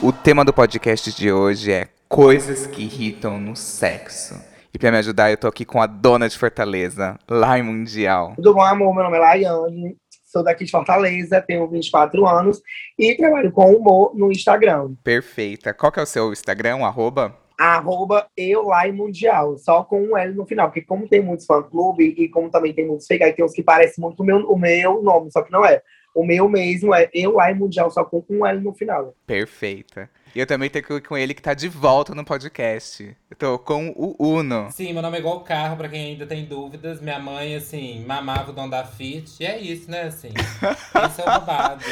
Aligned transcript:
O 0.02 0.12
tema 0.12 0.44
do 0.44 0.52
podcast 0.52 1.14
de 1.16 1.32
hoje 1.32 1.72
é 1.72 1.88
coisas 2.10 2.66
que 2.66 2.82
irritam 2.82 3.40
no 3.40 3.56
sexo. 3.56 4.34
E 4.74 4.80
pra 4.80 4.90
me 4.90 4.98
ajudar, 4.98 5.30
eu 5.30 5.38
tô 5.38 5.48
aqui 5.48 5.64
com 5.64 5.80
a 5.80 5.86
dona 5.86 6.28
de 6.28 6.36
Fortaleza, 6.40 7.20
Lai 7.30 7.62
Mundial. 7.62 8.34
Tudo 8.36 8.56
bom, 8.56 8.64
amor? 8.64 8.96
Meu 8.96 9.04
nome 9.04 9.18
é 9.18 9.20
Laiane, 9.20 9.96
sou 10.32 10.44
daqui 10.44 10.64
de 10.64 10.72
Fortaleza, 10.72 11.42
tenho 11.42 11.68
24 11.68 12.26
anos 12.26 12.62
e 12.98 13.16
trabalho 13.16 13.52
com 13.52 13.76
humor 13.76 14.16
no 14.16 14.32
Instagram. 14.32 14.96
Perfeita. 15.04 15.74
Qual 15.74 15.92
que 15.92 16.00
é 16.00 16.04
o 16.04 16.06
seu 16.06 16.32
Instagram, 16.32 16.78
arroba? 16.86 17.38
Arroba 17.60 18.26
eu 18.36 18.64
Lai 18.64 18.92
Mundial, 18.92 19.58
só 19.58 19.84
com 19.84 20.02
um 20.02 20.18
L 20.18 20.34
no 20.34 20.48
final, 20.48 20.68
porque 20.68 20.82
como 20.82 21.08
tem 21.08 21.22
muitos 21.22 21.46
fã-clube 21.46 22.16
e 22.18 22.28
como 22.30 22.50
também 22.50 22.74
tem 22.74 22.88
muitos 22.88 23.06
fake, 23.06 23.24
aí 23.24 23.34
tem 23.34 23.46
uns 23.46 23.54
que 23.54 23.62
parecem 23.62 24.02
muito 24.02 24.22
o 24.22 24.26
meu, 24.26 24.38
o 24.38 24.58
meu 24.58 25.04
nome, 25.04 25.32
só 25.32 25.44
que 25.44 25.52
não 25.52 25.64
é. 25.64 25.82
O 26.16 26.26
meu 26.26 26.50
mesmo 26.50 26.94
é 26.94 27.10
eu 27.14 27.34
Lai 27.34 27.54
Mundial, 27.54 27.92
só 27.92 28.04
com 28.04 28.24
um 28.30 28.46
L 28.46 28.60
no 28.62 28.74
final. 28.74 29.14
Perfeita. 29.28 30.10
E 30.34 30.40
eu 30.40 30.48
também 30.48 30.70
tô 30.70 30.80
com 31.02 31.18
ele 31.18 31.34
que 31.34 31.42
tá 31.42 31.54
de 31.54 31.68
volta 31.68 32.16
no 32.16 32.24
podcast. 32.24 33.16
Eu 33.30 33.36
tô 33.36 33.60
com 33.60 33.90
o 33.90 34.16
Uno. 34.18 34.70
Sim, 34.72 34.94
meu 34.94 35.02
nome 35.02 35.18
é 35.18 35.20
igual 35.20 35.36
o 35.38 35.42
carro, 35.42 35.76
pra 35.76 35.90
quem 35.90 36.12
ainda 36.12 36.26
tem 36.26 36.46
dúvidas. 36.46 37.02
Minha 37.02 37.20
mãe, 37.20 37.56
assim, 37.56 38.06
mamava 38.06 38.52
o 38.52 38.54
dono 38.54 38.72
da 38.72 38.86
Fit. 38.86 39.30
E 39.42 39.46
é 39.46 39.60
isso, 39.60 39.92
né, 39.92 40.04
assim. 40.04 40.30
Esse 41.06 41.20
é 41.20 41.24
o 41.24 41.26
babado. 41.26 41.84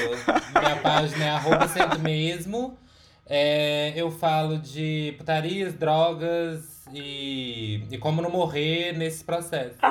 Minha 0.57 0.77
página 0.81 1.25
é 1.25 1.30
arroba 1.31 1.67
sempre 1.67 1.99
mesmo. 1.99 2.77
É, 3.25 3.91
eu 3.95 4.09
falo 4.09 4.58
de 4.58 5.13
putarias, 5.17 5.73
drogas 5.73 6.80
e, 6.94 7.83
e 7.91 7.97
como 7.97 8.22
não 8.22 8.31
morrer 8.31 8.97
nesse 8.97 9.22
processo. 9.23 9.75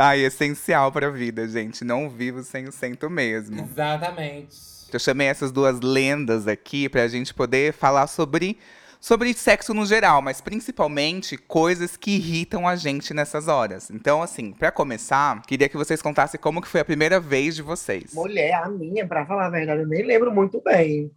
Ai, 0.00 0.20
essencial 0.20 0.92
pra 0.92 1.10
vida, 1.10 1.46
gente. 1.48 1.84
Não 1.84 2.08
vivo 2.08 2.42
sem 2.42 2.66
o 2.66 2.72
cento 2.72 3.10
mesmo. 3.10 3.60
Exatamente. 3.60 4.71
Eu 4.96 5.00
chamei 5.00 5.26
essas 5.26 5.50
duas 5.50 5.80
lendas 5.80 6.46
aqui 6.46 6.88
pra 6.88 7.08
gente 7.08 7.32
poder 7.32 7.72
falar 7.72 8.06
sobre, 8.06 8.58
sobre 9.00 9.32
sexo 9.34 9.72
no 9.72 9.86
geral, 9.86 10.20
mas 10.20 10.40
principalmente 10.40 11.36
coisas 11.36 11.96
que 11.96 12.12
irritam 12.12 12.68
a 12.68 12.76
gente 12.76 13.14
nessas 13.14 13.48
horas. 13.48 13.90
Então, 13.90 14.22
assim, 14.22 14.52
pra 14.52 14.70
começar, 14.70 15.40
queria 15.42 15.68
que 15.68 15.76
vocês 15.76 16.02
contassem 16.02 16.40
como 16.40 16.60
que 16.60 16.68
foi 16.68 16.80
a 16.80 16.84
primeira 16.84 17.18
vez 17.18 17.56
de 17.56 17.62
vocês. 17.62 18.12
Mulher, 18.14 18.54
a 18.54 18.68
minha, 18.68 19.06
pra 19.06 19.26
falar 19.26 19.46
a 19.46 19.50
verdade, 19.50 19.82
eu 19.82 19.88
nem 19.88 20.02
lembro 20.02 20.32
muito 20.32 20.60
bem. 20.60 21.10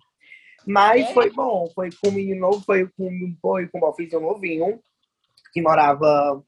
Mas 0.66 1.12
foi 1.12 1.30
bom, 1.30 1.70
foi 1.76 1.90
com 2.02 2.10
um 2.10 2.14
menino 2.14 2.42
novo, 2.42 2.62
foi 2.62 2.90
com, 2.98 3.36
foi 3.42 3.68
com 3.68 3.78
um 3.78 3.82
malfício 3.82 4.20
novinho, 4.20 4.80
que 5.54 5.62
morava 5.62 6.44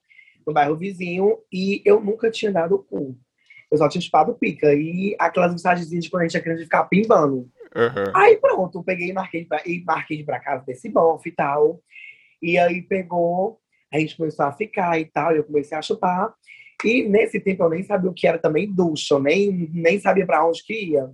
no 0.45 0.53
bairro 0.53 0.75
vizinho, 0.75 1.38
e 1.52 1.81
eu 1.86 2.00
nunca 2.02 2.31
tinha 2.31 2.52
dado 2.52 2.75
o 2.75 2.83
cu. 2.83 3.17
Eu 3.72 3.78
só 3.78 3.88
tinha 3.90 4.02
chupado 4.02 4.34
pica. 4.36 4.73
E 4.73 5.16
aquelas 5.20 5.52
mensagenzinhas 5.52 6.06
de 6.06 6.10
quando 6.10 6.22
a 6.23 6.26
gente 6.28 6.38
é 6.38 6.42
criança 6.42 6.60
de 6.60 6.66
ficar 6.66 6.86
pimbando. 6.86 7.50
Uhum. 7.76 8.12
Aí 8.16 8.38
pronto, 8.38 8.80
eu 8.80 8.84
peguei 8.84 9.10
e 9.10 9.14
marquei, 9.14 9.46
pra- 9.46 9.62
e 9.66 9.84
marquei 9.84 10.18
de 10.18 10.23
pra 10.23 10.40
casa 10.40 10.64
desse 10.66 10.90
bofe 10.90 11.30
e 11.30 11.32
tal. 11.34 11.82
E 12.42 12.58
aí 12.58 12.82
pegou, 12.82 13.60
a 13.94 14.00
gente 14.00 14.16
começou 14.16 14.45
a 14.45 14.52
ficar 14.54 15.00
e 15.00 15.06
tal, 15.06 15.34
e 15.34 15.38
eu 15.38 15.44
comecei 15.44 15.78
a 15.78 15.82
chupar. 15.82 16.34
E 16.86 17.04
nesse 17.04 17.40
tempo 17.40 17.64
eu 17.64 17.70
nem 17.70 17.84
sabia 17.84 18.10
o 18.10 18.14
que 18.14 18.28
era 18.28 18.38
também 18.38 18.72
ducha, 18.72 19.16
eu 19.16 19.20
nem, 19.20 19.70
nem 19.73 20.00
sabia 20.00 20.26
pra 20.26 20.45
onde 20.48 20.64
que 20.64 20.92
ia. 20.92 21.10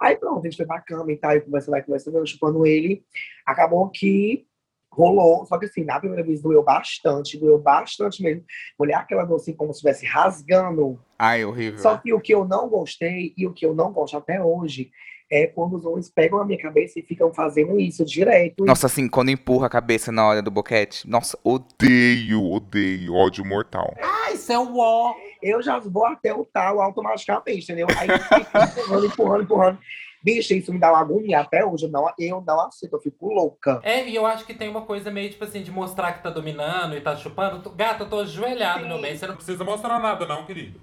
Aí 0.00 0.16
pronto, 0.16 0.40
a 0.40 0.42
gente 0.44 0.56
foi 0.56 0.66
pra 0.66 0.80
cama 0.80 1.12
e 1.12 1.16
tal, 1.16 1.36
e 1.36 1.40
conversando, 1.40 1.72
vai 1.72 1.82
conversando, 1.82 2.18
eu 2.18 2.26
chupando 2.26 2.66
ele. 2.66 3.04
Acabou 3.46 3.88
que 3.90 4.46
rolou, 4.94 5.44
só 5.46 5.58
que 5.58 5.66
assim, 5.66 5.84
na 5.84 5.98
primeira 5.98 6.24
vez 6.24 6.40
doeu 6.40 6.62
bastante, 6.62 7.38
doeu 7.38 7.58
bastante 7.58 8.22
mesmo. 8.22 8.44
Mulher, 8.78 8.96
aquela 8.96 9.24
dor 9.24 9.36
assim, 9.36 9.54
como 9.54 9.72
se 9.72 9.78
estivesse 9.78 10.06
rasgando. 10.06 10.98
Ai, 11.18 11.44
horrível. 11.44 11.78
Só 11.78 11.96
que 11.96 12.12
o 12.12 12.20
que 12.20 12.34
eu 12.34 12.44
não 12.44 12.68
gostei 12.68 13.34
e 13.36 13.46
o 13.46 13.52
que 13.52 13.66
eu 13.66 13.74
não 13.74 13.92
gosto 13.92 14.16
até 14.16 14.42
hoje 14.42 14.90
é 15.30 15.46
quando 15.46 15.76
os 15.76 15.84
homens 15.84 16.08
pegam 16.08 16.38
a 16.38 16.44
minha 16.44 16.60
cabeça 16.60 16.98
e 16.98 17.02
ficam 17.02 17.32
fazendo 17.32 17.78
isso 17.78 18.04
direto. 18.04 18.64
Nossa, 18.64 18.86
assim, 18.86 19.08
quando 19.08 19.30
empurra 19.30 19.66
a 19.66 19.70
cabeça 19.70 20.12
na 20.12 20.24
hora 20.26 20.42
do 20.42 20.50
boquete. 20.50 21.08
Nossa, 21.08 21.38
odeio, 21.42 22.52
odeio, 22.52 23.14
ódio 23.14 23.44
mortal. 23.44 23.94
Ah, 24.00 24.32
isso 24.32 24.52
é 24.52 24.58
o 24.58 24.78
ó. 24.78 25.14
Eu 25.42 25.62
já 25.62 25.78
vou 25.78 26.06
até 26.06 26.32
o 26.32 26.44
tal 26.44 26.80
automaticamente, 26.80 27.64
entendeu? 27.64 27.86
Aí 27.98 28.08
empurrando, 28.40 29.06
empurrando, 29.06 29.42
empurrando. 29.42 29.78
Bicho, 30.24 30.54
isso 30.54 30.72
me 30.72 30.78
dá 30.78 30.90
uma 30.90 31.00
agonia 31.00 31.40
até 31.40 31.62
hoje. 31.62 31.84
Eu 31.84 31.90
não, 31.90 32.10
eu 32.18 32.42
não 32.46 32.60
aceito, 32.62 32.94
eu 32.94 33.00
fico 33.00 33.28
louca. 33.30 33.78
É, 33.82 34.08
e 34.08 34.14
eu 34.14 34.24
acho 34.24 34.46
que 34.46 34.54
tem 34.54 34.70
uma 34.70 34.80
coisa 34.80 35.10
meio, 35.10 35.28
tipo 35.28 35.44
assim, 35.44 35.62
de 35.62 35.70
mostrar 35.70 36.14
que 36.14 36.22
tá 36.22 36.30
dominando 36.30 36.96
e 36.96 37.00
tá 37.02 37.14
chupando. 37.14 37.68
Gata, 37.72 38.04
eu 38.04 38.08
tô 38.08 38.20
ajoelhado, 38.20 38.86
meu 38.86 38.98
bem. 39.02 39.14
Você 39.14 39.26
não 39.26 39.36
precisa 39.36 39.62
mostrar 39.62 40.00
nada, 40.00 40.24
não, 40.24 40.46
querido. 40.46 40.80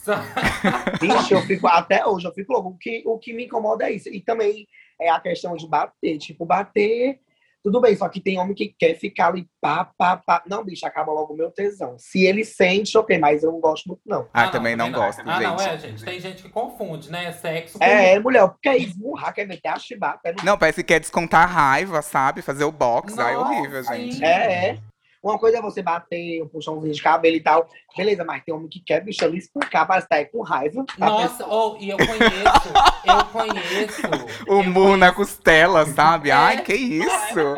Bicho, 0.98 1.34
eu 1.34 1.42
fico 1.42 1.66
até 1.66 2.06
hoje, 2.06 2.26
eu 2.26 2.32
fico 2.32 2.54
louco. 2.54 2.70
O 2.70 2.78
que, 2.78 3.02
o 3.04 3.18
que 3.18 3.34
me 3.34 3.44
incomoda 3.44 3.84
é 3.84 3.92
isso. 3.92 4.08
E 4.08 4.18
também 4.18 4.66
é 4.98 5.10
a 5.10 5.20
questão 5.20 5.54
de 5.54 5.68
bater. 5.68 6.16
Tipo, 6.16 6.46
bater, 6.46 7.20
tudo 7.62 7.80
bem, 7.80 7.94
só 7.96 8.08
que 8.08 8.20
tem 8.20 8.38
homem 8.38 8.54
que 8.54 8.74
quer 8.78 8.94
ficar 8.94 9.28
ali, 9.28 9.46
pá, 9.60 9.84
pá, 9.96 10.16
pá. 10.16 10.42
Não, 10.46 10.64
bicho, 10.64 10.86
acaba 10.86 11.12
logo 11.12 11.34
o 11.34 11.36
meu 11.36 11.50
tesão. 11.50 11.96
Se 11.98 12.24
ele 12.24 12.44
sente, 12.44 12.96
ok, 12.96 13.18
mas 13.18 13.42
eu 13.42 13.52
não 13.52 13.60
gosto 13.60 13.86
muito, 13.88 14.00
não. 14.06 14.26
Ah, 14.32 14.48
também 14.48 14.74
não 14.74 14.90
gosto, 14.90 15.20
Ah, 15.26 15.40
não, 15.40 15.58
gente. 15.58 15.68
é, 15.68 15.78
gente. 15.78 16.04
Tem 16.04 16.20
gente 16.20 16.42
que 16.42 16.48
confunde, 16.48 17.10
né? 17.10 17.30
Sexo 17.32 17.78
com... 17.78 17.84
É, 17.84 18.18
mulher, 18.18 18.48
porque 18.48 18.68
é 18.68 18.78
esmurrar, 18.78 19.34
quer 19.34 19.46
meter 19.46 19.68
a 19.68 19.78
chibata. 19.78 20.34
Não, 20.42 20.56
parece 20.56 20.82
que 20.82 20.88
quer 20.88 21.00
descontar 21.00 21.42
a 21.42 21.46
raiva, 21.46 22.00
sabe? 22.02 22.42
Fazer 22.42 22.64
o 22.64 22.72
box. 22.72 23.18
Ai, 23.18 23.34
Nossa, 23.34 23.50
horrível, 23.50 23.82
gente. 23.84 24.14
sim. 24.16 24.24
É, 24.24 24.70
é. 24.70 24.78
Uma 25.22 25.38
coisa 25.38 25.58
é 25.58 25.62
você 25.62 25.82
bater 25.82 26.42
um 26.42 26.48
puxãozinho 26.48 26.94
de 26.94 27.02
cabelo 27.02 27.36
e 27.36 27.40
tal. 27.40 27.68
Beleza, 27.94 28.24
mas 28.24 28.42
tem 28.42 28.54
homem 28.54 28.68
que 28.68 28.80
quer, 28.80 29.04
bicho, 29.04 29.24
ali 29.24 29.38
espancar, 29.38 29.86
parece 29.86 30.06
que 30.06 30.10
tá 30.10 30.16
aí 30.16 30.24
com 30.24 30.40
raiva. 30.40 30.84
A 30.98 31.06
Nossa, 31.06 31.46
oh, 31.46 31.76
e 31.78 31.90
eu 31.90 31.98
conheço, 31.98 32.68
eu 33.04 33.24
conheço. 33.26 34.02
O 34.48 34.62
murro 34.62 34.96
na 34.96 35.12
costela, 35.12 35.84
sabe? 35.86 36.30
É. 36.30 36.32
Ai, 36.32 36.62
que 36.62 36.74
isso? 36.74 37.56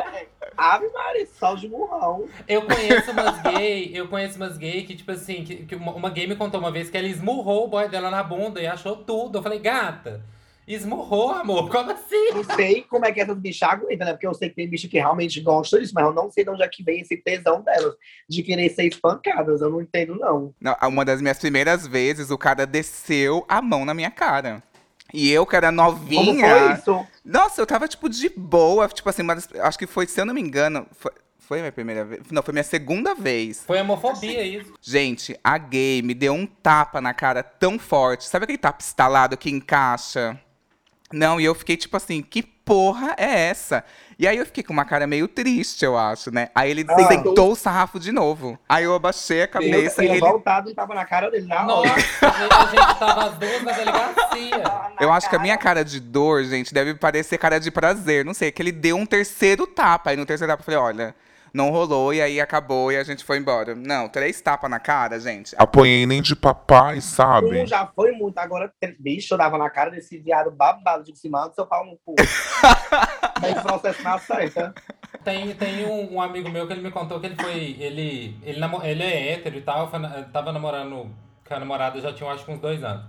Ave 0.56 0.88
Maria, 0.92 1.26
sal 1.26 1.56
de 1.56 1.68
murrão. 1.68 2.26
Eu 2.48 2.62
conheço 2.62 3.10
umas 3.12 3.40
gay, 3.42 3.90
eu 3.94 4.08
conheço 4.08 4.36
umas 4.36 4.58
gay 4.58 4.82
que, 4.82 4.94
tipo 4.96 5.10
assim, 5.10 5.44
que, 5.44 5.64
que 5.64 5.74
uma, 5.74 5.92
uma 5.92 6.10
gay 6.10 6.26
me 6.26 6.36
contou 6.36 6.60
uma 6.60 6.70
vez 6.70 6.90
que 6.90 6.96
ela 6.96 7.06
esmurrou 7.06 7.64
o 7.64 7.68
boy 7.68 7.88
dela 7.88 8.10
na 8.10 8.22
bunda 8.22 8.60
e 8.60 8.66
achou 8.66 8.96
tudo. 8.96 9.38
Eu 9.38 9.42
falei, 9.42 9.58
gata, 9.58 10.22
esmurrou, 10.74 11.32
amor, 11.32 11.70
como 11.70 11.90
assim? 11.90 12.30
Não 12.34 12.44
sei 12.44 12.82
como 12.82 13.04
é 13.06 13.12
que 13.12 13.20
essas 13.20 13.38
bichas 13.38 13.68
aguentam, 13.68 14.06
né? 14.06 14.12
Porque 14.12 14.26
eu 14.26 14.34
sei 14.34 14.48
que 14.48 14.56
tem 14.56 14.68
bicho 14.68 14.88
que 14.88 14.98
realmente 14.98 15.40
gosta 15.40 15.78
disso, 15.78 15.92
mas 15.94 16.04
eu 16.04 16.12
não 16.12 16.30
sei 16.30 16.44
de 16.44 16.50
onde 16.50 16.62
é 16.62 16.68
que 16.68 16.82
vem 16.82 17.00
esse 17.00 17.16
tesão 17.16 17.62
delas, 17.62 17.94
de 18.28 18.42
querer 18.42 18.68
ser 18.70 18.84
espancadas. 18.86 19.60
Eu 19.60 19.70
não 19.70 19.80
entendo, 19.80 20.14
não. 20.16 20.54
Não, 20.60 20.76
uma 20.88 21.04
das 21.04 21.20
minhas 21.20 21.38
primeiras 21.38 21.86
vezes, 21.86 22.30
o 22.30 22.38
cara 22.38 22.66
desceu 22.66 23.44
a 23.48 23.60
mão 23.62 23.84
na 23.84 23.94
minha 23.94 24.10
cara. 24.10 24.62
E 25.12 25.30
eu, 25.30 25.44
que 25.44 25.54
era 25.54 25.68
Como 25.68 25.82
novinha. 25.82 26.48
foi 26.48 26.72
isso? 26.72 27.06
Nossa, 27.24 27.60
eu 27.60 27.66
tava, 27.66 27.86
tipo, 27.86 28.08
de 28.08 28.30
boa. 28.30 28.88
Tipo 28.88 29.10
assim, 29.10 29.22
mas 29.22 29.46
acho 29.60 29.78
que 29.78 29.86
foi, 29.86 30.06
se 30.06 30.20
eu 30.20 30.24
não 30.24 30.32
me 30.32 30.40
engano. 30.40 30.86
Foi, 30.92 31.12
foi 31.38 31.58
a 31.58 31.62
minha 31.62 31.72
primeira 31.72 32.04
vez? 32.04 32.22
Não, 32.30 32.42
foi 32.42 32.52
minha 32.52 32.64
segunda 32.64 33.14
vez. 33.14 33.62
Foi 33.66 33.78
homofobia 33.80 34.42
isso. 34.42 34.72
Gente, 34.80 35.38
a 35.44 35.58
gay 35.58 36.00
me 36.00 36.14
deu 36.14 36.32
um 36.32 36.46
tapa 36.46 36.98
na 36.98 37.12
cara 37.12 37.42
tão 37.42 37.78
forte. 37.78 38.24
Sabe 38.24 38.44
aquele 38.44 38.56
tapa 38.58 38.78
instalado 38.80 39.36
que 39.36 39.50
encaixa? 39.50 40.40
Não, 41.12 41.40
e 41.40 41.44
eu 41.44 41.54
fiquei 41.54 41.76
tipo 41.76 41.96
assim, 41.96 42.22
que 42.22 42.42
porra 42.42 43.14
é 43.18 43.48
essa? 43.48 43.84
E 44.18 44.26
aí 44.28 44.36
eu 44.38 44.46
fiquei 44.46 44.62
com 44.62 44.72
uma 44.72 44.84
cara 44.84 45.06
meio 45.06 45.26
triste, 45.26 45.84
eu 45.84 45.98
acho, 45.98 46.30
né? 46.30 46.48
Aí 46.54 46.70
ele 46.70 46.84
Ah. 46.88 47.08
sentou 47.08 47.52
o 47.52 47.56
sarrafo 47.56 47.98
de 47.98 48.12
novo. 48.12 48.56
Aí 48.68 48.84
eu 48.84 48.94
abaixei 48.94 49.40
a 49.40 49.44
Eu 49.44 49.48
cabeça 49.48 50.02
e 50.02 50.06
tinha 50.06 50.16
ele. 50.18 50.20
voltado 50.20 50.70
e 50.70 50.74
tava 50.74 50.94
na 50.94 51.04
cara 51.04 51.28
dele 51.30 51.46
na 51.46 51.62
Nossa, 51.64 51.90
hora. 51.90 51.94
a 52.56 52.66
gente 52.66 52.98
tava 52.98 53.24
as 53.26 53.34
duas 53.36 53.62
na 53.64 53.72
delegacia. 53.72 54.62
Eu 55.00 55.12
acho 55.12 55.28
que 55.28 55.34
a 55.36 55.38
minha 55.40 55.56
cara 55.58 55.84
de 55.84 55.98
dor, 55.98 56.44
gente, 56.44 56.72
deve 56.72 56.94
parecer 56.94 57.36
cara 57.38 57.58
de 57.58 57.70
prazer. 57.70 58.24
Não 58.24 58.34
sei, 58.34 58.52
que 58.52 58.62
ele 58.62 58.72
deu 58.72 58.96
um 58.96 59.06
terceiro 59.06 59.66
tapa. 59.66 60.10
Aí 60.10 60.16
no 60.16 60.24
terceiro 60.26 60.52
tapa 60.52 60.60
eu 60.60 60.64
falei, 60.64 60.78
olha, 60.80 61.14
não 61.52 61.70
rolou, 61.70 62.12
e 62.14 62.20
aí 62.20 62.40
acabou 62.40 62.90
e 62.90 62.96
a 62.96 63.04
gente 63.04 63.24
foi 63.24 63.38
embora. 63.38 63.74
Não, 63.74 64.08
três 64.08 64.40
tapas 64.40 64.70
na 64.70 64.80
cara, 64.80 65.18
gente. 65.20 65.54
Apanhei 65.58 66.06
nem 66.06 66.22
de 66.22 66.34
papai, 66.34 67.00
sabe? 67.00 67.60
Um 67.62 67.66
já 67.66 67.86
foi 67.86 68.12
muito, 68.12 68.38
agora, 68.38 68.72
bicho, 68.98 69.34
eu 69.34 69.38
dava 69.38 69.58
na 69.58 69.68
cara 69.70 69.90
desse 69.90 70.18
viado 70.18 70.50
babado 70.50 71.04
de 71.04 71.16
cima 71.18 71.48
do 71.48 71.54
seu 71.54 71.66
pau 71.66 71.84
no 71.84 71.98
cu. 72.04 72.14
Aí 73.42 73.52
o 73.52 73.62
processo 73.62 74.02
na 74.02 74.18
certa. 74.18 74.74
Tem, 75.24 75.54
tem 75.54 75.84
um, 75.84 76.14
um 76.14 76.20
amigo 76.20 76.48
meu 76.48 76.66
que 76.66 76.72
ele 76.72 76.82
me 76.82 76.90
contou 76.90 77.20
que 77.20 77.26
ele 77.26 77.36
foi. 77.36 77.76
Ele, 77.78 78.36
ele, 78.42 78.58
namo- 78.58 78.82
ele 78.82 79.02
é 79.02 79.32
hétero 79.32 79.56
e 79.58 79.62
tal, 79.62 79.90
foi 79.90 80.00
tava 80.32 80.52
namorando 80.52 81.10
com 81.46 81.54
a 81.54 81.58
namorada 81.58 82.00
já 82.00 82.12
tinha 82.12 82.30
acho 82.30 82.44
que 82.44 82.50
uns 82.52 82.60
dois 82.60 82.82
anos. 82.82 83.04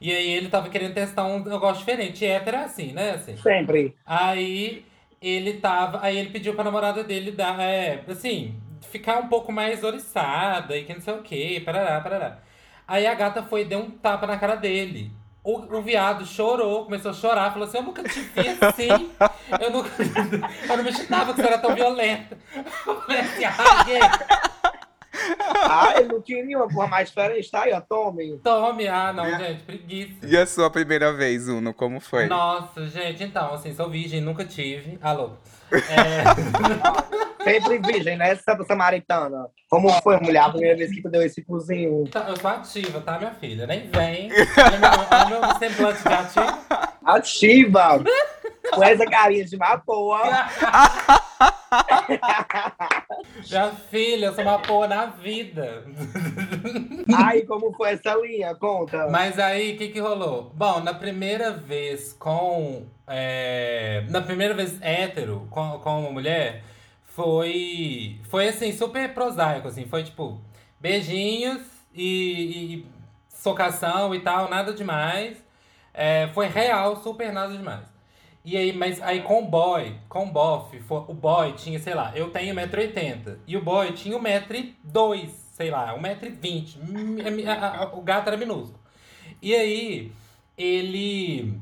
E 0.00 0.10
aí 0.12 0.30
ele 0.30 0.48
tava 0.48 0.68
querendo 0.68 0.94
testar 0.94 1.24
um 1.24 1.44
negócio 1.44 1.78
diferente. 1.78 2.24
E 2.24 2.28
hétero 2.28 2.56
é 2.56 2.64
assim, 2.64 2.92
né? 2.92 3.12
Assim. 3.12 3.36
Sempre. 3.36 3.96
Aí 4.04 4.84
ele 5.22 5.54
tava. 5.54 6.00
Aí 6.02 6.18
ele 6.18 6.30
pediu 6.30 6.54
pra 6.54 6.64
namorada 6.64 7.04
dele 7.04 7.30
dar. 7.30 7.60
É, 7.60 8.02
assim, 8.08 8.60
ficar 8.90 9.18
um 9.18 9.28
pouco 9.28 9.52
mais 9.52 9.84
oriçada 9.84 10.76
e 10.76 10.84
que 10.84 10.92
não 10.92 11.00
sei 11.00 11.14
o 11.14 11.22
que, 11.22 11.60
parará, 11.60 12.00
parará. 12.00 12.38
Aí 12.86 13.06
a 13.06 13.14
gata 13.14 13.42
foi 13.42 13.62
e 13.62 13.64
deu 13.64 13.78
um 13.78 13.90
tapa 13.90 14.26
na 14.26 14.36
cara 14.36 14.56
dele. 14.56 15.12
O, 15.44 15.58
o 15.76 15.82
viado 15.82 16.24
chorou, 16.24 16.84
começou 16.84 17.10
a 17.10 17.14
chorar, 17.14 17.52
falou 17.52 17.66
assim: 17.66 17.78
Eu 17.78 17.82
nunca 17.84 18.02
te 18.02 18.20
vi 18.20 18.48
assim. 18.60 19.10
Eu, 19.60 19.70
nunca, 19.70 19.90
eu 19.98 20.76
não 20.76 20.84
me 20.84 20.90
imaginava 20.90 21.32
que 21.32 21.40
você 21.40 21.46
era 21.46 21.58
tão 21.58 21.74
violenta. 21.74 22.38
Eu 22.86 23.00
falei 23.00 23.20
assim: 23.20 23.44
ah, 23.44 24.61
Ah, 25.64 25.94
ele 25.96 26.08
não 26.08 26.20
tinha 26.20 26.44
nenhuma 26.44 26.68
porra 26.68 26.86
mais 26.86 27.08
diferente. 27.08 27.50
Tá 27.50 27.62
aí, 27.62 27.72
ó, 27.72 27.80
tome. 27.80 28.38
tome. 28.38 28.88
Ah, 28.88 29.12
não, 29.12 29.28
gente, 29.38 29.62
preguiça. 29.62 30.26
E 30.26 30.36
a 30.36 30.46
sua 30.46 30.70
primeira 30.70 31.12
vez, 31.12 31.48
Uno, 31.48 31.74
como 31.74 32.00
foi? 32.00 32.26
Nossa, 32.26 32.86
gente, 32.88 33.22
então, 33.22 33.54
assim, 33.54 33.74
sou 33.74 33.90
virgem, 33.90 34.20
nunca 34.20 34.44
tive. 34.44 34.98
Alô. 35.02 35.32
É, 35.72 37.42
Sempre 37.44 37.78
virgem, 37.78 38.16
né, 38.16 38.36
Santa 38.36 38.64
Samaritana? 38.64 39.46
Como 39.68 39.90
foi, 40.02 40.18
mulher, 40.20 40.40
a 40.42 40.50
primeira 40.50 40.76
vez 40.76 40.92
que 40.92 41.02
tu 41.02 41.10
deu 41.10 41.22
esse 41.22 41.42
cozinho? 41.42 42.06
tá, 42.08 42.26
eu 42.28 42.36
sou 42.36 42.50
ativa, 42.50 43.00
tá, 43.00 43.18
minha 43.18 43.32
filha? 43.32 43.66
Nem 43.66 43.88
vem. 43.88 44.30
Olha 44.30 45.26
olha 45.26 45.40
meu 45.40 45.58
semblante 45.58 46.02
de 46.02 46.12
ativo. 46.12 46.58
Ativa! 47.04 48.04
Com 48.70 48.82
essa 48.82 49.04
carinha 49.06 49.44
de 49.44 49.56
mapoa. 49.56 50.22
Minha 53.48 53.70
filha, 53.90 54.26
eu 54.26 54.34
sou 54.34 54.44
uma 54.44 54.58
porra 54.58 54.88
na 54.88 55.06
vida. 55.06 55.84
Ai, 57.14 57.42
como 57.42 57.72
foi 57.72 57.90
essa 57.92 58.14
linha? 58.14 58.54
Conta. 58.54 59.08
Mas 59.08 59.38
aí, 59.38 59.74
o 59.74 59.78
que 59.78 59.88
que 59.88 60.00
rolou? 60.00 60.50
Bom, 60.54 60.80
na 60.80 60.94
primeira 60.94 61.50
vez 61.52 62.12
com... 62.12 62.86
é, 63.06 64.04
na 64.08 64.20
primeira 64.20 64.54
vez 64.54 64.80
hétero 64.80 65.46
com, 65.50 65.78
com 65.80 66.00
uma 66.00 66.10
mulher, 66.10 66.62
foi... 67.04 68.20
Foi, 68.28 68.48
assim, 68.48 68.72
super 68.72 69.12
prosaico, 69.12 69.68
assim. 69.68 69.86
Foi, 69.86 70.04
tipo, 70.04 70.40
beijinhos 70.80 71.62
e, 71.94 72.74
e 72.74 72.86
socação 73.28 74.14
e 74.14 74.20
tal, 74.20 74.48
nada 74.48 74.72
demais. 74.72 75.36
É, 75.92 76.28
foi 76.32 76.46
real, 76.46 76.96
super 76.96 77.32
nada 77.32 77.52
demais. 77.56 77.91
E 78.44 78.56
aí, 78.56 78.72
mas 78.72 79.00
aí 79.00 79.22
com 79.22 79.40
o 79.40 79.46
boy, 79.46 79.94
com 80.08 80.24
o 80.24 80.30
bofe, 80.32 80.82
o 80.88 81.14
boy 81.14 81.52
tinha, 81.52 81.78
sei 81.78 81.94
lá, 81.94 82.10
eu 82.14 82.30
tenho 82.30 82.54
1,80m. 82.54 83.36
E 83.46 83.56
o 83.56 83.62
boy 83.62 83.92
tinha 83.92 84.16
1,02m, 84.18 85.28
sei 85.52 85.70
lá, 85.70 85.94
1,20m. 85.96 86.76
Hum, 86.80 87.16
a- 87.48 87.90
O 87.92 88.02
gato 88.02 88.26
era 88.28 88.36
minúsculo. 88.36 88.80
E 89.40 89.54
aí, 89.54 90.12
ele. 90.58 91.58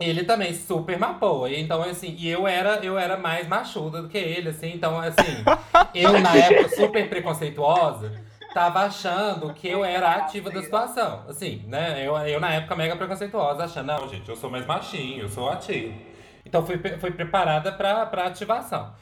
Ele 0.00 0.24
também 0.24 0.52
super 0.54 0.98
mapou. 0.98 1.46
E 1.48 1.60
Então, 1.60 1.80
assim, 1.82 2.16
e 2.18 2.28
eu 2.28 2.48
era, 2.48 2.76
eu 2.84 2.98
era 2.98 3.16
mais 3.16 3.46
machuda 3.46 4.02
do 4.02 4.08
que 4.08 4.18
ele, 4.18 4.48
assim. 4.48 4.72
Então, 4.74 4.98
assim, 4.98 5.44
eu 5.94 6.18
na 6.20 6.34
época 6.36 6.68
super 6.68 7.08
preconceituosa, 7.08 8.12
tava 8.52 8.80
achando 8.80 9.52
que 9.54 9.68
eu 9.68 9.84
era 9.84 10.10
ativa 10.16 10.50
da 10.50 10.62
situação. 10.62 11.22
Assim, 11.28 11.62
né? 11.68 12.04
Eu, 12.04 12.16
eu 12.16 12.40
na 12.40 12.50
época 12.54 12.74
mega 12.74 12.96
preconceituosa, 12.96 13.64
achando, 13.64 13.86
não, 13.86 14.08
gente, 14.08 14.28
eu 14.28 14.34
sou 14.34 14.50
mais 14.50 14.66
machinho, 14.66 15.22
eu 15.22 15.28
sou 15.28 15.48
ativo. 15.48 15.94
Então 16.54 16.64
fui, 16.64 16.78
pre- 16.78 16.96
fui 16.98 17.10
preparada 17.10 17.72
pra, 17.72 18.06
pra 18.06 18.26
ativação. 18.26 18.92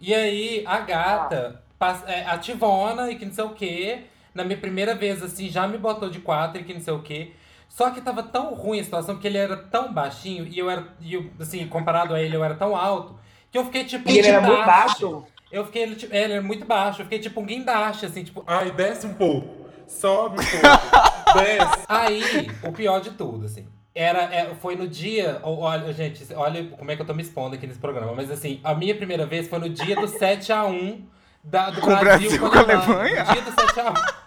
E 0.00 0.14
aí 0.14 0.62
a 0.66 0.78
gata, 0.78 1.62
pass- 1.78 2.04
é, 2.06 2.24
ativona 2.24 3.10
e 3.10 3.16
que 3.16 3.26
não 3.26 3.32
sei 3.34 3.44
o 3.44 3.50
quê. 3.50 4.04
Na 4.34 4.42
minha 4.44 4.56
primeira 4.56 4.94
vez, 4.94 5.22
assim, 5.22 5.50
já 5.50 5.68
me 5.68 5.76
botou 5.76 6.08
de 6.08 6.20
quatro 6.20 6.58
e 6.58 6.64
que 6.64 6.72
não 6.72 6.80
sei 6.80 6.94
o 6.94 7.02
quê. 7.02 7.32
Só 7.68 7.90
que 7.90 8.00
tava 8.00 8.22
tão 8.22 8.54
ruim 8.54 8.80
a 8.80 8.84
situação, 8.84 9.14
porque 9.16 9.28
ele 9.28 9.36
era 9.36 9.58
tão 9.58 9.92
baixinho 9.92 10.46
e 10.46 10.58
eu 10.58 10.70
era, 10.70 10.86
e 11.02 11.12
eu, 11.12 11.30
assim, 11.38 11.66
comparado 11.68 12.14
a 12.14 12.20
ele, 12.22 12.34
eu 12.34 12.42
era 12.42 12.54
tão 12.54 12.74
alto, 12.74 13.14
que 13.50 13.58
eu 13.58 13.64
fiquei 13.66 13.84
tipo. 13.84 14.08
E 14.08 14.16
ele 14.18 14.28
era 14.28 14.40
muito 14.40 14.64
baixo. 14.66 15.26
Eu 15.50 15.66
fiquei, 15.66 15.82
ele, 15.82 15.96
tipo, 15.96 16.14
ele 16.14 16.32
era 16.32 16.42
muito 16.42 16.64
baixo, 16.64 17.02
eu 17.02 17.04
fiquei 17.04 17.18
tipo 17.18 17.38
um 17.42 17.44
guindaste, 17.44 18.06
assim, 18.06 18.24
tipo. 18.24 18.42
Ai, 18.46 18.70
desce 18.70 19.06
um 19.06 19.12
pouco. 19.12 19.66
Sobe 19.86 20.36
um 20.40 20.44
pouco. 20.46 20.66
desce. 21.38 21.84
Aí, 21.86 22.50
o 22.62 22.72
pior 22.72 23.00
de 23.02 23.10
tudo, 23.10 23.44
assim. 23.44 23.68
Era, 23.94 24.22
é, 24.34 24.54
foi 24.54 24.74
no 24.74 24.88
dia. 24.88 25.38
Olha, 25.42 25.92
gente, 25.92 26.26
olha 26.34 26.64
como 26.78 26.90
é 26.90 26.96
que 26.96 27.02
eu 27.02 27.06
tô 27.06 27.12
me 27.12 27.22
expondo 27.22 27.56
aqui 27.56 27.66
nesse 27.66 27.78
programa. 27.78 28.14
Mas 28.14 28.30
assim, 28.30 28.60
a 28.64 28.74
minha 28.74 28.94
primeira 28.94 29.26
vez 29.26 29.48
foi 29.48 29.58
no 29.58 29.68
dia 29.68 29.94
do 29.96 30.06
7x1 30.06 31.02
da, 31.44 31.70
do 31.70 31.80
Com 31.80 31.94
Brasil 31.96 32.40
com 32.40 32.48
com 32.48 32.58
a 32.58 32.60
Alemanha? 32.60 33.24
No 33.24 33.32
dia 33.32 33.42
do 33.42 33.52
7x1. 33.52 34.22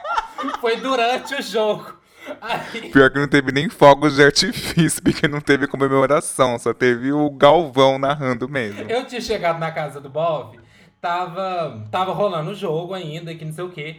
Foi 0.59 0.77
durante 0.77 1.33
o 1.33 1.41
jogo. 1.41 1.97
Aí, 2.41 2.89
Pior 2.89 3.11
que 3.11 3.19
não 3.19 3.27
teve 3.27 3.51
nem 3.51 3.69
fogos 3.69 4.15
de 4.15 4.23
artifício, 4.23 5.01
porque 5.01 5.27
não 5.27 5.39
teve 5.39 5.67
comemoração, 5.67 6.57
só 6.57 6.73
teve 6.73 7.11
o 7.11 7.29
Galvão 7.29 7.99
narrando 7.99 8.49
mesmo. 8.49 8.81
eu 8.89 9.05
tinha 9.05 9.21
chegado 9.21 9.59
na 9.59 9.71
casa 9.71 10.01
do 10.01 10.09
Bob, 10.09 10.59
tava, 10.99 11.83
tava 11.91 12.13
rolando 12.13 12.51
o 12.51 12.55
jogo 12.55 12.93
ainda, 12.93 13.35
que 13.35 13.45
não 13.45 13.53
sei 13.53 13.63
o 13.63 13.69
quê. 13.69 13.97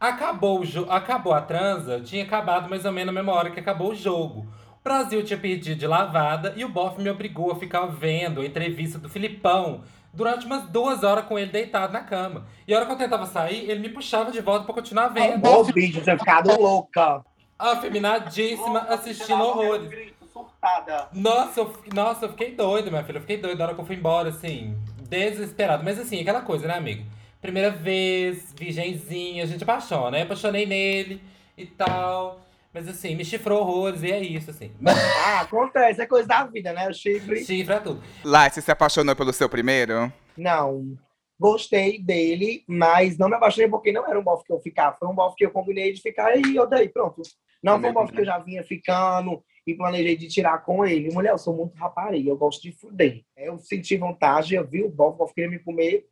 Acabou, 0.00 0.60
o 0.60 0.64
jo 0.64 0.86
acabou 0.88 1.34
a 1.34 1.40
transa, 1.40 2.00
tinha 2.00 2.22
acabado 2.22 2.70
mais 2.70 2.84
ou 2.84 2.92
menos 2.92 3.12
na 3.12 3.20
mesma 3.20 3.32
hora 3.36 3.50
que 3.50 3.60
acabou 3.60 3.90
o 3.92 3.94
jogo. 3.94 4.46
O 4.88 4.90
Brasil 4.90 5.22
tinha 5.22 5.38
perdido 5.38 5.78
de 5.78 5.86
lavada 5.86 6.54
e 6.56 6.64
o 6.64 6.68
Boff 6.70 6.98
me 6.98 7.10
obrigou 7.10 7.52
a 7.52 7.56
ficar 7.56 7.84
vendo 7.84 8.40
a 8.40 8.46
entrevista 8.46 8.98
do 8.98 9.06
Filipão 9.06 9.82
durante 10.14 10.46
umas 10.46 10.66
duas 10.70 11.04
horas 11.04 11.26
com 11.26 11.38
ele 11.38 11.52
deitado 11.52 11.92
na 11.92 12.00
cama. 12.00 12.46
E 12.66 12.72
a 12.72 12.78
hora 12.78 12.86
que 12.86 12.92
eu 12.92 12.96
tentava 12.96 13.26
sair, 13.26 13.70
ele 13.70 13.80
me 13.80 13.90
puxava 13.90 14.32
de 14.32 14.40
volta 14.40 14.64
pra 14.64 14.72
continuar 14.72 15.08
vendo. 15.08 15.46
Ô, 15.46 15.62
bicho, 15.64 16.02
você 16.02 16.16
ficado 16.16 16.58
louca. 16.58 17.22
Afeminadíssima, 17.58 18.78
assistindo 18.88 19.42
horrores. 19.42 20.14
Surtada. 20.32 21.08
Nossa, 21.12 21.60
eu, 21.60 21.74
nossa, 21.92 22.24
eu 22.24 22.30
fiquei 22.30 22.54
doido, 22.54 22.90
minha 22.90 23.04
filha. 23.04 23.18
Eu 23.18 23.20
fiquei 23.20 23.36
doido 23.36 23.58
na 23.58 23.66
hora 23.66 23.74
que 23.74 23.80
eu 23.82 23.84
fui 23.84 23.96
embora, 23.96 24.30
assim, 24.30 24.74
desesperado. 25.02 25.84
Mas 25.84 25.98
assim, 25.98 26.18
aquela 26.18 26.40
coisa, 26.40 26.66
né, 26.66 26.78
amigo? 26.78 27.04
Primeira 27.42 27.70
vez, 27.70 28.54
virgenzinha, 28.56 29.44
a 29.44 29.46
gente 29.46 29.62
apaixona, 29.62 30.12
né? 30.12 30.22
Apaixonei 30.22 30.64
nele 30.64 31.20
e 31.58 31.66
tal. 31.66 32.47
Mas 32.72 32.86
assim, 32.86 33.14
me 33.14 33.24
chifrou 33.24 33.60
horrores 33.60 34.02
e 34.02 34.12
é 34.12 34.20
isso, 34.20 34.50
assim. 34.50 34.70
Ah, 35.26 35.40
acontece, 35.40 36.00
é 36.00 36.06
coisa 36.06 36.26
da 36.26 36.44
vida, 36.44 36.72
né? 36.72 36.88
O 36.88 36.94
chifre. 36.94 37.44
Chifra 37.44 37.76
é 37.76 37.80
tudo. 37.80 38.02
Lá, 38.24 38.48
você 38.48 38.60
se 38.60 38.70
apaixonou 38.70 39.14
pelo 39.14 39.32
seu 39.32 39.48
primeiro? 39.48 40.12
Não. 40.36 40.96
Gostei 41.38 41.98
dele, 41.98 42.64
mas 42.66 43.16
não 43.16 43.28
me 43.28 43.36
apaixonei 43.36 43.68
porque 43.68 43.92
não 43.92 44.06
era 44.06 44.18
um 44.18 44.22
bofe 44.22 44.44
que 44.44 44.52
eu 44.52 44.60
ficava. 44.60 44.96
Foi 44.96 45.08
um 45.08 45.14
bofe 45.14 45.36
que 45.36 45.46
eu 45.46 45.50
combinei 45.50 45.92
de 45.92 46.00
ficar 46.00 46.36
e 46.36 46.56
eu 46.56 46.66
dei, 46.66 46.88
pronto. 46.88 47.22
Não 47.62 47.80
foi 47.80 47.90
um 47.90 47.94
bofe 47.94 48.12
que 48.12 48.20
eu 48.20 48.24
já 48.24 48.38
vinha 48.38 48.62
ficando 48.64 49.42
e 49.66 49.74
planejei 49.74 50.16
de 50.16 50.28
tirar 50.28 50.64
com 50.64 50.84
ele. 50.84 51.12
Mulher, 51.12 51.32
eu 51.32 51.38
sou 51.38 51.54
muito 51.54 51.76
rapariga, 51.76 52.30
eu 52.30 52.36
gosto 52.36 52.62
de 52.62 52.72
fuder. 52.72 53.22
Eu 53.36 53.58
senti 53.58 53.96
vontade, 53.96 54.54
eu 54.54 54.66
vi 54.66 54.82
o 54.82 54.88
bofe, 54.88 55.14
o 55.14 55.18
bofe 55.18 55.34
queria 55.34 55.50
me 55.50 55.58
comer. 55.58 56.06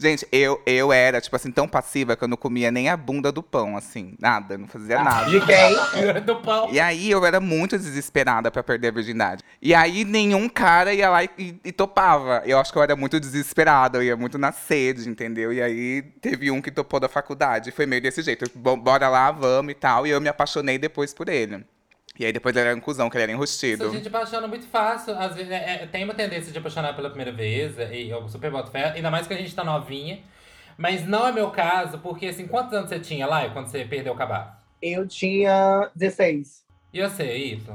Gente, 0.00 0.26
eu, 0.30 0.62
eu 0.64 0.92
era, 0.92 1.20
tipo 1.20 1.34
assim, 1.34 1.50
tão 1.50 1.66
passiva 1.66 2.14
que 2.16 2.22
eu 2.22 2.28
não 2.28 2.36
comia 2.36 2.70
nem 2.70 2.88
a 2.88 2.96
bunda 2.96 3.32
do 3.32 3.42
pão, 3.42 3.76
assim. 3.76 4.14
Nada, 4.20 4.56
não 4.56 4.68
fazia 4.68 5.02
nada. 5.02 5.28
De 5.28 5.40
quem? 5.44 5.74
Do 6.24 6.36
pau. 6.36 6.72
E 6.72 6.78
aí 6.78 7.10
eu 7.10 7.26
era 7.26 7.40
muito 7.40 7.76
desesperada 7.76 8.48
pra 8.48 8.62
perder 8.62 8.88
a 8.88 8.92
virgindade. 8.92 9.42
E 9.60 9.74
aí 9.74 10.04
nenhum 10.04 10.48
cara 10.48 10.94
ia 10.94 11.10
lá 11.10 11.24
e, 11.24 11.30
e- 11.36 11.60
e 11.64 11.72
topava. 11.72 12.42
Eu 12.46 12.60
acho 12.60 12.70
que 12.72 12.78
eu 12.78 12.82
era 12.82 12.94
muito 12.94 13.18
desesperada, 13.18 13.98
eu 13.98 14.02
ia 14.04 14.16
muito 14.16 14.38
na 14.38 14.52
sede, 14.52 15.08
entendeu? 15.08 15.52
E 15.52 15.60
aí 15.60 16.02
teve 16.20 16.48
um 16.50 16.62
que 16.62 16.70
topou 16.70 17.00
da 17.00 17.08
faculdade. 17.08 17.72
Foi 17.72 17.84
meio 17.84 18.00
desse 18.00 18.22
jeito. 18.22 18.48
Bora 18.56 19.08
lá, 19.08 19.32
vamos 19.32 19.72
e 19.72 19.74
tal. 19.74 20.06
E 20.06 20.10
eu 20.10 20.20
me 20.20 20.28
apaixonei 20.28 20.78
depois 20.78 21.12
por 21.12 21.28
ele. 21.28 21.64
E 22.18 22.26
aí 22.26 22.32
depois 22.32 22.54
ele 22.56 22.66
era 22.68 22.76
um 22.76 22.80
cuzão, 22.80 23.08
que 23.08 23.16
ele 23.16 23.22
era 23.24 23.32
Isso, 23.32 23.36
enrustido. 23.38 23.86
a 23.86 23.90
gente 23.90 24.08
apaixona 24.08 24.48
muito 24.48 24.66
fácil. 24.66 25.16
Às 25.16 25.36
vezes, 25.36 25.50
é- 25.52 25.82
é- 25.82 25.86
tem 25.86 26.02
uma 26.04 26.14
tendência 26.14 26.50
de 26.50 26.58
apaixonar 26.58 26.94
pela 26.96 27.08
primeira 27.10 27.30
vez, 27.30 27.76
e 27.92 28.08
eu 28.08 28.28
super 28.28 28.50
boto 28.50 28.70
fé, 28.70 28.92
ainda 28.94 29.10
mais 29.10 29.26
que 29.26 29.34
a 29.34 29.36
gente 29.36 29.54
tá 29.54 29.62
novinha. 29.62 30.18
Mas 30.76 31.06
não 31.06 31.26
é 31.28 31.32
meu 31.32 31.50
caso, 31.50 31.98
porque 31.98 32.26
assim, 32.26 32.46
quantos 32.46 32.72
anos 32.72 32.88
você 32.88 32.98
tinha 32.98 33.26
lá 33.26 33.48
quando 33.50 33.66
você 33.68 33.84
perdeu 33.84 34.12
o 34.12 34.16
cabaço? 34.16 34.56
Eu 34.82 35.06
tinha 35.06 35.90
16. 35.94 36.64
E 36.92 37.00
você, 37.02 37.32
isso? 37.34 37.72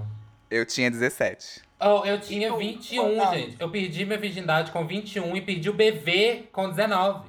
Eu 0.49 0.65
tinha 0.65 0.89
17. 0.91 1.61
Oh, 1.79 2.05
eu 2.05 2.19
tinha 2.19 2.47
E 2.47 2.51
tu, 2.51 2.57
21, 2.57 3.01
quantos 3.03 3.19
anos? 3.27 3.35
gente. 3.35 3.55
Eu 3.59 3.69
perdi 3.69 4.05
minha 4.05 4.17
virgindade 4.17 4.71
com 4.71 4.85
21 4.87 5.35
e 5.35 5.41
perdi 5.41 5.69
o 5.69 5.73
BV 5.73 6.47
com 6.51 6.69
19. 6.69 7.27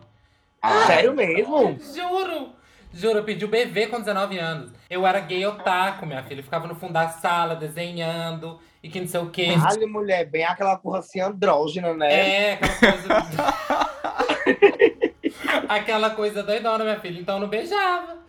Sério 0.87 1.12
mesmo? 1.14 1.76
Juro! 1.94 2.52
Juro, 2.94 3.18
eu 3.18 3.24
perdi 3.24 3.44
o 3.44 3.48
BV 3.48 3.88
com 3.88 3.98
19 3.98 4.38
anos. 4.38 4.72
Eu 4.88 5.04
era 5.04 5.18
gay 5.18 5.44
otaku, 5.44 6.06
minha 6.06 6.22
filha. 6.22 6.38
Eu 6.38 6.44
ficava 6.44 6.68
no 6.68 6.76
fundo 6.76 6.92
da 6.92 7.08
sala 7.08 7.56
desenhando 7.56 8.60
e 8.80 8.88
que 8.88 9.00
não 9.00 9.08
sei 9.08 9.20
o 9.20 9.30
quê. 9.30 9.48
Olha, 9.68 9.86
mulher, 9.88 10.24
bem 10.26 10.44
aquela 10.44 10.76
porra 10.76 11.00
assim 11.00 11.20
andrógena, 11.20 11.92
né? 11.92 12.12
É, 12.12 12.52
aquela 12.52 12.92
coisa. 12.92 13.26
aquela 15.68 16.10
coisa 16.10 16.42
doidona, 16.44 16.84
minha 16.84 17.00
filha. 17.00 17.20
Então 17.20 17.34
eu 17.34 17.40
não 17.40 17.48
beijava. 17.48 18.24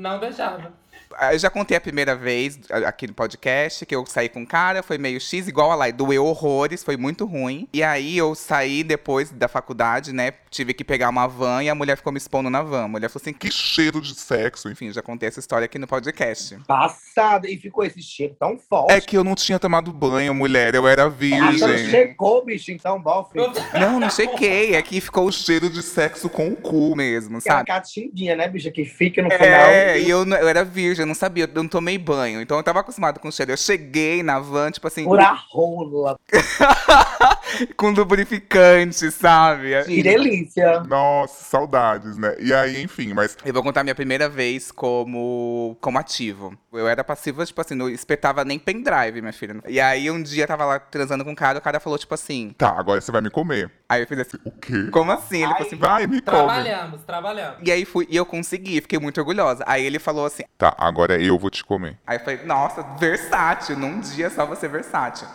Não 0.00 0.18
beijava. 0.18 0.72
Ah, 1.16 1.32
Eu 1.32 1.38
já 1.38 1.48
contei 1.48 1.76
a 1.76 1.80
primeira 1.80 2.16
vez 2.16 2.58
a- 2.70 2.88
aqui 2.88 3.06
no 3.06 3.14
podcast 3.14 3.86
que 3.86 3.94
eu 3.94 4.04
saí 4.06 4.28
com 4.28 4.40
um 4.40 4.46
cara, 4.46 4.82
foi 4.82 4.98
meio 4.98 5.20
X 5.20 5.46
igual 5.46 5.70
a 5.70 5.74
lá, 5.76 5.88
e 5.88 5.92
doeu 5.92 6.24
horrores, 6.24 6.82
foi 6.82 6.96
muito 6.96 7.24
ruim. 7.24 7.68
E 7.72 7.84
aí 7.84 8.16
eu 8.18 8.34
saí 8.34 8.82
depois 8.82 9.30
da 9.30 9.46
faculdade, 9.46 10.12
né? 10.12 10.32
Tive 10.50 10.72
que 10.74 10.82
pegar 10.82 11.08
uma 11.10 11.26
van 11.28 11.62
e 11.62 11.68
a 11.68 11.74
mulher 11.74 11.96
ficou 11.96 12.12
me 12.12 12.18
expondo 12.18 12.50
na 12.50 12.62
van. 12.62 12.84
A 12.84 12.88
mulher 12.88 13.08
falou 13.08 13.22
assim: 13.22 13.32
que 13.32 13.50
cheiro 13.50 14.00
de 14.00 14.14
sexo. 14.14 14.68
enfim, 14.68 14.92
já 14.92 15.02
contei 15.02 15.28
essa 15.28 15.38
história 15.40 15.64
aqui 15.66 15.78
no 15.78 15.86
podcast. 15.86 16.56
Passada. 16.66 17.48
E 17.48 17.56
ficou 17.58 17.84
esse 17.84 18.00
cheiro 18.02 18.34
tão 18.38 18.58
forte. 18.58 18.92
É 18.92 19.00
que 19.00 19.16
eu 19.16 19.22
não 19.22 19.34
tinha 19.36 19.58
tomado 19.58 19.92
banho, 19.92 20.34
mulher. 20.34 20.74
Eu 20.74 20.86
era 20.88 21.02
Ah, 21.04 21.06
não 21.06 21.10
virgem. 21.16 21.90
checou, 21.90 22.44
bicho, 22.44 22.72
então, 22.72 23.00
bofe. 23.00 23.38
Não, 23.78 24.00
não 24.00 24.10
chequei, 24.10 24.74
é 24.74 24.82
que 24.82 25.00
ficou 25.00 25.26
o 25.28 25.32
cheiro 25.32 25.68
de 25.70 25.82
sexo 25.82 26.28
com 26.28 26.48
o 26.48 26.56
cu. 26.56 26.94
mesmo, 26.96 27.40
sabe? 27.40 27.66
catinguinha, 27.66 28.36
né, 28.36 28.48
bicha, 28.48 28.70
que 28.70 28.84
fica 28.84 29.20
no 29.22 29.30
final. 29.30 29.44
É, 29.46 29.83
e 30.00 30.10
eu, 30.10 30.24
eu 30.24 30.48
era 30.48 30.64
virgem, 30.64 31.02
eu 31.02 31.06
não 31.06 31.14
sabia, 31.14 31.44
eu 31.44 31.62
não 31.62 31.68
tomei 31.68 31.98
banho. 31.98 32.40
Então 32.40 32.56
eu 32.56 32.62
tava 32.62 32.80
acostumado 32.80 33.20
com 33.20 33.28
o 33.28 33.32
cheiro. 33.32 33.52
Eu 33.52 33.56
cheguei 33.56 34.22
na 34.22 34.38
van, 34.38 34.70
tipo 34.70 34.86
assim, 34.86 35.04
Por 35.04 35.20
a 35.20 35.32
rola. 35.32 36.18
com 37.76 37.90
lubrificante, 37.90 39.10
sabe? 39.10 39.82
Que 39.84 40.02
delícia. 40.02 40.80
Nossa, 40.80 41.44
saudades, 41.44 42.16
né? 42.16 42.34
E 42.38 42.52
aí, 42.52 42.82
enfim, 42.82 43.12
mas 43.14 43.36
Eu 43.44 43.52
vou 43.52 43.62
contar 43.62 43.82
minha 43.82 43.94
primeira 43.94 44.28
vez 44.28 44.70
como, 44.72 45.76
como 45.80 45.98
ativo. 45.98 46.56
Eu 46.72 46.88
era 46.88 47.04
passiva, 47.04 47.44
tipo 47.46 47.60
assim, 47.60 47.74
não 47.74 47.88
espetava 47.88 48.44
nem 48.44 48.58
pendrive, 48.58 49.20
minha 49.20 49.32
filha. 49.32 49.56
E 49.68 49.80
aí 49.80 50.10
um 50.10 50.22
dia 50.22 50.44
eu 50.44 50.48
tava 50.48 50.64
lá 50.64 50.78
transando 50.78 51.24
com 51.24 51.30
um 51.30 51.34
cara, 51.34 51.58
o 51.58 51.62
cara 51.62 51.78
falou, 51.78 51.98
tipo 51.98 52.14
assim. 52.14 52.54
tá, 52.58 52.74
agora 52.76 53.00
você 53.00 53.12
vai 53.12 53.20
me 53.20 53.30
comer. 53.30 53.70
Aí 53.88 54.02
eu 54.02 54.06
fiz 54.06 54.18
assim, 54.18 54.38
O 54.44 54.50
quê? 54.50 54.88
como 54.90 55.12
assim? 55.12 55.42
Ele 55.42 55.52
falou 55.52 55.66
assim, 55.66 55.76
Vai, 55.76 56.06
me 56.06 56.20
come. 56.20 56.22
Trabalhamos, 56.22 57.02
trabalhamos. 57.02 57.58
E 57.62 57.70
aí 57.70 57.84
fui, 57.84 58.06
e 58.10 58.16
eu 58.16 58.26
consegui, 58.26 58.80
fiquei 58.80 58.98
muito 58.98 59.18
orgulhosa. 59.18 59.62
Aí 59.66 59.84
ele 59.84 59.98
falou 59.98 60.26
assim, 60.26 60.42
Tá, 60.58 60.74
agora 60.78 61.20
eu 61.20 61.38
vou 61.38 61.50
te 61.50 61.64
comer. 61.64 61.98
Aí 62.06 62.16
eu 62.16 62.20
falei, 62.20 62.44
nossa, 62.44 62.82
versátil, 62.98 63.76
num 63.78 64.00
dia 64.00 64.30
só 64.30 64.44
você 64.46 64.66
versátil. 64.68 65.28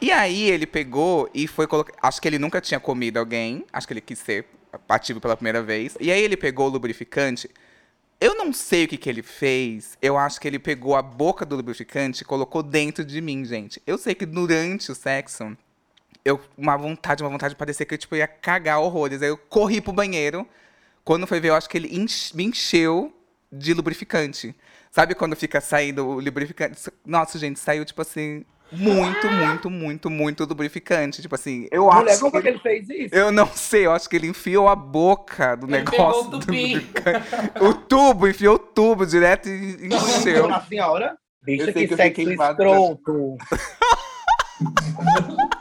E 0.00 0.10
aí 0.10 0.50
ele 0.50 0.66
pegou 0.66 1.28
e 1.34 1.46
foi 1.46 1.66
colocar. 1.66 1.92
Acho 2.02 2.20
que 2.20 2.28
ele 2.28 2.38
nunca 2.38 2.60
tinha 2.60 2.80
comido 2.80 3.18
alguém, 3.18 3.64
acho 3.72 3.86
que 3.86 3.92
ele 3.92 4.00
quis 4.00 4.18
ser 4.18 4.46
ativo 4.88 5.20
pela 5.20 5.36
primeira 5.36 5.62
vez. 5.62 5.96
E 6.00 6.10
aí 6.10 6.22
ele 6.22 6.36
pegou 6.36 6.66
o 6.66 6.70
lubrificante. 6.70 7.50
Eu 8.20 8.34
não 8.34 8.52
sei 8.52 8.84
o 8.84 8.88
que, 8.88 8.96
que 8.98 9.08
ele 9.08 9.22
fez. 9.22 9.96
Eu 10.00 10.16
acho 10.18 10.40
que 10.40 10.46
ele 10.46 10.58
pegou 10.58 10.94
a 10.94 11.02
boca 11.02 11.44
do 11.44 11.56
lubrificante 11.56 12.22
e 12.22 12.24
colocou 12.26 12.62
dentro 12.62 13.04
de 13.04 13.20
mim, 13.20 13.44
gente. 13.44 13.80
Eu 13.86 13.96
sei 13.98 14.14
que 14.14 14.26
durante 14.26 14.90
o 14.92 14.94
sexo, 14.94 15.56
eu 16.24 16.40
uma 16.56 16.76
vontade, 16.76 17.22
uma 17.22 17.30
vontade 17.30 17.54
de 17.54 17.58
parecer 17.58 17.84
que 17.86 17.94
eu 17.94 17.98
tipo, 17.98 18.16
ia 18.16 18.28
cagar 18.28 18.80
horrores. 18.80 19.22
Aí 19.22 19.28
eu 19.28 19.36
corri 19.38 19.80
pro 19.80 19.92
banheiro. 19.92 20.46
Quando 21.04 21.26
foi 21.26 21.40
ver, 21.40 21.48
eu 21.48 21.54
acho 21.54 21.68
que 21.68 21.76
ele 21.78 21.94
enche- 21.98 22.34
me 22.36 22.44
encheu 22.44 23.14
de 23.50 23.72
lubrificante. 23.74 24.54
Sabe 24.90 25.14
quando 25.14 25.34
fica 25.36 25.60
saindo 25.60 26.06
o 26.06 26.20
lubrificante? 26.20 26.78
Nossa, 27.06 27.38
gente, 27.38 27.58
saiu 27.58 27.84
tipo 27.84 28.02
assim. 28.02 28.44
Muito, 28.72 29.26
muito, 29.30 29.70
muito, 29.70 30.10
muito 30.10 30.44
lubrificante. 30.44 31.20
Tipo 31.20 31.34
assim, 31.34 31.66
eu 31.70 31.86
Mulher, 31.86 32.12
acho 32.12 32.20
como 32.20 32.32
que 32.32 32.42
que 32.42 32.48
ele 32.48 32.58
fez 32.58 32.88
isso? 32.88 33.14
eu 33.14 33.32
não 33.32 33.46
sei, 33.46 33.86
eu 33.86 33.92
acho 33.92 34.08
que 34.08 34.16
ele 34.16 34.28
enfiou 34.28 34.68
a 34.68 34.76
boca 34.76 35.56
do 35.56 35.66
Ele 35.66 35.78
negócio. 35.78 36.30
pegou 36.30 36.38
o 36.38 37.62
do 37.62 37.66
o 37.68 37.74
tubo, 37.74 38.28
enfiou 38.28 38.54
o 38.54 38.58
tubo 38.58 39.04
direto 39.06 39.48
e 39.48 39.86
encheu. 39.86 40.46
Na 40.48 40.60
senhora. 40.60 41.16
Bicha, 41.42 41.62
Eu 41.64 41.72
sei 41.72 41.86
que 41.86 41.88
que 41.88 41.96
sexo 41.96 42.30
escroto. 42.30 43.36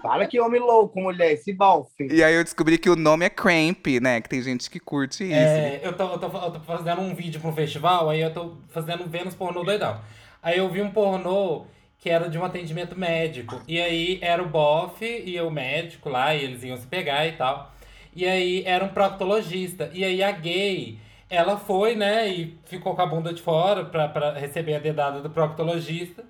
Fala 0.01 0.25
que 0.27 0.39
homem 0.39 0.59
louco, 0.59 0.99
mulher, 0.99 1.33
esse 1.33 1.53
bofe. 1.53 2.07
E 2.11 2.23
aí 2.23 2.35
eu 2.35 2.43
descobri 2.43 2.77
que 2.77 2.89
o 2.89 2.95
nome 2.95 3.25
é 3.25 3.29
Cramp, 3.29 3.85
né? 4.01 4.19
Que 4.19 4.27
tem 4.29 4.41
gente 4.41 4.69
que 4.69 4.79
curte 4.79 5.23
isso. 5.23 5.33
É, 5.33 5.79
eu, 5.83 5.93
tô, 5.93 6.03
eu, 6.03 6.17
tô, 6.17 6.25
eu 6.27 6.51
tô 6.51 6.59
fazendo 6.61 7.01
um 7.01 7.15
vídeo 7.15 7.39
pra 7.39 7.49
um 7.49 7.53
festival, 7.55 8.09
aí 8.09 8.21
eu 8.21 8.33
tô 8.33 8.57
fazendo 8.69 9.07
Vênus 9.07 9.35
pornô 9.35 9.63
doidão. 9.63 9.99
Aí 10.41 10.57
eu 10.57 10.69
vi 10.69 10.81
um 10.81 10.91
pornô 10.91 11.65
que 11.99 12.09
era 12.09 12.29
de 12.29 12.37
um 12.37 12.45
atendimento 12.45 12.97
médico. 12.97 13.61
E 13.67 13.79
aí 13.79 14.19
era 14.21 14.41
o 14.41 14.47
bofe 14.47 15.23
e 15.25 15.39
o 15.39 15.51
médico 15.51 16.09
lá, 16.09 16.33
e 16.33 16.43
eles 16.43 16.63
iam 16.63 16.77
se 16.77 16.87
pegar 16.87 17.27
e 17.27 17.33
tal. 17.33 17.73
E 18.15 18.25
aí 18.25 18.63
era 18.65 18.83
um 18.83 18.89
proctologista. 18.89 19.89
E 19.93 20.03
aí 20.03 20.23
a 20.23 20.31
gay, 20.31 20.97
ela 21.29 21.57
foi, 21.57 21.95
né, 21.95 22.27
e 22.27 22.57
ficou 22.65 22.95
com 22.95 23.01
a 23.01 23.05
bunda 23.05 23.33
de 23.33 23.41
fora 23.41 23.85
pra, 23.85 24.07
pra 24.07 24.33
receber 24.33 24.75
a 24.75 24.79
dedada 24.79 25.21
do 25.21 25.29
proctologista. 25.29 26.23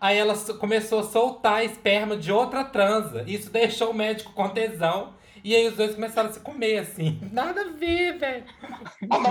Aí 0.00 0.16
ela 0.16 0.34
começou 0.58 1.00
a 1.00 1.04
soltar 1.04 1.64
esperma 1.64 2.16
de 2.16 2.30
outra 2.30 2.64
transa. 2.64 3.24
Isso 3.26 3.50
deixou 3.50 3.90
o 3.90 3.94
médico 3.94 4.32
com 4.32 4.48
tesão. 4.48 5.14
E 5.46 5.54
aí 5.54 5.68
os 5.68 5.76
dois 5.76 5.94
começaram 5.94 6.28
a 6.28 6.32
se 6.32 6.40
comer, 6.40 6.78
assim. 6.78 7.20
Nada 7.32 7.60
a 7.60 7.68
ver, 7.70 8.18
velho. 8.18 8.42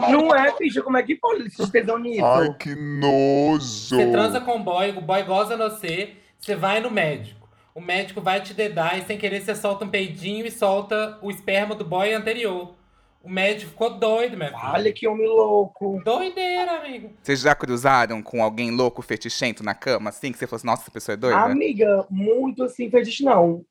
Não 0.09 0.33
é, 0.33 0.57
bicha, 0.57 0.81
como 0.81 0.95
é 0.95 1.03
que 1.03 1.13
pode 1.13 1.41
eles 1.41 1.57
tesão 1.69 1.99
nisso? 1.99 2.23
Ai, 2.23 2.53
que 2.53 2.73
nojo. 2.73 3.97
Você 3.97 4.09
transa 4.09 4.39
com 4.39 4.55
o 4.55 4.63
boy, 4.63 4.91
o 4.91 5.01
boy 5.01 5.23
goza 5.23 5.57
no 5.57 5.69
você, 5.69 6.13
você 6.39 6.55
vai 6.55 6.79
no 6.79 6.89
médico. 6.89 7.49
O 7.73 7.81
médico 7.81 8.21
vai 8.21 8.39
te 8.39 8.53
dedar 8.53 8.97
e 8.97 9.03
sem 9.03 9.17
querer 9.17 9.41
você 9.41 9.53
solta 9.53 9.83
um 9.83 9.89
peidinho 9.89 10.45
e 10.45 10.51
solta 10.51 11.19
o 11.21 11.29
esperma 11.29 11.75
do 11.75 11.83
boy 11.83 12.13
anterior. 12.13 12.73
O 13.21 13.29
médico 13.29 13.71
ficou 13.71 13.99
doido, 13.99 14.37
minha 14.37 14.51
filha. 14.51 14.71
Olha 14.71 14.93
que 14.93 15.05
homem 15.09 15.27
louco. 15.27 16.01
Doideira, 16.05 16.77
amigo. 16.77 17.11
Vocês 17.21 17.41
já 17.41 17.53
cruzaram 17.53 18.23
com 18.23 18.41
alguém 18.41 18.71
louco, 18.71 19.01
fetichento 19.01 19.65
na 19.65 19.75
cama, 19.75 20.11
assim? 20.11 20.31
Que 20.31 20.37
você 20.37 20.47
fosse, 20.47 20.65
nossa, 20.65 20.83
essa 20.83 20.91
pessoa 20.91 21.15
é 21.15 21.17
doida? 21.17 21.37
Amiga, 21.37 22.07
muito 22.09 22.63
assim, 22.63 22.89
fetiche 22.89 23.25
não. 23.25 23.65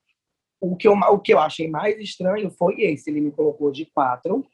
O 0.72 0.76
que, 0.76 0.88
eu, 0.88 0.92
o 0.94 1.18
que 1.18 1.32
eu 1.34 1.38
achei 1.38 1.68
mais 1.68 1.98
estranho 1.98 2.50
foi 2.50 2.80
esse. 2.80 3.10
Ele 3.10 3.20
me 3.20 3.30
colocou 3.30 3.70
de 3.70 3.86
quatro. 3.86 4.44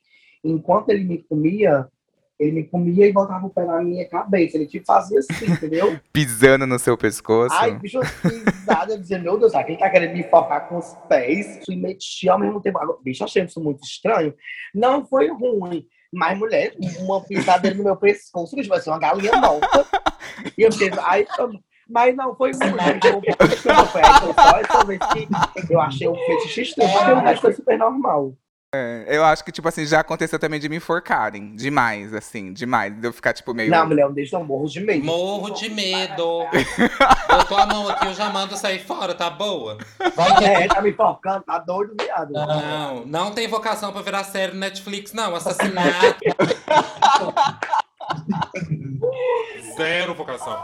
Enquanto 0.43 0.88
ele 0.90 1.05
me 1.05 1.19
comia, 1.23 1.87
ele 2.38 2.52
me 2.52 2.64
comia 2.64 3.07
e 3.07 3.12
botava 3.12 3.47
o 3.47 3.50
pé 3.50 3.64
na 3.64 3.81
minha 3.83 4.09
cabeça. 4.09 4.57
Ele 4.57 4.67
tipo 4.67 4.87
fazia 4.87 5.19
assim, 5.19 5.33
entendeu? 5.52 6.00
Pisando 6.12 6.67
no 6.67 6.79
seu 6.79 6.97
pescoço? 6.97 7.55
Ai, 7.59 7.79
bicho, 7.79 8.00
pisada, 8.23 8.99
dizendo, 8.99 9.25
meu 9.25 9.38
Deus, 9.38 9.52
será 9.52 9.62
que 9.64 9.73
ele 9.73 9.79
tá 9.79 9.90
querendo 9.90 10.14
me 10.14 10.23
focar 10.25 10.69
com 10.69 10.79
os 10.79 10.95
pés? 11.09 11.61
E 11.69 11.76
metia 11.76 12.33
ao 12.33 12.38
mesmo 12.38 12.61
tempo. 12.61 12.79
Bicho, 13.05 13.23
eu 13.23 13.26
achei 13.26 13.45
isso 13.45 13.61
muito 13.62 13.83
estranho. 13.85 14.35
Não 14.75 15.05
foi 15.07 15.29
ruim. 15.29 15.87
Mas, 16.12 16.37
mulher, 16.37 16.75
uma 16.99 17.23
pisada 17.25 17.61
dele 17.62 17.76
no 17.76 17.85
meu 17.85 17.97
pescoço, 17.97 18.57
bicho, 18.57 18.69
vai 18.69 18.81
ser 18.81 18.90
uma 18.90 18.99
galinha 18.99 19.31
morta. 19.37 19.87
E 20.59 20.62
eu 20.62 20.71
pensei, 20.71 20.90
ai, 21.02 21.25
eu- 21.38 21.50
mas 21.90 22.16
não 22.16 22.35
foi 22.35 22.52
ruim. 22.52 22.75
gente, 22.85 23.06
eu- 23.06 23.23
eu- 23.23 23.37
eu 25.70 25.80
achei 25.80 26.09
um 26.09 26.14
fetiche 26.14 26.62
estranho, 26.62 26.90
porque 26.92 27.12
o 27.12 27.20
resto 27.20 27.42
foi 27.42 27.52
super 27.52 27.78
normal. 27.78 28.32
Eu 29.09 29.25
acho 29.25 29.44
que, 29.44 29.50
tipo 29.50 29.66
assim, 29.66 29.85
já 29.85 29.99
aconteceu 29.99 30.38
também 30.38 30.61
de 30.61 30.68
me 30.68 30.76
enforcarem. 30.76 31.56
Demais, 31.56 32.14
assim, 32.14 32.52
demais. 32.52 32.94
De 32.94 33.04
eu 33.04 33.12
ficar, 33.12 33.32
tipo, 33.32 33.52
meio. 33.52 33.68
Não, 33.68 33.85
mulher, 33.85 34.06
um 34.06 34.12
deixa 34.12 34.37
eu 34.37 34.44
morro 34.44 34.68
de 34.68 34.78
medo. 34.78 35.04
Morro 35.04 35.50
de 35.50 35.68
medo. 35.68 36.47
Botou 37.28 37.59
a 37.59 37.66
mão 37.66 37.88
aqui, 37.88 38.06
eu 38.06 38.14
já 38.14 38.30
mando 38.30 38.56
sair 38.56 38.78
fora, 38.78 39.12
tá 39.12 39.28
boa? 39.28 39.76
É, 40.40 40.68
tá 40.68 40.80
me 40.80 40.92
focando, 40.92 41.42
tá 41.42 41.59
doido, 41.59 41.97
viado. 42.00 42.32
Não, 42.32 43.04
não 43.06 43.32
tem 43.32 43.49
vocação 43.49 43.92
pra 43.92 44.02
virar 44.02 44.23
série 44.23 44.52
no 44.52 44.61
Netflix, 44.61 45.12
não. 45.12 45.35
Assassinato. 45.35 45.90
Zero 49.76 50.14
vocação. 50.14 50.62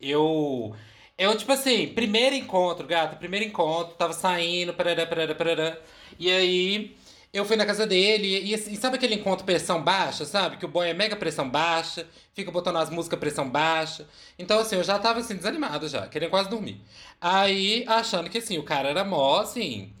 Eu. 0.00 0.74
Eu, 1.18 1.36
tipo 1.36 1.52
assim, 1.52 1.88
primeiro 1.88 2.34
encontro, 2.34 2.86
gata, 2.86 3.16
primeiro 3.16 3.44
encontro, 3.44 3.94
tava 3.94 4.12
saindo, 4.14 4.72
parará, 4.72 5.06
parará, 5.06 5.34
parará. 5.34 5.78
E 6.18 6.30
aí, 6.30 6.96
eu 7.32 7.44
fui 7.44 7.56
na 7.56 7.66
casa 7.66 7.86
dele, 7.86 8.42
e, 8.42 8.54
assim, 8.54 8.74
sabe 8.76 8.96
aquele 8.96 9.16
encontro 9.16 9.44
pressão 9.44 9.82
baixa, 9.82 10.24
sabe? 10.24 10.56
Que 10.56 10.64
o 10.64 10.68
boy 10.68 10.88
é 10.88 10.94
mega 10.94 11.14
pressão 11.16 11.48
baixa, 11.48 12.08
fica 12.34 12.50
botando 12.50 12.76
as 12.78 12.88
músicas 12.90 13.18
pressão 13.20 13.48
baixa. 13.48 14.08
Então, 14.38 14.58
assim, 14.60 14.76
eu 14.76 14.82
já 14.84 14.98
tava, 14.98 15.20
assim, 15.20 15.36
desanimado 15.36 15.88
já, 15.88 16.08
querendo 16.08 16.30
quase 16.30 16.48
dormir. 16.48 16.80
Aí, 17.20 17.84
achando 17.86 18.30
que, 18.30 18.38
assim, 18.38 18.56
o 18.58 18.62
cara 18.62 18.88
era 18.88 19.04
mó, 19.04 19.40
assim, 19.40 19.92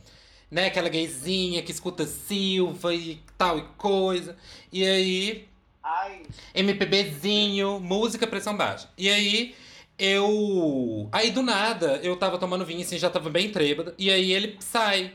né? 0.50 0.66
Aquela 0.66 0.88
gayzinha 0.88 1.62
que 1.62 1.70
escuta 1.70 2.06
Silva 2.06 2.94
e 2.94 3.20
tal 3.36 3.58
e 3.58 3.62
coisa. 3.76 4.36
E 4.72 4.84
aí, 4.86 5.48
Ai, 5.82 6.22
MPBzinho, 6.54 7.80
música 7.80 8.26
pressão 8.26 8.56
baixa. 8.56 8.88
E 8.98 9.08
aí, 9.08 9.54
eu. 10.00 11.08
Aí 11.12 11.30
do 11.30 11.42
nada, 11.42 12.00
eu 12.02 12.16
tava 12.16 12.38
tomando 12.38 12.64
vinho, 12.64 12.80
assim, 12.80 12.98
já 12.98 13.10
tava 13.10 13.28
bem 13.28 13.50
trêbada. 13.50 13.94
E 13.98 14.10
aí 14.10 14.32
ele 14.32 14.56
sai. 14.58 15.12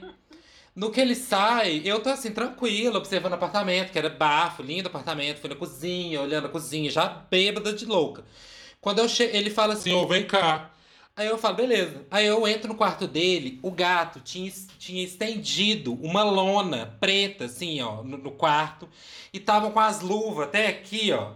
No 0.75 0.91
que 0.91 1.01
ele 1.01 1.15
sai, 1.15 1.81
eu 1.85 2.01
tô 2.01 2.09
assim, 2.09 2.31
tranquilo, 2.31 2.97
observando 2.97 3.31
o 3.31 3.35
apartamento, 3.35 3.91
que 3.91 3.97
era 3.97 4.09
bafo, 4.09 4.61
lindo 4.61 4.87
apartamento. 4.87 5.39
Fui 5.39 5.49
na 5.49 5.55
cozinha, 5.55 6.21
olhando 6.21 6.47
a 6.47 6.49
cozinha, 6.49 6.91
já 6.91 7.07
bêbada 7.07 7.73
de 7.73 7.85
louca. 7.85 8.23
Quando 8.79 8.99
eu 8.99 9.09
che... 9.09 9.23
ele 9.23 9.49
fala 9.49 9.73
assim, 9.73 9.91
Senhor, 9.91 10.07
vem 10.07 10.25
cá. 10.25 10.71
Aí 11.15 11.27
eu 11.27 11.37
falo, 11.37 11.55
beleza. 11.55 12.05
Aí 12.11 12.25
eu 12.25 12.45
entro 12.45 12.67
no 12.67 12.75
quarto 12.75 13.07
dele, 13.07 13.57
o 13.63 13.71
gato 13.71 14.19
tinha, 14.19 14.51
tinha 14.77 15.01
estendido 15.03 15.93
uma 15.93 16.23
lona 16.23 16.95
preta, 16.99 17.45
assim, 17.45 17.81
ó, 17.81 18.03
no, 18.03 18.17
no 18.17 18.31
quarto. 18.31 18.87
E 19.31 19.39
tava 19.39 19.71
com 19.71 19.79
as 19.79 20.01
luvas 20.01 20.47
até 20.47 20.67
aqui, 20.67 21.11
ó. 21.13 21.31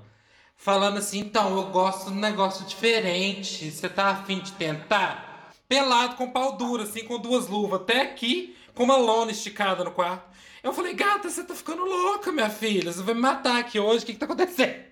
Falando 0.61 0.97
assim, 0.97 1.19
então, 1.19 1.55
eu 1.55 1.67
gosto 1.67 2.11
de 2.11 2.17
um 2.17 2.19
negócio 2.19 2.65
diferente. 2.65 3.71
Você 3.71 3.87
tá 3.87 4.07
afim 4.09 4.39
de 4.39 4.51
tentar? 4.51 5.53
Pelado 5.69 6.15
com 6.15 6.29
pau 6.31 6.57
duro, 6.57 6.83
assim, 6.83 7.05
com 7.05 7.17
duas 7.17 7.47
luvas 7.47 7.79
até 7.81 8.01
aqui, 8.01 8.55
com 8.75 8.83
uma 8.83 8.97
lona 8.97 9.31
esticada 9.31 9.85
no 9.85 9.91
quarto. 9.91 10.27
Eu 10.61 10.73
falei, 10.73 10.93
gata, 10.93 11.29
você 11.29 11.45
tá 11.45 11.55
ficando 11.55 11.85
louca, 11.85 12.29
minha 12.33 12.49
filha. 12.49 12.91
Você 12.91 13.01
vai 13.01 13.15
me 13.15 13.21
matar 13.21 13.57
aqui 13.59 13.79
hoje. 13.79 14.03
O 14.03 14.05
que 14.05 14.13
que 14.13 14.19
tá 14.19 14.25
acontecendo? 14.25 14.89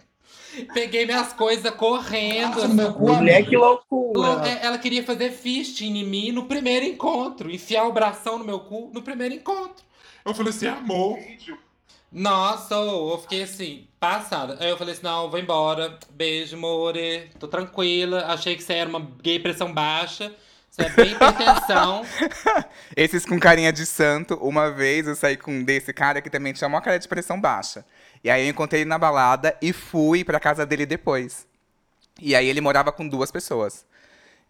Peguei 0.73 1.05
minhas 1.05 1.33
coisas 1.33 1.69
correndo. 1.75 2.61
assim. 2.63 2.73
mulher, 2.97 3.45
que 3.45 3.57
Lou- 3.57 3.83
loucura. 3.91 4.47
é, 4.47 4.65
Ela 4.65 4.77
queria 4.77 5.03
fazer 5.03 5.31
fisting 5.31 5.97
em 5.97 6.05
mim 6.05 6.31
no 6.31 6.45
primeiro 6.45 6.85
encontro. 6.85 7.51
Enfiar 7.51 7.83
o 7.85 7.91
bração 7.91 8.37
no 8.39 8.45
meu 8.45 8.61
cu 8.61 8.89
no 8.93 9.01
primeiro 9.01 9.35
encontro. 9.35 9.83
Eu 10.23 10.33
falei 10.33 10.51
assim, 10.53 10.67
amor. 10.67 11.19
Nossa, 12.11 12.75
eu 12.75 13.17
fiquei 13.21 13.43
assim, 13.43 13.86
passada. 13.99 14.57
Aí 14.59 14.69
eu 14.69 14.77
falei 14.77 14.93
assim, 14.93 15.03
não, 15.03 15.29
vou 15.29 15.39
embora. 15.39 15.97
Beijo, 16.11 16.57
more. 16.57 17.29
Tô 17.39 17.47
tranquila. 17.47 18.25
Achei 18.27 18.55
que 18.55 18.63
você 18.63 18.73
era 18.73 18.89
uma 18.89 18.99
gay 19.21 19.39
pressão 19.39 19.73
baixa. 19.73 20.33
Você 20.69 20.83
é 20.83 20.89
bem 20.89 21.11
hipertensão. 21.11 22.05
Esses 22.95 23.25
com 23.25 23.39
carinha 23.39 23.73
de 23.73 23.85
santo, 23.85 24.35
uma 24.35 24.69
vez 24.69 25.07
eu 25.07 25.15
saí 25.15 25.35
com 25.35 25.51
um 25.51 25.63
desse 25.63 25.91
cara 25.91 26.21
que 26.21 26.29
também 26.29 26.53
tinha 26.53 26.67
uma 26.67 26.81
cara 26.81 26.99
de 26.99 27.07
pressão 27.07 27.39
baixa. 27.39 27.83
E 28.23 28.29
aí 28.29 28.45
eu 28.45 28.49
encontrei 28.49 28.81
ele 28.81 28.89
na 28.89 28.97
balada 28.99 29.57
e 29.61 29.73
fui 29.73 30.23
pra 30.23 30.39
casa 30.39 30.65
dele 30.65 30.85
depois. 30.85 31.47
E 32.21 32.35
aí 32.35 32.47
ele 32.47 32.61
morava 32.61 32.91
com 32.91 33.07
duas 33.07 33.31
pessoas. 33.31 33.85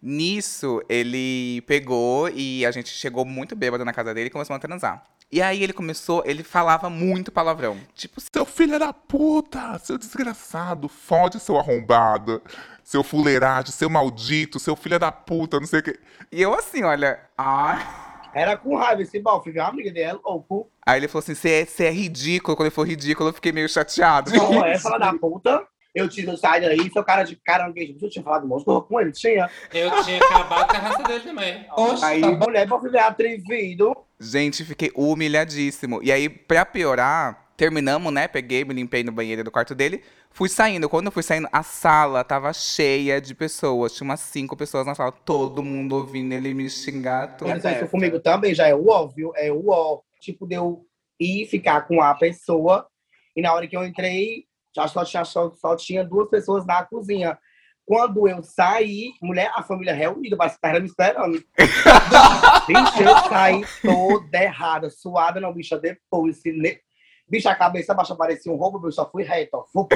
Nisso, 0.02 0.82
ele 0.88 1.62
pegou 1.62 2.28
e 2.28 2.64
a 2.64 2.70
gente 2.70 2.88
chegou 2.90 3.24
muito 3.24 3.56
bêbado 3.56 3.84
na 3.84 3.92
casa 3.92 4.14
dele 4.14 4.28
e 4.28 4.30
começou 4.30 4.54
a 4.54 4.58
transar. 4.58 5.04
E 5.30 5.42
aí 5.42 5.62
ele 5.62 5.74
começou, 5.74 6.22
ele 6.24 6.42
falava 6.42 6.88
muito 6.88 7.30
palavrão. 7.30 7.76
Tipo, 7.94 8.18
Seu 8.20 8.46
filho 8.46 8.78
da 8.78 8.92
puta, 8.92 9.78
seu 9.78 9.98
desgraçado, 9.98 10.88
fode 10.88 11.38
seu 11.38 11.58
arrombado, 11.58 12.42
seu 12.82 13.04
fuleiragem, 13.04 13.70
seu 13.72 13.90
maldito, 13.90 14.58
seu 14.58 14.74
filho 14.74 14.98
da 14.98 15.12
puta, 15.12 15.60
não 15.60 15.66
sei 15.66 15.80
o 15.80 15.82
que. 15.82 15.98
e 16.32 16.40
eu 16.40 16.54
assim, 16.54 16.82
olha, 16.82 17.20
ai. 17.36 18.08
Era 18.34 18.56
com 18.56 18.76
raiva 18.76 19.02
esse 19.02 19.18
bofe, 19.18 19.50
viu? 19.50 19.62
A 19.62 19.68
amiga 19.68 19.90
dele 19.90 20.10
é 20.10 20.12
louco. 20.12 20.70
Aí 20.86 21.00
ele 21.00 21.08
falou 21.08 21.20
assim: 21.20 21.34
você 21.34 21.66
é, 21.82 21.86
é 21.86 21.90
ridículo. 21.90 22.54
Quando 22.56 22.66
ele 22.66 22.74
for 22.74 22.86
ridículo, 22.86 23.30
eu 23.30 23.32
fiquei 23.32 23.52
meio 23.52 23.68
chateado. 23.68 24.30
Não 24.30 24.64
é, 24.64 24.78
fala 24.78 24.98
da 24.98 25.14
puta. 25.14 25.66
Eu 25.94 26.08
te 26.08 26.24
sai 26.36 26.60
daí, 26.60 26.90
seu 26.92 27.02
cara 27.02 27.22
de 27.22 27.34
caranguejo. 27.36 27.96
Eu 28.00 28.10
tinha 28.10 28.22
falado 28.22 28.46
monstro 28.46 28.82
com 28.82 29.00
ele, 29.00 29.10
tinha. 29.12 29.50
Eu 29.72 29.90
tinha 30.02 30.18
acabado 30.18 30.68
com 30.68 30.76
a 30.76 30.80
raça 30.80 31.02
dele 31.02 31.20
também. 31.20 31.66
Oxe, 31.76 32.04
Aí, 32.04 32.20
tá 32.20 32.30
mulher, 32.30 32.66
bofe 32.66 32.88
veio 32.88 33.04
atrevido. 33.04 33.96
Gente, 34.20 34.64
fiquei 34.64 34.90
humilhadíssimo. 34.94 36.02
E 36.02 36.12
aí, 36.12 36.28
pra 36.28 36.64
piorar, 36.66 37.52
terminamos, 37.56 38.12
né? 38.12 38.28
Peguei, 38.28 38.64
me 38.64 38.74
limpei 38.74 39.02
no 39.02 39.12
banheiro 39.12 39.42
do 39.42 39.50
quarto 39.50 39.74
dele. 39.74 40.02
Fui 40.30 40.48
saindo. 40.48 40.88
Quando 40.88 41.06
eu 41.06 41.12
fui 41.12 41.22
saindo, 41.22 41.48
a 41.50 41.62
sala 41.62 42.22
tava 42.22 42.52
cheia 42.52 43.20
de 43.20 43.34
pessoas. 43.34 43.94
Tinha 43.94 44.04
umas 44.04 44.20
cinco 44.20 44.56
pessoas 44.56 44.86
na 44.86 44.94
sala. 44.94 45.10
Todo 45.10 45.62
mundo 45.62 45.96
ouvindo 45.96 46.32
ele 46.32 46.52
me 46.54 46.68
xingar. 46.68 47.36
Tudo. 47.36 47.48
Mas 47.48 47.64
isso 47.64 47.88
comigo 47.88 48.20
também 48.20 48.54
já 48.54 48.68
é 48.68 48.74
o 48.74 48.88
óbvio, 48.88 49.32
é 49.34 49.50
o 49.50 49.68
ó. 49.68 50.00
Tipo, 50.20 50.46
de 50.46 50.54
eu 50.56 50.84
ir 51.18 51.46
ficar 51.46 51.82
com 51.88 52.02
a 52.02 52.14
pessoa. 52.14 52.86
E 53.34 53.42
na 53.42 53.52
hora 53.52 53.66
que 53.66 53.76
eu 53.76 53.84
entrei, 53.84 54.47
já 54.74 54.86
só 54.88 55.04
tinha, 55.04 55.24
só, 55.24 55.50
só 55.52 55.76
tinha 55.76 56.04
duas 56.04 56.28
pessoas 56.28 56.64
na 56.66 56.84
cozinha. 56.84 57.38
Quando 57.84 58.28
eu 58.28 58.42
saí, 58.42 59.12
mulher, 59.22 59.50
a 59.54 59.62
família 59.62 59.94
reunida, 59.94 60.36
mas 60.36 60.52
estavam 60.52 60.80
me 60.80 60.86
esperando. 60.86 61.42
bicho, 62.66 63.02
eu 63.02 63.16
saí 63.28 63.62
toda 63.82 64.42
errada, 64.42 64.90
suada, 64.90 65.40
não, 65.40 65.52
bicha, 65.52 65.78
depois. 65.78 66.42
Ne... 66.44 66.78
Bicho, 67.26 67.48
a 67.48 67.54
cabeça 67.54 67.94
baixa 67.94 68.14
parecia 68.14 68.52
um 68.52 68.56
roubo, 68.56 68.86
eu 68.86 68.92
só 68.92 69.10
fui 69.10 69.22
reto, 69.22 69.56
ó. 69.56 69.64
Fu- 69.64 69.88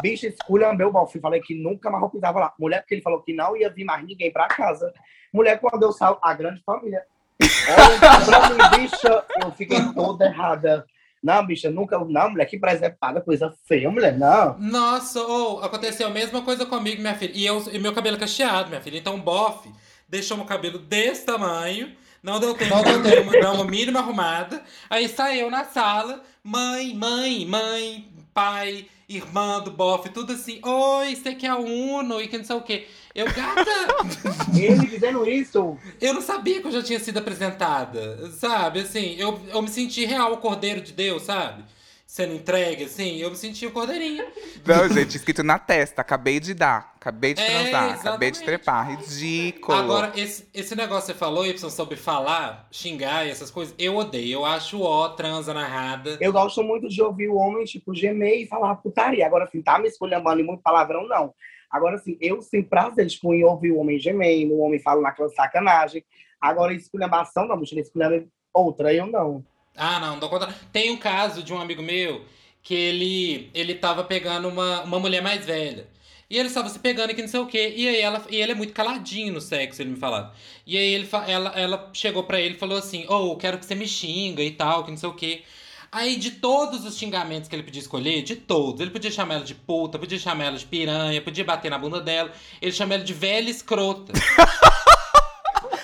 Bicho, 0.00 0.26
escolha 0.26 0.72
meu 0.72 0.90
bom. 0.92 1.06
Falei 1.20 1.40
que 1.40 1.54
nunca 1.54 1.90
mais 1.90 2.10
pisava 2.10 2.38
lá. 2.38 2.54
Mulher, 2.58 2.80
porque 2.80 2.94
ele 2.94 3.02
falou 3.02 3.20
que 3.20 3.34
não 3.34 3.56
ia 3.56 3.68
vir 3.68 3.84
mais 3.84 4.04
ninguém 4.04 4.32
pra 4.32 4.46
casa. 4.48 4.92
Mulher, 5.32 5.60
quando 5.60 5.82
eu 5.82 5.92
saio, 5.92 6.18
a 6.22 6.32
grande 6.34 6.62
família. 6.64 7.04
Olha 7.42 8.24
pra 8.24 8.50
mim, 8.50 8.82
bicha, 8.82 9.24
eu 9.42 9.50
fiquei 9.52 9.78
toda 9.92 10.26
errada. 10.26 10.86
Não, 11.22 11.46
bicha, 11.46 11.70
nunca. 11.70 11.98
Não, 11.98 12.30
mulher, 12.30 12.46
que 12.46 12.58
presepada, 12.58 13.20
coisa 13.20 13.54
feia, 13.66 13.90
mulher, 13.90 14.16
não. 14.16 14.58
Nossa, 14.58 15.20
ou 15.20 15.62
aconteceu 15.62 16.06
a 16.06 16.10
mesma 16.10 16.42
coisa 16.42 16.64
comigo, 16.64 17.00
minha 17.00 17.14
filha. 17.14 17.32
E, 17.34 17.44
eu, 17.44 17.62
e 17.72 17.78
meu 17.78 17.92
cabelo 17.92 18.16
é 18.16 18.20
cacheado, 18.20 18.70
minha 18.70 18.80
filha. 18.80 18.98
Então 18.98 19.16
o 19.16 19.18
bofe 19.18 19.70
deixou 20.08 20.36
meu 20.36 20.46
cabelo 20.46 20.78
desse 20.78 21.26
tamanho. 21.26 21.94
Não 22.22 22.38
deu 22.38 22.54
tempo 22.54 22.74
Não 22.74 22.82
de 22.82 22.98
deu 23.10 23.32
eu 23.32 23.40
dar 23.40 23.52
uma, 23.52 23.64
mínima 23.64 24.00
arrumada. 24.00 24.62
Aí 24.88 25.08
saiu 25.08 25.50
na 25.50 25.64
sala, 25.64 26.22
mãe, 26.44 26.94
mãe, 26.94 27.46
mãe, 27.46 28.08
pai, 28.34 28.86
irmã 29.08 29.60
do 29.60 29.70
bofe, 29.70 30.10
tudo 30.10 30.32
assim. 30.32 30.60
Oi, 30.62 31.16
você 31.16 31.34
quer 31.34 31.48
a 31.48 31.56
Uno 31.56 32.20
e 32.20 32.28
que 32.28 32.36
não 32.36 32.44
sei 32.44 32.56
o 32.56 32.62
quê. 32.62 32.86
Eu, 33.14 33.26
gata, 33.26 33.64
Ele 34.56 34.86
dizendo 34.86 35.28
isso. 35.28 35.76
eu 36.00 36.14
não 36.14 36.20
sabia 36.22 36.60
que 36.60 36.68
eu 36.68 36.72
já 36.72 36.82
tinha 36.82 37.00
sido 37.00 37.18
apresentada, 37.18 38.30
sabe? 38.32 38.80
Assim, 38.80 39.16
eu, 39.18 39.40
eu 39.48 39.60
me 39.62 39.68
senti 39.68 40.04
real 40.04 40.32
o 40.32 40.38
Cordeiro 40.38 40.80
de 40.80 40.92
Deus, 40.92 41.22
sabe? 41.22 41.64
Sendo 42.06 42.34
entregue, 42.34 42.84
assim, 42.84 43.18
eu 43.18 43.30
me 43.30 43.36
senti 43.36 43.64
o 43.66 43.70
Cordeirinho. 43.70 44.24
Não, 44.66 44.88
gente, 44.88 45.16
escrito 45.16 45.44
na 45.44 45.60
testa. 45.60 46.00
Acabei 46.00 46.40
de 46.40 46.54
dar. 46.54 46.92
Acabei 46.96 47.34
de 47.34 47.40
É, 47.40 47.46
transar. 47.46 47.84
Acabei 47.94 48.30
de 48.32 48.38
exatamente. 48.38 48.44
trepar. 48.44 48.90
Ridículo. 48.90 49.78
Agora, 49.78 50.12
esse, 50.16 50.48
esse 50.52 50.74
negócio 50.74 51.02
que 51.06 51.12
você 51.12 51.14
falou, 51.18 51.46
Y, 51.46 51.70
sobre 51.70 51.96
falar, 51.96 52.66
xingar 52.72 53.24
e 53.26 53.30
essas 53.30 53.48
coisas, 53.48 53.72
eu 53.78 53.96
odeio. 53.96 54.40
Eu 54.40 54.44
acho 54.44 54.80
ó, 54.82 55.08
transa 55.10 55.54
narrada. 55.54 56.18
Eu 56.20 56.32
gosto 56.32 56.64
muito 56.64 56.88
de 56.88 57.00
ouvir 57.00 57.28
o 57.28 57.36
homem, 57.36 57.64
tipo, 57.64 57.94
gemer 57.94 58.40
e 58.42 58.46
falar 58.46 58.74
putaria. 58.76 59.24
Agora, 59.24 59.44
assim, 59.44 59.62
tá 59.62 59.78
me 59.78 59.86
esculhambando 59.86 60.40
e 60.40 60.44
muito 60.44 60.62
palavrão, 60.64 61.06
não. 61.06 61.32
Agora, 61.70 61.96
assim, 61.96 62.18
eu 62.20 62.42
sinto 62.42 62.68
prazer, 62.68 63.06
em 63.06 63.44
ouvir 63.44 63.70
o 63.70 63.78
homem 63.78 63.98
gemendo, 63.98 64.54
o 64.54 64.60
homem 64.60 64.80
falando 64.80 65.04
naquela 65.04 65.28
sacanagem. 65.28 66.04
Agora, 66.40 66.74
esculhambação, 66.74 67.46
não, 67.46 67.58
bicho, 67.58 67.78
esculhamba 67.78 68.24
outra, 68.52 68.92
eu 68.92 69.06
não. 69.06 69.44
Ah, 69.76 70.00
não, 70.00 70.12
não 70.12 70.18
dou 70.18 70.28
conta. 70.28 70.54
Tem 70.72 70.90
um 70.90 70.96
caso 70.96 71.42
de 71.42 71.52
um 71.52 71.60
amigo 71.60 71.82
meu 71.82 72.24
que 72.62 72.74
ele, 72.74 73.50
ele 73.54 73.74
tava 73.74 74.04
pegando 74.04 74.48
uma, 74.48 74.82
uma 74.82 74.98
mulher 74.98 75.22
mais 75.22 75.44
velha. 75.46 75.88
E 76.28 76.38
ele 76.38 76.48
estava 76.48 76.68
se 76.68 76.78
pegando 76.78 77.10
aqui, 77.10 77.20
não 77.20 77.28
sei 77.28 77.40
o 77.40 77.46
quê. 77.46 77.74
E 77.76 77.88
aí 77.88 78.00
ela, 78.00 78.24
e 78.30 78.36
ele 78.36 78.52
é 78.52 78.54
muito 78.54 78.72
caladinho 78.72 79.32
no 79.32 79.40
sexo, 79.40 79.82
ele 79.82 79.90
me 79.90 79.96
falava. 79.96 80.32
E 80.64 80.76
aí 80.76 80.94
ele, 80.94 81.08
ela, 81.26 81.50
ela 81.58 81.90
chegou 81.92 82.22
pra 82.22 82.40
ele 82.40 82.54
e 82.54 82.58
falou 82.58 82.78
assim: 82.78 83.04
Ô, 83.08 83.36
quero 83.36 83.58
que 83.58 83.66
você 83.66 83.74
me 83.74 83.86
xinga 83.88 84.42
e 84.42 84.52
tal, 84.52 84.84
que 84.84 84.90
não 84.90 84.98
sei 84.98 85.08
o 85.08 85.14
quê. 85.14 85.42
Aí, 85.92 86.16
de 86.16 86.30
todos 86.30 86.84
os 86.84 86.96
xingamentos 86.96 87.48
que 87.48 87.56
ele 87.56 87.64
podia 87.64 87.80
escolher, 87.80 88.22
de 88.22 88.36
todos, 88.36 88.80
ele 88.80 88.90
podia 88.90 89.10
chamar 89.10 89.34
ela 89.34 89.44
de 89.44 89.56
puta, 89.56 89.98
podia 89.98 90.18
chamar 90.18 90.44
ela 90.44 90.56
de 90.56 90.64
piranha, 90.64 91.20
podia 91.20 91.44
bater 91.44 91.68
na 91.68 91.78
bunda 91.78 92.00
dela, 92.00 92.30
ele 92.62 92.70
chamou 92.70 92.94
ela 92.94 93.04
de 93.04 93.12
velha 93.12 93.50
escrota. 93.50 94.12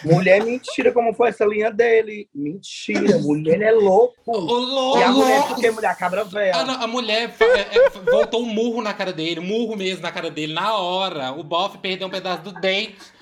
Mulher, 0.04 0.44
mentira, 0.44 0.92
como 0.92 1.12
foi 1.12 1.30
essa 1.30 1.44
linha 1.44 1.70
dele. 1.70 2.28
Mentira, 2.32 3.18
mulher 3.18 3.60
é 3.60 3.72
louco. 3.72 4.14
Ô, 4.24 4.36
louco! 4.36 4.98
E 4.98 5.02
a 5.02 5.10
mulher, 5.10 5.48
porque 5.48 5.70
mulher 5.70 5.96
cabra 5.96 6.22
velha. 6.22 6.64
não, 6.64 6.80
a 6.80 6.86
mulher 6.86 7.34
é, 7.40 7.76
é, 7.76 7.88
voltou 8.08 8.42
um 8.42 8.46
murro 8.46 8.82
na 8.82 8.94
cara 8.94 9.12
dele, 9.12 9.40
murro 9.40 9.74
mesmo 9.74 10.02
na 10.02 10.12
cara 10.12 10.30
dele, 10.30 10.52
na 10.52 10.76
hora. 10.76 11.32
O 11.32 11.42
bofe 11.42 11.78
perdeu 11.78 12.06
um 12.06 12.10
pedaço 12.10 12.42
do 12.42 12.52
dente. 12.52 13.15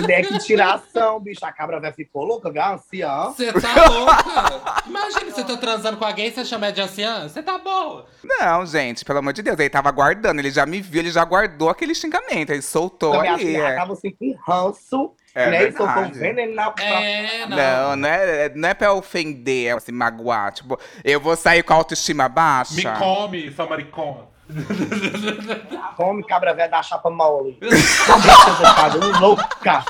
Mulher 0.00 0.26
que 0.26 0.38
tiração, 0.38 1.20
bicho. 1.20 1.44
A 1.44 1.52
cabra 1.52 1.80
velha 1.80 1.92
ficou 1.92 2.24
louca, 2.24 2.50
viu? 2.50 2.62
Anciã. 2.62 3.24
Você 3.26 3.52
tá 3.52 3.88
louca? 3.88 4.82
Imagina 4.86 5.30
você 5.30 5.44
tá 5.44 5.56
transando 5.56 5.96
com 5.96 6.04
alguém 6.04 6.28
e 6.28 6.32
você 6.32 6.44
chama 6.44 6.72
de 6.72 6.80
anciã. 6.80 7.28
Você 7.28 7.42
tá 7.42 7.58
boa. 7.58 8.06
Não, 8.22 8.64
gente, 8.66 9.04
pelo 9.04 9.18
amor 9.18 9.32
de 9.32 9.42
Deus. 9.42 9.58
Ele 9.58 9.70
tava 9.70 9.90
guardando. 9.90 10.38
Ele 10.38 10.50
já 10.50 10.64
me 10.66 10.80
viu, 10.80 11.00
ele 11.00 11.10
já 11.10 11.24
guardou 11.24 11.68
aquele 11.68 11.94
xingamento. 11.94 12.50
Ele 12.50 12.62
soltou 12.62 13.12
Também 13.12 13.30
acho 13.30 13.42
ali. 13.44 13.52
que 13.52 13.56
ela 13.58 13.70
É, 13.70 13.76
tava 13.76 13.92
assim 13.92 14.10
com 14.12 14.36
ranço. 14.46 15.12
É 15.34 15.50
né? 15.50 15.68
E 15.68 15.72
soltou 15.72 15.86
um 15.88 15.94
verdade. 15.94 16.18
veneno 16.18 16.54
na. 16.54 16.72
É, 16.80 17.46
não. 17.46 17.56
Não, 17.56 17.96
não 17.96 18.08
é, 18.08 18.48
não 18.54 18.68
é 18.68 18.74
pra 18.74 18.92
ofender, 18.92 19.76
é 19.76 19.80
se 19.80 19.90
magoar. 19.90 20.52
Tipo, 20.52 20.78
eu 21.02 21.20
vou 21.20 21.34
sair 21.36 21.62
com 21.64 21.72
a 21.72 21.76
autoestima 21.76 22.28
baixa. 22.28 22.74
Me 22.74 22.84
come, 22.98 23.50
sua 23.52 23.66
maricona. 23.68 24.32
Come 25.96 26.24
cabra 26.24 26.54
velha 26.54 26.68
da 26.68 26.82
chapa 26.82 27.10
mole. 27.10 27.58
Tá 27.60 28.88
dando 28.92 29.20
louca. 29.20 29.84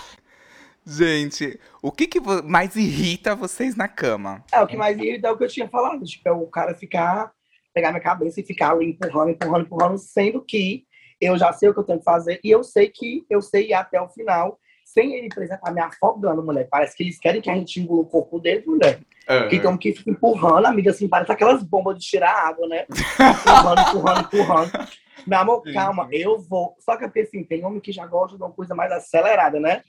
Gente, 0.87 1.59
o 1.83 1.91
que, 1.91 2.07
que 2.07 2.21
mais 2.21 2.77
irrita 2.77 3.35
vocês 3.35 3.75
na 3.75 3.89
cama? 3.89 4.45
É, 4.53 4.61
o 4.61 4.67
que 4.67 4.77
mais 4.77 4.99
irrita 4.99 5.29
é 5.29 5.31
o 5.31 5.37
que 5.37 5.45
eu 5.45 5.49
tinha 5.49 5.69
falado. 5.69 6.05
Tipo, 6.05 6.29
é 6.29 6.33
o 6.33 6.47
cara 6.47 6.75
ficar, 6.75 7.33
pegar 7.73 7.91
minha 7.91 8.03
cabeça 8.03 8.41
e 8.41 8.45
ficar 8.45 8.73
ali 8.73 8.91
empurrando, 8.91 9.31
empurrando, 9.31 9.63
empurrando, 9.63 9.99
sendo 9.99 10.43
que 10.43 10.85
eu 11.21 11.39
já 11.39 11.53
sei 11.53 11.71
o 11.71 11.75
que 11.75 11.81
eu 11.81 11.85
tenho 11.85 11.99
que 11.99 12.05
fazer 12.05 12.39
e 12.45 12.51
eu 12.51 12.63
sei 12.63 12.89
que 12.89 13.25
eu 13.31 13.41
sei 13.41 13.69
ir 13.69 13.75
até 13.75 14.01
o 14.01 14.11
final, 14.11 14.59
sem 14.85 15.15
ele, 15.15 15.29
por 15.29 15.43
exemplo, 15.43 15.63
estar 15.63 15.73
me 15.73 15.81
afogando, 15.81 16.43
mulher. 16.43 16.69
Parece 16.71 16.95
que 16.95 17.03
eles 17.03 17.19
querem 17.19 17.41
que 17.41 17.51
a 17.51 17.55
gente 17.55 17.81
engula 17.81 18.03
o 18.03 18.07
corpo 18.07 18.39
dele, 18.39 18.65
mulher. 18.67 19.01
Que 19.49 19.57
então 19.57 19.77
que 19.77 19.95
fica 19.95 20.11
empurrando, 20.11 20.67
amiga, 20.67 20.91
assim, 20.91 21.09
parece 21.09 21.33
aquelas 21.33 21.63
bombas 21.63 21.99
de 21.99 22.05
tirar 22.05 22.47
água, 22.47 22.69
né? 22.69 22.85
Empurrando, 22.91 23.81
empurrando, 23.89 24.21
empurrando. 24.21 24.89
Meu 25.27 25.39
amor, 25.39 25.63
calma, 25.73 26.09
eu 26.13 26.39
vou. 26.39 26.77
Só 26.81 26.97
que 26.97 27.21
assim, 27.21 27.43
tem 27.43 27.65
homem 27.65 27.81
que 27.81 27.93
já 27.93 28.07
gosta 28.07 28.37
de 28.37 28.43
uma 28.43 28.53
coisa 28.53 28.75
mais 28.75 28.93
acelerada, 28.93 29.59
né? 29.59 29.83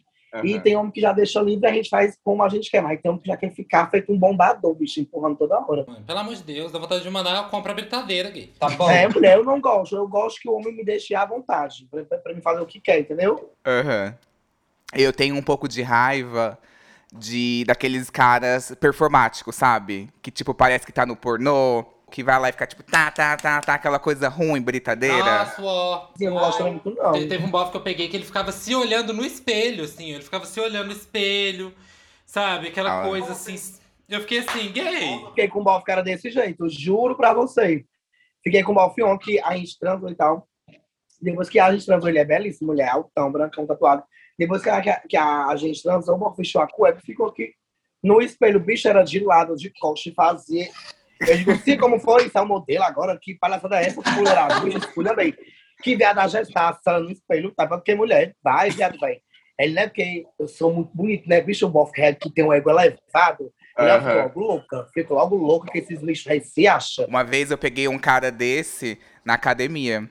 E 0.43 0.59
tem 0.59 0.75
homem 0.75 0.91
que 0.91 0.99
já 0.99 1.13
deixa 1.13 1.41
livre, 1.41 1.65
a 1.65 1.71
gente 1.71 1.89
faz 1.89 2.17
como 2.21 2.43
a 2.43 2.49
gente 2.49 2.69
quer, 2.69 2.81
mas 2.81 2.99
tem 2.99 3.09
homem 3.09 3.21
que 3.21 3.29
já 3.29 3.37
quer 3.37 3.53
ficar 3.53 3.89
feito 3.89 4.11
um 4.11 4.17
bombador, 4.17 4.73
bicho, 4.73 4.99
empurrando 4.99 5.37
toda 5.37 5.59
hora. 5.59 5.85
Pelo 6.05 6.19
amor 6.19 6.35
de 6.35 6.43
Deus, 6.43 6.71
dá 6.71 6.79
vontade 6.79 7.03
de 7.03 7.09
mandar 7.09 7.37
eu 7.37 7.49
comprar 7.49 7.73
britadeira 7.73 8.29
aqui. 8.29 8.51
Tá 8.59 8.69
bom. 8.69 8.89
É, 8.89 9.07
mulher, 9.07 9.37
eu 9.37 9.45
não 9.45 9.61
gosto. 9.61 9.95
Eu 9.95 10.07
gosto 10.07 10.41
que 10.41 10.49
o 10.49 10.53
homem 10.53 10.75
me 10.75 10.83
deixe 10.83 11.15
à 11.15 11.25
vontade, 11.25 11.87
pra, 11.89 12.03
pra, 12.03 12.17
pra 12.17 12.33
me 12.33 12.41
fazer 12.41 12.59
o 12.59 12.65
que 12.65 12.81
quer, 12.81 12.99
entendeu? 12.99 13.53
Aham. 13.65 14.13
Eu 14.93 15.13
tenho 15.13 15.35
um 15.35 15.41
pouco 15.41 15.67
de 15.67 15.81
raiva 15.81 16.57
de 17.17 17.63
daqueles 17.65 18.09
caras 18.09 18.75
performáticos, 18.79 19.55
sabe? 19.55 20.09
Que 20.21 20.31
tipo, 20.31 20.53
parece 20.53 20.85
que 20.85 20.91
tá 20.91 21.05
no 21.05 21.15
pornô, 21.15 21.83
que 22.11 22.23
vai 22.23 22.39
lá 22.39 22.49
e 22.49 22.51
fica 22.51 22.67
tipo, 22.67 22.83
tá, 22.83 23.09
tá, 23.11 23.35
tá, 23.37 23.61
tá, 23.61 23.73
aquela 23.73 23.99
coisa 23.99 24.29
ruim, 24.29 24.61
britadeira. 24.61 25.17
Nossa, 25.39 25.61
ó. 25.61 26.07
Eu 26.19 26.31
não 26.31 26.39
gosto 26.39 26.63
muito, 26.63 26.89
não. 26.93 27.11
Te- 27.13 27.27
Teve 27.27 27.43
um 27.45 27.49
bofe 27.51 27.71
que 27.71 27.77
eu 27.77 27.81
peguei 27.81 28.07
que 28.07 28.15
ele 28.17 28.25
ficava 28.25 28.51
se 28.51 28.73
olhando 28.75 29.13
no 29.13 29.25
espelho, 29.25 29.83
assim. 29.83 30.11
Ele 30.11 30.23
ficava 30.23 30.45
se 30.45 30.59
olhando 30.59 30.87
no 30.87 30.91
espelho, 30.93 31.73
sabe? 32.25 32.67
Aquela 32.67 33.01
Ah. 33.01 33.03
coisa 33.07 33.31
assim. 33.31 33.55
Eu 34.07 34.21
fiquei 34.21 34.39
assim, 34.39 34.71
gay. 34.71 35.19
Fiquei 35.29 35.47
com 35.47 35.61
o 35.61 35.63
bofe 35.63 35.85
cara 35.85 36.03
desse 36.03 36.29
jeito, 36.29 36.69
juro 36.69 37.15
pra 37.15 37.33
você. 37.33 37.83
Fiquei 38.43 38.61
com 38.61 38.71
o 38.71 38.75
bofe 38.75 39.01
ontem, 39.01 39.25
que 39.25 39.39
a 39.39 39.55
gente 39.57 39.77
transou 39.79 40.09
e 40.09 40.15
tal. 40.15 40.47
Depois 41.21 41.49
que 41.49 41.59
a 41.59 41.71
gente 41.71 41.85
transou, 41.85 42.07
ele 42.09 42.19
é 42.19 42.25
belíssimo, 42.25 42.67
mulher, 42.67 42.89
altão, 42.89 43.31
brancão, 43.31 43.65
tatuado. 43.65 44.03
Depois 44.37 44.61
que 44.61 44.69
a, 44.69 44.81
que 44.81 45.17
a- 45.17 45.47
gente 45.55 45.81
transou, 45.81 46.17
o 46.17 46.35
fechou 46.35 46.61
a 46.61 46.67
cueca 46.67 46.99
e 47.01 47.05
ficou 47.05 47.27
aqui 47.27 47.53
no 48.03 48.21
espelho. 48.21 48.57
O 48.57 48.63
bicho 48.63 48.87
era 48.87 49.03
de 49.03 49.19
lado, 49.19 49.55
de 49.55 49.69
coxa, 49.71 50.09
e 50.09 50.13
fazia. 50.13 50.67
Eu 51.21 51.37
digo, 51.37 51.55
sim, 51.57 51.77
como 51.77 51.99
foi? 51.99 52.25
Isso 52.27 52.37
é 52.37 52.41
o 52.41 52.45
modelo 52.47 52.83
agora? 52.83 53.17
Que 53.21 53.35
palhaçada 53.35 53.81
é 53.81 53.85
essa? 53.87 54.01
Fuleirada, 54.01 54.59
bicho, 54.59 54.77
escolha 54.77 55.13
bem. 55.13 55.33
Que 55.81 55.95
viado 55.95 56.19
a 56.19 56.27
gestação 56.27 57.01
no 57.01 57.11
espelho, 57.11 57.53
tá? 57.55 57.65
Porque 57.67 57.95
mulher, 57.95 58.35
vai, 58.43 58.69
viado, 58.69 58.97
vai. 58.99 59.17
Ele 59.57 59.73
não 59.73 59.83
é 59.83 59.87
porque 59.87 60.25
eu 60.37 60.47
sou 60.49 60.73
muito 60.73 60.91
bonito, 60.93 61.29
né? 61.29 61.39
Bicho, 61.39 61.65
o 61.65 61.69
que 62.19 62.29
tem 62.29 62.43
um 62.43 62.51
ego 62.51 62.69
elevado. 62.69 63.53
Ela 63.77 63.95
Aham. 63.95 64.01
fica 64.09 64.23
logo 64.23 64.39
louca. 64.41 64.87
Fica 64.93 65.13
logo 65.13 65.35
louca 65.37 65.71
que 65.71 65.79
esses 65.79 66.01
lixos 66.01 66.27
aí 66.27 66.41
se 66.41 66.67
acham. 66.67 67.05
Uma 67.05 67.23
vez 67.23 67.51
eu 67.51 67.57
peguei 67.57 67.87
um 67.87 67.97
cara 67.97 68.29
desse 68.31 68.99
na 69.23 69.35
academia. 69.35 70.09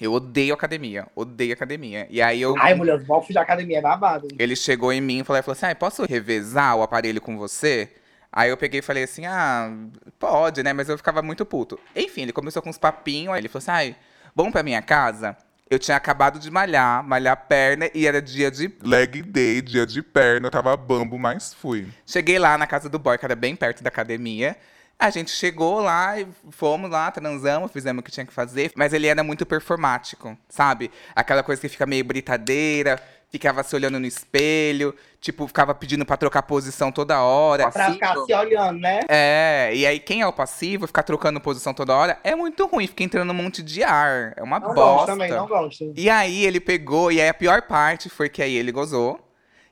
Eu 0.00 0.12
odeio 0.12 0.54
academia, 0.54 1.06
odeio 1.14 1.52
academia. 1.52 2.06
E 2.10 2.20
aí 2.20 2.40
eu. 2.40 2.54
Ai, 2.58 2.74
mulher, 2.74 2.96
os 2.96 3.04
bofes 3.04 3.32
de 3.32 3.38
academia 3.38 3.78
é 3.78 3.82
babado. 3.82 4.28
Ele 4.38 4.56
chegou 4.56 4.92
em 4.92 5.00
mim 5.00 5.20
e 5.20 5.24
falou, 5.24 5.42
falou 5.42 5.56
assim: 5.56 5.66
ah, 5.66 5.74
posso 5.74 6.04
revezar 6.04 6.76
o 6.76 6.82
aparelho 6.82 7.20
com 7.20 7.38
você? 7.38 7.90
Aí 8.32 8.50
eu 8.50 8.56
peguei 8.56 8.80
e 8.80 8.82
falei 8.82 9.04
assim: 9.04 9.24
ah, 9.24 9.72
pode, 10.18 10.62
né? 10.62 10.72
Mas 10.72 10.88
eu 10.88 10.96
ficava 10.96 11.22
muito 11.22 11.46
puto. 11.46 11.78
Enfim, 11.94 12.22
ele 12.22 12.32
começou 12.32 12.60
com 12.60 12.70
uns 12.70 12.78
papinhos, 12.78 13.32
aí 13.32 13.40
ele 13.40 13.48
falou 13.48 13.62
assim: 13.62 13.70
ai, 13.70 13.96
vamos 14.34 14.52
pra 14.52 14.64
minha 14.64 14.82
casa? 14.82 15.36
Eu 15.70 15.78
tinha 15.78 15.96
acabado 15.96 16.38
de 16.38 16.50
malhar, 16.50 17.02
malhar 17.02 17.36
perna 17.48 17.88
e 17.94 18.06
era 18.06 18.20
dia 18.20 18.50
de. 18.50 18.70
Leg 18.82 19.22
day, 19.22 19.62
dia 19.62 19.86
de 19.86 20.02
perna, 20.02 20.48
eu 20.48 20.50
tava 20.50 20.76
bambo, 20.76 21.18
mas 21.18 21.54
fui. 21.54 21.88
Cheguei 22.04 22.38
lá 22.38 22.58
na 22.58 22.66
casa 22.66 22.88
do 22.88 22.98
boy, 22.98 23.16
que 23.16 23.24
era 23.24 23.36
bem 23.36 23.54
perto 23.54 23.82
da 23.82 23.88
academia. 23.88 24.56
A 24.98 25.10
gente 25.10 25.30
chegou 25.30 25.80
lá 25.80 26.18
e 26.18 26.26
fomos 26.50 26.90
lá, 26.90 27.10
transamos, 27.10 27.72
fizemos 27.72 28.00
o 28.00 28.04
que 28.04 28.10
tinha 28.10 28.24
que 28.24 28.32
fazer. 28.32 28.72
Mas 28.76 28.92
ele 28.92 29.06
era 29.06 29.22
muito 29.22 29.44
performático, 29.44 30.36
sabe? 30.48 30.90
Aquela 31.14 31.42
coisa 31.42 31.60
que 31.60 31.68
fica 31.68 31.84
meio 31.84 32.04
britadeira, 32.04 33.00
ficava 33.28 33.64
se 33.64 33.74
olhando 33.74 33.98
no 33.98 34.06
espelho, 34.06 34.94
tipo, 35.20 35.46
ficava 35.48 35.74
pedindo 35.74 36.06
pra 36.06 36.16
trocar 36.16 36.42
posição 36.42 36.92
toda 36.92 37.20
hora. 37.20 37.68
Pra 37.70 37.92
ficar 37.92 38.14
se 38.24 38.32
olhando, 38.32 38.78
né? 38.78 39.00
É, 39.08 39.72
e 39.74 39.84
aí 39.84 39.98
quem 39.98 40.20
é 40.20 40.26
o 40.26 40.32
passivo, 40.32 40.86
ficar 40.86 41.02
trocando 41.02 41.40
posição 41.40 41.74
toda 41.74 41.94
hora, 41.96 42.18
é 42.22 42.36
muito 42.36 42.64
ruim, 42.66 42.86
fica 42.86 43.02
entrando 43.02 43.30
um 43.30 43.34
monte 43.34 43.60
de 43.62 43.82
ar. 43.82 44.34
É 44.36 44.42
uma 44.42 44.60
Não 44.60 44.68
gosto 44.68 44.76
bosta. 44.76 45.06
também, 45.12 45.30
não 45.30 45.48
gosto. 45.48 45.92
E 45.96 46.08
aí 46.08 46.44
ele 46.46 46.60
pegou, 46.60 47.10
e 47.10 47.20
aí 47.20 47.28
a 47.28 47.34
pior 47.34 47.62
parte 47.62 48.08
foi 48.08 48.28
que 48.28 48.40
aí 48.40 48.54
ele 48.54 48.70
gozou. 48.70 49.18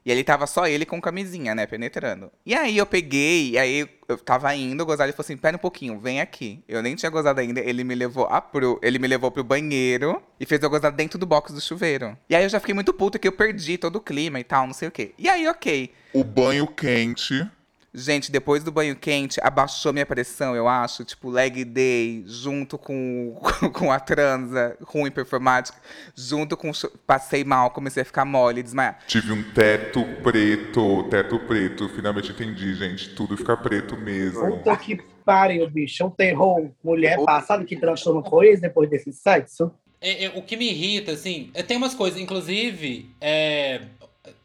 E 0.05 0.11
ele 0.11 0.25
tava 0.25 0.47
só 0.47 0.67
ele 0.67 0.85
com 0.85 1.01
camisinha, 1.01 1.55
né, 1.55 1.67
penetrando. 1.67 2.31
E 2.45 2.55
aí 2.55 2.77
eu 2.77 2.87
peguei, 2.87 3.51
e 3.51 3.59
aí 3.59 3.89
eu 4.09 4.19
tava 4.19 4.55
indo 4.55 4.85
gozar, 4.85 5.07
ele 5.07 5.13
falou 5.13 5.25
assim, 5.25 5.37
pera 5.37 5.57
um 5.57 5.61
pouquinho, 5.61 5.99
vem 5.99 6.21
aqui. 6.21 6.63
Eu 6.69 6.83
nem 6.83 6.97
tinha 6.97 7.11
gozado 7.11 7.41
ainda, 7.41 7.61
ele 7.61 7.85
me 7.85 7.95
levou 7.95 8.27
a 8.27 8.41
pro, 8.41 8.81
ele 8.83 8.99
me 8.99 9.07
levou 9.07 9.31
pro 9.31 9.45
banheiro 9.45 10.23
e 10.41 10.45
fez 10.45 10.63
eu 10.63 10.71
gozar 10.71 10.93
dentro 10.93 11.19
do 11.19 11.27
box 11.27 11.53
do 11.53 11.61
chuveiro. 11.61 12.17
E 12.29 12.35
aí 12.35 12.45
eu 12.45 12.49
já 12.49 12.59
fiquei 12.59 12.75
muito 12.75 12.93
puto 12.93 13.19
que 13.19 13.29
eu 13.29 13.33
perdi 13.33 13.79
todo 13.79 13.97
o 13.97 14.01
clima 14.01 14.41
e 14.41 14.45
tal, 14.45 14.67
não 14.67 14.75
sei 14.75 14.89
o 14.89 14.93
quê. 14.93 15.15
E 15.17 15.29
aí, 15.29 15.47
ok. 15.49 15.93
O 16.13 16.25
banho 16.25 16.67
quente. 16.67 17.49
Gente, 17.95 18.33
depois 18.33 18.65
do 18.65 18.73
banho 18.73 18.97
quente, 18.97 19.39
abaixou 19.43 19.93
minha 19.93 20.07
pressão, 20.07 20.57
eu 20.57 20.67
acho. 20.67 21.05
Tipo, 21.05 21.29
leg 21.29 21.63
day, 21.63 22.25
junto 22.27 22.79
com, 22.79 23.39
com 23.75 23.93
a 23.93 24.01
transa, 24.01 24.77
ruim 24.83 25.11
performática, 25.11 25.79
junto 26.17 26.57
com. 26.57 26.73
Passei 27.07 27.45
mal, 27.45 27.71
comecei 27.71 28.03
a 28.03 28.07
ficar 28.07 28.25
mole, 28.25 28.63
desmaiar. 28.63 28.99
Tive 29.07 29.33
um 29.33 29.43
teto 29.43 30.05
preto, 30.23 31.05
teto 31.11 31.39
preto. 31.41 31.89
Finalmente 31.91 32.33
entendi, 32.33 32.75
gente. 32.75 33.11
Tudo 33.11 33.37
fica 33.37 33.57
preto 33.59 33.95
mesmo. 33.97 34.57
Puta 34.57 34.75
que 34.79 34.97
pariu, 35.23 35.69
bicho. 35.69 36.03
É 36.03 36.07
um 36.07 36.11
terror. 36.11 36.71
Mulher 36.83 37.23
passada 37.25 37.63
que 37.63 37.77
transtorno 37.77 38.25
foi 38.25 38.49
esse 38.49 38.63
depois 38.63 38.89
desse 38.89 39.13
sexo. 39.13 39.71
É, 40.01 40.25
é, 40.25 40.29
o 40.31 40.43
que 40.43 40.57
me 40.57 40.69
irrita, 40.69 41.13
assim, 41.13 41.51
é, 41.55 41.63
tem 41.63 41.77
umas 41.77 41.95
coisas, 41.95 42.21
inclusive, 42.21 43.15
é, 43.21 43.83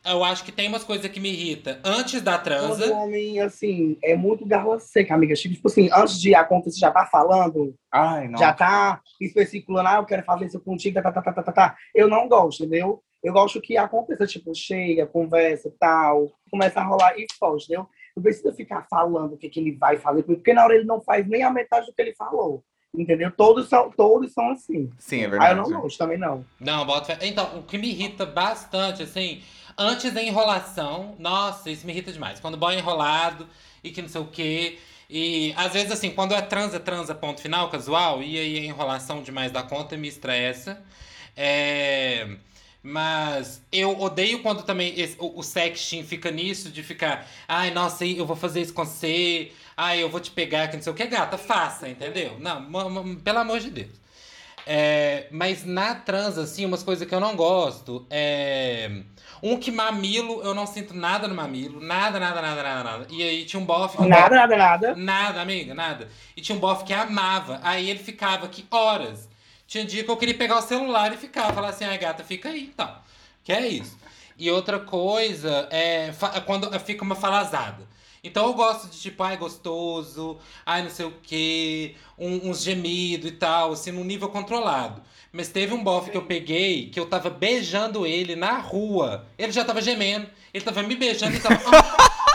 eu 0.08 0.24
acho 0.24 0.44
que 0.44 0.52
tem 0.52 0.68
umas 0.68 0.84
coisas 0.84 1.10
que 1.10 1.20
me 1.20 1.30
irrita 1.30 1.80
antes 1.84 2.22
da 2.22 2.38
Todo 2.38 2.44
transa. 2.46 2.94
homem, 2.94 3.40
assim, 3.40 3.98
é 4.04 4.16
muito 4.16 4.46
garra 4.46 4.80
seca, 4.80 5.14
amiga. 5.14 5.34
Tipo 5.36 5.68
assim, 5.68 5.90
antes 5.94 6.20
de 6.20 6.34
acontecer, 6.36 6.80
já 6.80 6.92
tá 6.92 7.06
falando, 7.06 7.76
Ai, 7.92 8.28
não. 8.28 8.38
já 8.40 8.54
tá 8.54 9.02
especulando, 9.20 9.90
ah, 9.90 9.96
eu 9.96 10.06
quero 10.06 10.24
fazer 10.24 10.46
isso 10.46 10.60
contigo, 10.60 11.02
tá, 11.02 11.12
tá, 11.12 11.22
tá, 11.22 11.32
tá, 11.34 11.44
tá, 11.44 11.52
tá. 11.52 11.76
Eu 11.94 12.08
não 12.08 12.28
gosto, 12.28 12.64
entendeu? 12.64 13.02
Eu 13.24 13.34
gosto 13.34 13.60
que 13.62 13.76
aconteça, 13.78 14.26
tipo, 14.28 14.54
chega, 14.56 15.06
conversa, 15.08 15.74
tal, 15.80 16.32
começa 16.52 16.80
a 16.80 16.84
rolar 16.84 17.18
e 17.18 17.26
foge, 17.40 17.66
entendeu? 17.66 17.88
Não 18.16 18.24
precisa 18.24 18.54
ficar 18.54 18.86
falando 18.90 19.34
o 19.34 19.38
que, 19.38 19.50
que 19.50 19.60
ele 19.60 19.76
vai 19.78 19.98
fazer, 19.98 20.24
porque 20.24 20.54
na 20.54 20.64
hora 20.64 20.76
ele 20.76 20.86
não 20.86 21.02
faz 21.02 21.28
nem 21.28 21.44
a 21.44 21.52
metade 21.52 21.86
do 21.88 21.94
que 21.94 22.02
ele 22.02 22.16
falou. 22.16 22.64
Entendeu? 22.96 23.30
Todos 23.30 23.68
são, 23.70 23.92
todos 23.92 24.34
são 24.34 24.50
assim. 24.52 24.90
Sim, 24.98 25.18
é 25.18 25.20
Aí 25.20 25.26
eu 25.26 25.32
verdade. 25.32 25.70
não 25.72 25.82
gosto 25.82 25.98
também, 25.98 26.18
não. 26.18 26.44
Não, 26.60 26.86
bota 26.86 27.14
fé. 27.16 27.28
Então, 27.28 27.60
o 27.60 27.64
que 27.64 27.78
me 27.78 27.90
irrita 27.90 28.26
bastante, 28.26 29.04
assim, 29.04 29.42
antes 29.78 30.12
da 30.14 30.22
enrolação, 30.24 31.16
nossa, 31.20 31.70
isso 31.70 31.86
me 31.86 31.94
irrita 31.94 32.12
demais. 32.12 32.40
Quando 32.40 32.56
o 32.56 32.58
boy 32.58 32.76
é 32.76 32.80
enrolado 32.80 33.48
e 33.84 33.92
que 33.92 34.02
não 34.02 34.10
sei 34.10 34.22
o 34.22 34.28
quê. 34.28 34.80
E 35.10 35.54
às 35.56 35.74
vezes, 35.74 35.92
assim, 35.92 36.12
quando 36.12 36.34
é 36.34 36.42
transa, 36.42 36.80
transa, 36.80 37.16
ponto 37.16 37.42
final, 37.42 37.70
casual, 37.70 38.22
e 38.22 38.38
aí 38.40 38.58
a 38.58 38.62
enrolação 38.66 39.22
demais 39.24 39.52
da 39.52 39.64
conta 39.64 39.96
me 39.98 40.08
estressa. 40.08 40.82
É. 41.36 42.28
Mas 42.84 43.62
eu 43.72 44.00
odeio 44.00 44.42
quando 44.42 44.64
também 44.64 44.98
esse- 45.00 45.18
o, 45.20 45.40
o 45.40 45.44
sexting 45.44 46.04
fica 46.04 46.32
nisso, 46.32 46.70
de 46.70 46.84
ficar, 46.84 47.28
ai, 47.48 47.72
nossa, 47.72 48.06
eu 48.06 48.26
vou 48.26 48.36
fazer 48.36 48.62
isso 48.62 48.74
com 48.74 48.86
você, 48.86 49.52
ai, 49.76 50.02
eu 50.02 50.10
vou 50.10 50.20
te 50.22 50.32
pegar, 50.32 50.68
que 50.70 50.76
não 50.78 50.84
sei 50.84 50.94
o 50.94 50.96
que, 50.96 51.06
gata, 51.08 51.38
faça, 51.38 51.90
entendeu? 51.90 52.38
Não, 52.40 53.18
pelo 53.18 53.40
amor 53.40 53.60
de 53.60 53.70
Deus. 53.72 53.90
É, 54.70 55.28
mas 55.32 55.64
na 55.64 55.96
trans, 55.96 56.38
assim, 56.38 56.66
umas 56.66 56.84
coisas 56.84 57.08
que 57.08 57.16
eu 57.16 57.22
não 57.22 57.38
gosto 57.38 58.06
é. 58.10 59.04
Um 59.42 59.58
que 59.58 59.72
mamilo, 59.72 60.42
eu 60.42 60.54
não 60.54 60.66
sinto 60.66 60.94
nada 60.94 61.28
no 61.28 61.36
mamilo. 61.36 61.80
Nada, 61.80 62.20
nada, 62.20 62.42
nada, 62.42 62.62
nada, 62.64 62.84
nada. 62.84 63.08
E 63.10 63.24
aí 63.24 63.46
tinha 63.46 63.60
um 63.62 63.66
bofe. 63.66 64.02
um 64.02 64.08
Nada, 64.08 64.36
nada, 64.36 64.58
nada. 64.58 64.96
Nada, 64.96 65.42
amiga, 65.42 65.74
nada. 65.74 66.10
E 66.36 66.42
tinha 66.42 66.56
um 66.56 66.60
bofe 66.60 66.84
que 66.84 66.94
amava. 66.94 67.62
Aí 67.64 67.90
ele 67.90 68.00
ficava 68.00 68.46
aqui 68.48 68.66
horas. 68.70 69.30
Tinha 69.68 69.86
dia 69.86 70.04
que 70.04 70.12
eu 70.12 70.18
queria 70.18 70.36
pegar 70.36 70.58
o 70.58 70.62
celular 70.62 71.14
e 71.14 71.18
ficar. 71.18 71.54
Falar 71.54 71.70
assim, 71.70 71.86
ai 71.86 71.98
gata, 71.98 72.24
fica 72.24 72.50
aí, 72.50 72.72
então. 72.74 72.94
Que 73.44 73.54
é 73.54 73.66
isso. 73.68 73.98
E 74.38 74.52
outra 74.52 74.80
coisa 74.80 75.68
é 75.72 76.12
quando 76.46 76.70
fica 76.80 77.04
uma 77.04 77.16
falazada. 77.16 77.88
Então 78.24 78.46
eu 78.48 78.54
gosto 78.54 78.88
de 78.90 79.00
tipo, 79.00 79.24
ai, 79.24 79.38
gostoso, 79.38 80.38
ai, 80.66 80.84
não 80.84 80.90
sei 80.90 81.06
o 81.06 81.14
quê, 81.24 81.96
um- 82.18 82.50
uns 82.50 82.62
gemidos 82.62 83.30
e 83.30 83.34
tal, 83.34 83.72
assim, 83.74 83.92
num 83.92 84.04
nível 84.04 84.30
controlado. 84.30 85.02
Mas 85.32 85.50
teve 85.50 85.74
um 85.74 85.84
bofe 85.84 86.10
que 86.12 86.18
eu 86.18 86.26
peguei 86.26 86.90
que 86.90 87.00
eu 87.00 87.06
tava 87.06 87.30
beijando 87.30 88.06
ele 88.06 88.36
na 88.36 88.58
rua. 88.58 89.26
Ele 89.38 89.52
já 89.52 89.64
tava 89.64 89.82
gemendo, 89.82 90.28
ele 90.54 90.64
tava 90.64 90.82
me 90.84 90.96
beijando 90.96 91.36
e 91.36 91.40
tava. 91.40 91.60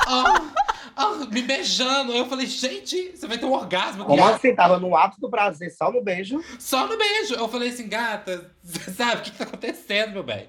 ah, 0.07 0.53
ah, 0.97 1.11
me 1.31 1.43
beijando. 1.43 2.13
Eu 2.13 2.27
falei, 2.27 2.47
gente, 2.47 3.17
você 3.17 3.27
vai 3.27 3.39
ter 3.39 3.47
um 3.47 3.53
orgasmo. 3.53 4.05
Como 4.05 4.23
assim? 4.35 4.55
Tava 4.55 4.79
no 4.79 4.95
ato 4.97 5.21
do 5.21 5.29
prazer, 5.29 5.71
só 5.73 5.91
no 5.91 6.03
beijo. 6.03 6.41
Só 6.59 6.87
no 6.87 6.97
beijo. 6.97 7.35
Eu 7.35 7.49
falei 7.49 7.71
assim, 7.71 7.89
gata, 7.89 8.51
sabe, 8.97 9.21
o 9.21 9.25
que, 9.25 9.31
que 9.33 9.39
tá 9.39 9.45
acontecendo, 9.45 10.13
meu 10.13 10.23
bem? 10.23 10.47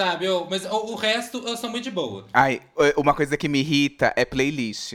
Sabe, 0.00 0.24
eu, 0.24 0.46
mas 0.48 0.64
o, 0.64 0.92
o 0.92 0.94
resto 0.94 1.46
eu 1.46 1.54
sou 1.58 1.68
muito 1.68 1.84
de 1.84 1.90
boa. 1.90 2.26
Ai, 2.32 2.62
uma 2.96 3.12
coisa 3.12 3.36
que 3.36 3.46
me 3.46 3.58
irrita 3.58 4.14
é 4.16 4.24
playlist. 4.24 4.94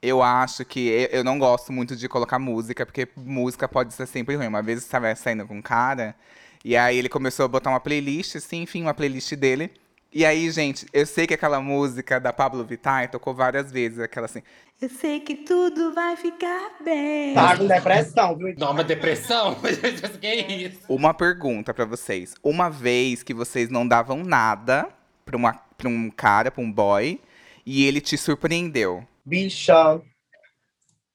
Eu 0.00 0.22
acho 0.22 0.64
que 0.64 1.06
eu 1.12 1.22
não 1.22 1.38
gosto 1.38 1.70
muito 1.70 1.94
de 1.94 2.08
colocar 2.08 2.38
música, 2.38 2.86
porque 2.86 3.06
música 3.14 3.68
pode 3.68 3.92
ser 3.92 4.06
sempre 4.06 4.34
ruim. 4.34 4.46
Uma 4.46 4.62
vez 4.62 4.78
eu 4.78 4.84
estava 4.86 5.14
saindo 5.14 5.46
com 5.46 5.58
um 5.58 5.60
cara, 5.60 6.16
e 6.64 6.74
aí 6.74 6.96
ele 6.96 7.10
começou 7.10 7.44
a 7.44 7.48
botar 7.48 7.68
uma 7.68 7.80
playlist, 7.80 8.36
assim, 8.36 8.62
enfim, 8.62 8.80
uma 8.80 8.94
playlist 8.94 9.34
dele. 9.34 9.70
E 10.12 10.24
aí, 10.24 10.50
gente, 10.50 10.86
eu 10.92 11.04
sei 11.04 11.26
que 11.26 11.34
aquela 11.34 11.60
música 11.60 12.18
da 12.18 12.32
Pablo 12.32 12.64
Vittar 12.64 13.10
tocou 13.10 13.34
várias 13.34 13.70
vezes, 13.70 13.98
aquela 13.98 14.26
assim. 14.26 14.42
Eu 14.80 14.88
sei 14.88 15.20
que 15.20 15.34
tudo 15.34 15.92
vai 15.92 16.16
ficar 16.16 16.76
bem. 16.82 17.34
Tá 17.34 17.56
com 17.56 17.66
depressão, 17.66 18.36
viu? 18.36 18.54
Dá 18.56 18.70
uma 18.70 18.84
depressão? 18.84 19.56
que 20.20 20.26
é 20.26 20.52
isso? 20.52 20.80
Uma 20.88 21.12
pergunta 21.12 21.74
pra 21.74 21.84
vocês. 21.84 22.34
Uma 22.42 22.70
vez 22.70 23.22
que 23.22 23.34
vocês 23.34 23.68
não 23.68 23.86
davam 23.86 24.22
nada 24.22 24.88
pra, 25.24 25.36
uma, 25.36 25.52
pra 25.76 25.88
um 25.88 26.10
cara, 26.10 26.50
pra 26.50 26.62
um 26.62 26.70
boy, 26.70 27.20
e 27.64 27.84
ele 27.84 28.00
te 28.00 28.16
surpreendeu. 28.16 29.06
Bicha, 29.24 30.00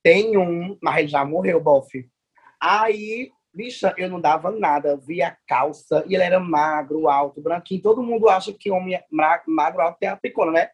tem 0.04 0.38
um, 0.38 0.77
mas 0.82 0.97
ele 0.99 1.08
já 1.08 1.23
morreu, 1.23 1.62
bofe. 1.62 2.10
Aí, 2.60 3.32
bicha, 3.54 3.94
eu 3.98 4.10
não 4.10 4.20
dava 4.20 4.52
nada. 4.52 4.90
Eu 4.90 4.98
via 4.98 5.38
calça 5.48 6.04
e 6.08 6.16
ele 6.16 6.24
era 6.24 6.40
magro, 6.40 7.08
alto, 7.10 7.42
branquinho. 7.42 7.82
Todo 7.82 8.04
mundo 8.04 8.30
acha 8.30 8.54
que 8.54 8.72
homem 8.72 8.96
é 8.96 9.04
ma- 9.12 9.42
magro, 9.48 9.82
alto 9.82 9.98
tem 10.00 10.10
a 10.10 10.16
picona, 10.18 10.52
né? 10.52 10.70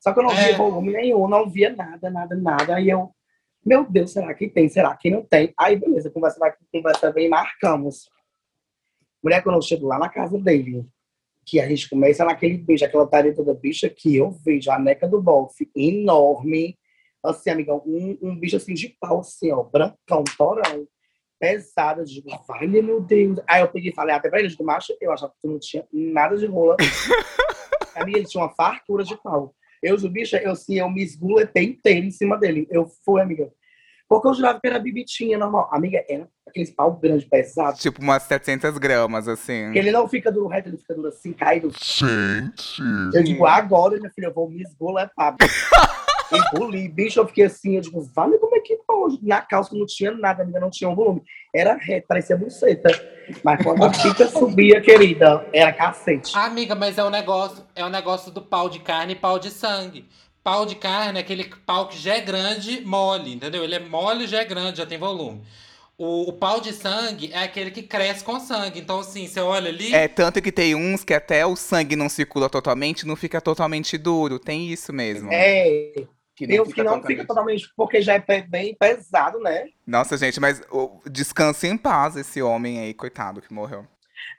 Só 0.00 0.12
que 0.12 0.18
eu 0.18 0.24
não 0.24 0.32
É. 0.32 0.44
via 0.48 0.56
volume 0.56 0.92
nenhum, 0.92 1.28
não 1.28 1.48
via 1.48 1.74
nada, 1.74 2.10
nada, 2.10 2.34
nada. 2.34 2.76
Aí 2.76 2.88
eu, 2.90 3.10
meu 3.64 3.84
Deus, 3.88 4.12
será 4.12 4.32
que 4.34 4.48
tem? 4.48 4.68
Será 4.68 4.96
que 4.96 5.10
não 5.10 5.22
tem? 5.24 5.52
Aí, 5.58 5.76
beleza, 5.76 6.10
conversa 6.10 6.38
vai, 6.40 6.52
conversa 6.72 7.12
bem, 7.12 7.28
marcamos. 7.28 8.08
Mulher, 9.22 9.42
quando 9.42 9.56
eu 9.56 9.62
chego 9.62 9.86
lá 9.86 9.98
na 9.98 10.08
casa 10.08 10.36
dele, 10.38 10.84
que 11.46 11.60
a 11.60 11.68
gente 11.68 11.88
começa 11.88 12.24
naquele 12.24 12.56
beijo, 12.58 12.84
aquela 12.84 13.06
tareta 13.06 13.44
da 13.44 13.54
bicha, 13.54 13.88
que 13.88 14.16
eu 14.16 14.30
vejo 14.30 14.70
a 14.70 14.78
neca 14.78 15.06
do 15.08 15.20
bofe 15.22 15.70
enorme, 15.76 16.76
assim, 17.22 17.50
amigão, 17.50 17.82
um, 17.86 18.18
um 18.20 18.36
bicho 18.36 18.56
assim 18.56 18.74
de 18.74 18.88
pau, 19.00 19.20
assim, 19.20 19.52
ó, 19.52 19.62
brancão, 19.62 20.24
torão, 20.36 20.86
pesado, 21.42 22.02
eu 22.02 22.04
digo, 22.04 22.30
vale, 22.46 22.80
meu 22.80 23.00
Deus. 23.00 23.40
Aí 23.48 23.60
eu 23.62 23.68
peguei 23.68 23.90
e 23.90 23.94
falei 23.94 24.14
até 24.14 24.30
pra 24.30 24.38
ele, 24.38 24.46
eu 24.46 24.52
digo, 24.52 24.62
macho, 24.62 24.96
eu 25.00 25.10
achava 25.10 25.32
que 25.32 25.40
tu 25.40 25.48
não 25.48 25.58
tinha 25.58 25.84
nada 25.92 26.36
de 26.36 26.46
rola. 26.46 26.76
Amiga, 27.96 28.18
ele 28.18 28.28
tinha 28.28 28.44
uma 28.44 28.54
fartura 28.54 29.02
de 29.02 29.20
pau. 29.20 29.52
Eu, 29.82 29.96
o 29.96 30.08
bicho, 30.08 30.36
eu, 30.36 30.52
assim, 30.52 30.78
eu 30.78 30.88
me 30.88 31.02
esguletei 31.02 31.64
inteiro 31.64 32.06
em 32.06 32.12
cima 32.12 32.38
dele. 32.38 32.68
Eu 32.70 32.86
fui, 33.04 33.20
amiga. 33.20 33.50
Porque 34.08 34.28
eu 34.28 34.34
jurava 34.34 34.60
que 34.60 34.68
era 34.68 34.78
bibitinha 34.78 35.36
normal. 35.36 35.68
Amiga, 35.72 36.04
era 36.08 36.28
aqueles 36.46 36.70
pau 36.70 36.92
grande, 36.92 37.26
pesado. 37.26 37.76
Tipo 37.76 38.00
umas 38.00 38.22
700 38.22 38.78
gramas, 38.78 39.26
assim. 39.26 39.72
Que 39.72 39.78
ele 39.80 39.90
não 39.90 40.08
fica 40.08 40.30
duro 40.30 40.46
reto, 40.46 40.68
ele 40.68 40.78
fica 40.78 40.94
duro 40.94 41.08
assim, 41.08 41.32
caído. 41.32 41.72
Gente. 41.72 42.80
Eu 43.12 43.24
digo, 43.24 43.44
agora, 43.44 43.96
minha 43.96 44.10
filha, 44.10 44.26
eu 44.26 44.34
vou 44.34 44.48
me 44.48 44.62
esgoletar. 44.62 45.34
Engoli, 46.32 46.88
bicho, 46.88 47.20
eu 47.20 47.26
fiquei 47.26 47.44
assim, 47.44 47.76
eu 47.76 47.80
digo, 47.80 48.00
vale 48.14 48.38
como 48.38 48.56
é 48.56 48.60
que 48.60 48.76
pode? 48.86 49.18
Na 49.22 49.40
calça 49.40 49.74
não 49.74 49.86
tinha 49.86 50.10
nada, 50.12 50.42
amiga, 50.42 50.60
não 50.60 50.70
tinha 50.70 50.88
um 50.88 50.94
volume. 50.94 51.22
Era 51.54 51.74
reto, 51.74 52.06
parecia 52.08 52.36
buceta. 52.36 52.88
Mas 53.44 53.62
quando 53.62 53.84
a 53.84 53.90
pica 53.90 54.26
subia, 54.28 54.80
querida, 54.80 55.46
era 55.52 55.72
cacete. 55.72 56.36
Amiga, 56.36 56.74
mas 56.74 56.98
é 56.98 57.04
um 57.04 57.10
negócio, 57.10 57.64
é 57.74 57.84
um 57.84 57.90
negócio 57.90 58.30
do 58.30 58.42
pau 58.42 58.68
de 58.68 58.80
carne 58.80 59.12
e 59.12 59.16
pau 59.16 59.38
de 59.38 59.50
sangue. 59.50 60.06
Pau 60.42 60.66
de 60.66 60.74
carne 60.74 61.18
é 61.18 61.22
aquele 61.22 61.44
pau 61.64 61.88
que 61.88 61.96
já 61.96 62.16
é 62.16 62.20
grande, 62.20 62.80
mole, 62.84 63.34
entendeu? 63.34 63.62
Ele 63.62 63.76
é 63.76 63.78
mole, 63.78 64.26
já 64.26 64.40
é 64.40 64.44
grande, 64.44 64.78
já 64.78 64.86
tem 64.86 64.98
volume. 64.98 65.42
O, 65.96 66.30
o 66.30 66.32
pau 66.32 66.60
de 66.60 66.72
sangue 66.72 67.30
é 67.32 67.44
aquele 67.44 67.70
que 67.70 67.82
cresce 67.82 68.24
com 68.24 68.40
sangue. 68.40 68.80
Então, 68.80 68.98
assim, 68.98 69.28
você 69.28 69.40
olha 69.40 69.68
ali. 69.68 69.94
É, 69.94 70.08
tanto 70.08 70.42
que 70.42 70.50
tem 70.50 70.74
uns 70.74 71.04
que 71.04 71.14
até 71.14 71.46
o 71.46 71.54
sangue 71.54 71.94
não 71.94 72.08
circula 72.08 72.50
totalmente, 72.50 73.06
não 73.06 73.14
fica 73.14 73.40
totalmente 73.40 73.96
duro. 73.96 74.38
Tem 74.38 74.68
isso 74.68 74.92
mesmo. 74.92 75.28
É, 75.30 76.04
que 76.42 76.48
tem 76.48 76.60
uns 76.60 76.72
que 76.72 76.82
não 76.82 77.02
fica 77.02 77.24
totalmente, 77.26 77.68
porque 77.76 78.02
já 78.02 78.14
é 78.14 78.42
bem 78.42 78.74
pesado, 78.74 79.38
né? 79.40 79.66
Nossa, 79.86 80.16
gente, 80.16 80.40
mas 80.40 80.60
descanse 81.10 81.66
em 81.66 81.76
paz 81.76 82.16
esse 82.16 82.42
homem 82.42 82.80
aí, 82.80 82.94
coitado, 82.94 83.40
que 83.40 83.52
morreu. 83.52 83.86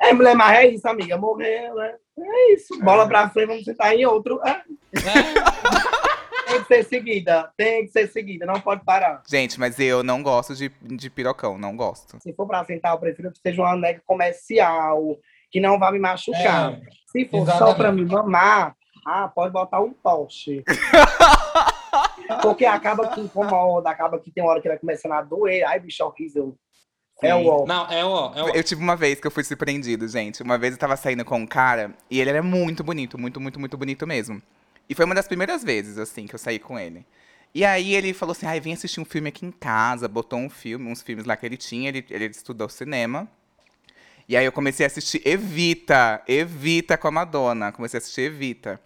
É, 0.02 0.14
mulher, 0.14 0.36
mas 0.36 0.58
é 0.58 0.68
isso, 0.68 0.88
amiga, 0.88 1.18
morreu, 1.18 1.76
né? 1.76 1.96
É 2.18 2.54
isso, 2.54 2.80
bola 2.82 3.08
pra 3.08 3.30
frente, 3.30 3.48
vamos 3.48 3.64
sentar 3.64 3.94
em 3.94 4.06
outro. 4.06 4.40
É, 4.46 4.50
É, 4.52 4.64
tem 6.54 6.62
que 6.62 6.68
ser 6.68 6.84
seguida, 6.86 7.52
tem 7.58 7.86
que 7.86 7.92
ser 7.92 8.08
seguida, 8.08 8.46
não 8.46 8.60
pode 8.60 8.84
parar. 8.84 9.22
Gente, 9.28 9.60
mas 9.60 9.80
eu 9.80 10.04
não 10.04 10.22
gosto 10.22 10.56
de, 10.56 10.70
de 10.82 11.10
pirocão, 11.10 11.58
não 11.58 11.76
gosto. 11.76 12.18
Se 12.22 12.34
for 12.34 12.46
pra 12.48 12.64
sentar, 12.66 12.94
eu 12.94 13.00
prefiro 13.00 13.32
que 13.32 13.40
seja 13.40 13.62
uma 13.62 13.76
nega 13.76 14.02
comercial, 14.06 15.18
que 15.52 15.60
não 15.60 15.80
vá 15.80 15.92
me 15.92 16.00
machucar. 16.00 16.74
É, 16.74 16.82
Se 17.08 17.26
for 17.26 17.46
só 17.46 17.54
exatamente. 17.56 17.78
pra 17.78 17.92
me 17.92 18.06
mamar, 18.06 18.76
ah, 19.06 19.28
pode 19.28 19.52
botar 19.52 19.82
um 19.82 19.92
poste. 19.94 20.64
Porque 22.42 22.66
acaba 22.66 23.08
que 23.10 23.22
incomoda, 23.22 23.90
acaba 23.90 24.20
que 24.20 24.32
tem 24.32 24.44
hora 24.44 24.62
que 24.62 24.68
vai 24.68 24.78
começando 24.78 25.14
a 25.14 25.22
doer. 25.22 25.64
Ai, 25.68 25.80
bicho, 25.80 26.04
horrível. 26.04 26.58
É 27.22 27.28
Sim. 27.28 27.46
o 27.46 27.48
ó. 27.48 27.66
não, 27.66 27.86
é 27.92 28.04
o. 28.04 28.34
É 28.36 28.44
o 28.44 28.50
Eu 28.50 28.64
tive 28.64 28.82
uma 28.82 28.96
vez 28.96 29.20
que 29.20 29.28
eu 29.28 29.32
fui 29.32 29.44
surpreendido, 29.44 30.08
gente. 30.08 30.42
Uma 30.42 30.58
vez 30.58 30.74
eu 30.74 30.80
tava 30.80 30.98
saindo 30.98 31.24
com 31.24 31.38
um 31.38 31.48
cara 31.48 31.94
e 32.10 32.20
ele 32.20 32.30
era 32.30 32.44
muito 32.44 32.84
bonito, 32.84 33.18
muito, 33.18 33.40
muito, 33.40 33.60
muito 33.60 33.78
bonito 33.78 34.08
mesmo. 34.08 34.42
E 34.90 34.96
foi 34.96 35.06
uma 35.06 35.16
das 35.16 35.28
primeiras 35.28 35.64
vezes, 35.64 35.98
assim, 35.98 36.28
que 36.28 36.36
eu 36.36 36.40
saí 36.40 36.60
com 36.60 36.78
ele. 36.78 37.06
E 37.56 37.64
aí 37.64 37.94
ele 37.94 38.14
falou 38.14 38.32
assim, 38.32 38.48
ai, 38.48 38.60
vem 38.60 38.74
assistir 38.74 39.00
um 39.00 39.06
filme 39.06 39.30
aqui 39.30 39.46
em 39.46 39.52
casa. 39.52 40.08
Botou 40.08 40.40
um 40.40 40.50
filme, 40.50 40.92
uns 40.92 41.02
filmes 41.02 41.26
lá 41.26 41.38
que 41.38 41.46
ele 41.46 41.56
tinha. 41.56 41.90
Ele, 41.90 42.06
ele 42.10 42.26
estudou 42.26 42.68
cinema. 42.68 43.28
E 44.28 44.36
aí 44.36 44.46
eu 44.46 44.52
comecei 44.52 44.86
a 44.86 44.88
assistir 44.88 45.22
Evita, 45.26 46.24
Evita 46.28 46.98
com 46.98 47.08
a 47.08 47.12
Madonna. 47.12 47.72
Comecei 47.72 47.98
a 47.98 48.00
assistir 48.00 48.22
Evita. 48.22 48.82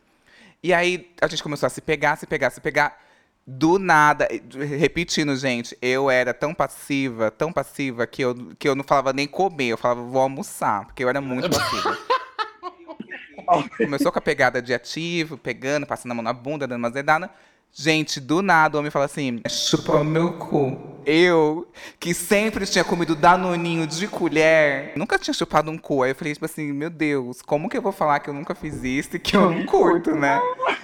E 0.62 0.73
aí 0.73 1.10
a 1.21 1.27
gente 1.27 1.41
começou 1.41 1.67
a 1.67 1.69
se 1.69 1.79
pegar, 1.79 2.17
se 2.17 2.27
pegar, 2.27 2.49
se 2.49 2.60
pegar. 2.60 3.07
Do 3.49 3.79
nada, 3.79 4.27
repetindo, 4.77 5.33
gente, 5.38 5.77
eu 5.81 6.12
era 6.12 6.33
tão 6.33 6.53
passiva, 6.53 7.31
tão 7.31 7.53
passiva, 7.53 8.05
que 8.05 8.21
eu, 8.21 8.36
que 8.60 8.67
eu 8.67 8.75
não 8.75 8.83
falava 8.83 9.13
nem 9.13 9.25
comer, 9.25 9.67
eu 9.67 9.77
falava 9.77 10.01
vou 10.01 10.21
almoçar, 10.21 10.83
porque 10.83 11.01
eu 11.01 11.07
era 11.07 11.21
muito 11.21 11.49
passiva. 11.49 11.97
Começou 13.77 14.12
com 14.12 14.19
a 14.19 14.21
pegada 14.21 14.62
de 14.62 14.73
ativo, 14.73 15.38
pegando, 15.38 15.88
passando 15.88 16.12
a 16.12 16.15
mão 16.15 16.23
na 16.23 16.33
bunda, 16.33 16.67
dando 16.67 16.79
uma 16.79 16.91
zedada. 16.91 17.29
Gente, 17.71 18.19
do 18.19 18.41
nada 18.41 18.75
o 18.75 18.79
homem 18.79 18.91
fala 18.91 19.05
assim: 19.05 19.41
chupa 19.47 20.03
meu 20.03 20.33
cu. 20.33 20.96
Eu, 21.10 21.65
que 22.02 22.13
sempre 22.13 22.65
tinha 22.65 22.84
comido 22.84 23.15
danoninho 23.15 23.88
de 23.88 24.10
colher, 24.10 24.91
nunca 24.98 25.17
tinha 25.17 25.34
chupado 25.34 25.72
um 25.72 25.78
cu. 25.78 26.04
Aí 26.04 26.12
eu 26.12 26.15
falei, 26.15 26.34
tipo 26.34 26.43
assim, 26.43 26.74
meu 26.74 26.89
Deus, 26.89 27.41
como 27.41 27.70
que 27.70 27.78
eu 27.78 27.82
vou 27.82 27.93
falar 27.93 28.20
que 28.20 28.30
eu 28.30 28.34
nunca 28.34 28.54
fiz 28.54 28.84
isso 28.84 29.15
e 29.15 29.20
que 29.20 29.38
eu 29.38 29.50
não 29.50 29.65
curto, 29.65 30.12
né? 30.13 30.38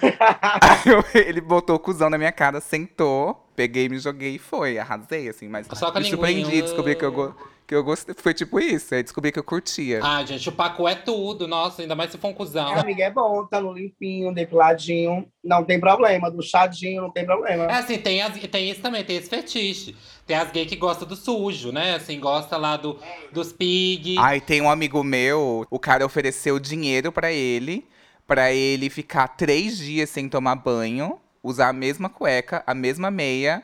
Aí 0.62 0.80
eu- 0.92 1.04
ele 1.20 1.42
botou 1.42 1.76
o 1.76 1.78
cuzão 1.78 2.08
na 2.08 2.16
minha 2.16 2.32
cara, 2.32 2.58
sentou, 2.58 3.46
peguei, 3.54 3.86
me 3.86 3.98
joguei 3.98 4.36
e 4.36 4.38
foi. 4.38 4.78
Arrasei, 4.78 5.28
assim, 5.28 5.46
mas 5.46 5.66
Só 5.66 5.92
me 5.92 6.04
surpreendi, 6.06 6.62
descobri 6.62 6.94
que 6.94 7.04
eu, 7.04 7.12
go- 7.12 7.34
que 7.66 7.74
eu 7.74 7.82
gostei. 7.82 8.14
Foi 8.16 8.34
tipo 8.34 8.60
isso, 8.60 8.94
aí 8.94 9.02
descobri 9.02 9.32
que 9.32 9.38
eu 9.38 9.44
curtia. 9.44 10.00
Ah, 10.02 10.24
gente, 10.24 10.48
o 10.48 10.52
paco 10.52 10.86
é 10.86 10.94
tudo. 10.94 11.48
Nossa, 11.48 11.82
ainda 11.82 11.94
mais 11.94 12.10
se 12.10 12.18
for 12.18 12.28
um 12.28 12.34
cuzão. 12.34 12.76
É, 12.76 12.80
amiga, 12.80 13.04
é 13.04 13.10
bom, 13.10 13.46
tá 13.46 13.60
no 13.60 13.72
limpinho, 13.72 14.32
depiladinho, 14.34 15.26
não 15.42 15.64
tem 15.64 15.80
problema. 15.80 16.30
Do 16.30 16.42
chadinho, 16.42 17.02
não 17.02 17.10
tem 17.10 17.24
problema. 17.24 17.64
É 17.64 17.74
assim, 17.74 17.98
tem, 17.98 18.22
as, 18.22 18.38
tem 18.38 18.70
isso 18.70 18.80
também, 18.80 19.04
tem 19.04 19.16
esse 19.16 19.28
fetiche. 19.28 19.96
Tem 20.26 20.36
as 20.36 20.50
gays 20.50 20.68
que 20.68 20.76
gostam 20.76 21.06
do 21.06 21.16
sujo, 21.16 21.72
né? 21.72 21.94
Assim, 21.94 22.18
gosta 22.18 22.56
lá 22.56 22.76
do, 22.76 22.98
dos 23.32 23.52
pig. 23.52 24.16
Ai, 24.18 24.40
tem 24.40 24.60
um 24.60 24.70
amigo 24.70 25.02
meu, 25.02 25.66
o 25.70 25.78
cara 25.78 26.04
ofereceu 26.04 26.58
dinheiro 26.58 27.10
pra 27.12 27.32
ele, 27.32 27.86
pra 28.26 28.52
ele 28.52 28.88
ficar 28.90 29.28
três 29.28 29.76
dias 29.78 30.10
sem 30.10 30.28
tomar 30.28 30.56
banho, 30.56 31.18
usar 31.42 31.68
a 31.68 31.72
mesma 31.72 32.08
cueca, 32.08 32.62
a 32.66 32.74
mesma 32.74 33.10
meia, 33.10 33.62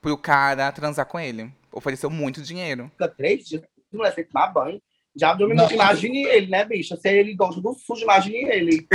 pro 0.00 0.16
cara 0.16 0.70
transar 0.70 1.06
com 1.06 1.18
ele. 1.18 1.52
Ofereceu 1.72 2.08
muito 2.10 2.42
dinheiro. 2.42 2.88
Fica 2.92 3.08
três 3.08 3.44
dias, 3.46 3.62
mulher, 3.92 4.14
sem 4.14 4.24
tomar 4.24 4.48
banho. 4.48 4.80
Já 5.16 5.34
um 5.34 5.38
Não. 5.38 5.48
minuto, 5.48 5.72
imagine 5.74 6.24
ele, 6.24 6.46
né, 6.48 6.64
bicha? 6.64 6.96
Se 6.96 7.08
ele 7.08 7.34
gosta 7.34 7.60
do 7.60 7.74
sujo, 7.74 8.02
imagine 8.04 8.36
ele. 8.44 8.86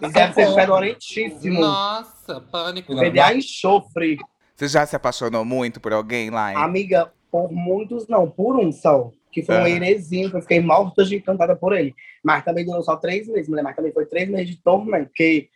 Ele 0.00 0.12
deve 0.12 0.32
ser 0.34 0.54
fedorentíssimo. 0.54 1.60
Nossa, 1.60 2.40
pânico. 2.40 2.94
Perder 2.94 3.20
a 3.20 3.34
enxofre. 3.34 4.18
Você 4.54 4.68
já 4.68 4.86
se 4.86 4.94
apaixonou 4.94 5.44
muito 5.44 5.80
por 5.80 5.92
alguém 5.92 6.30
lá? 6.30 6.52
hein? 6.52 6.58
Amiga, 6.58 7.12
por 7.30 7.50
muitos 7.50 8.06
não, 8.08 8.30
por 8.30 8.56
um 8.58 8.70
só. 8.70 9.10
Que 9.32 9.42
foi 9.42 9.56
um 9.56 9.62
Ah. 9.64 9.70
herezinho, 9.70 10.30
que 10.30 10.36
eu 10.36 10.42
fiquei 10.42 10.60
morta 10.60 11.04
de 11.04 11.16
encantada 11.16 11.54
por 11.56 11.72
ele. 11.76 11.94
Mas 12.22 12.44
também 12.44 12.64
durou 12.64 12.82
só 12.82 12.96
três 12.96 13.26
meses, 13.28 13.48
mulher. 13.48 13.62
Mas 13.62 13.76
também 13.76 13.92
foi 13.92 14.04
três 14.06 14.28
meses 14.28 14.48
de 14.50 14.56
tormento, 14.62 15.06
porque 15.06 15.48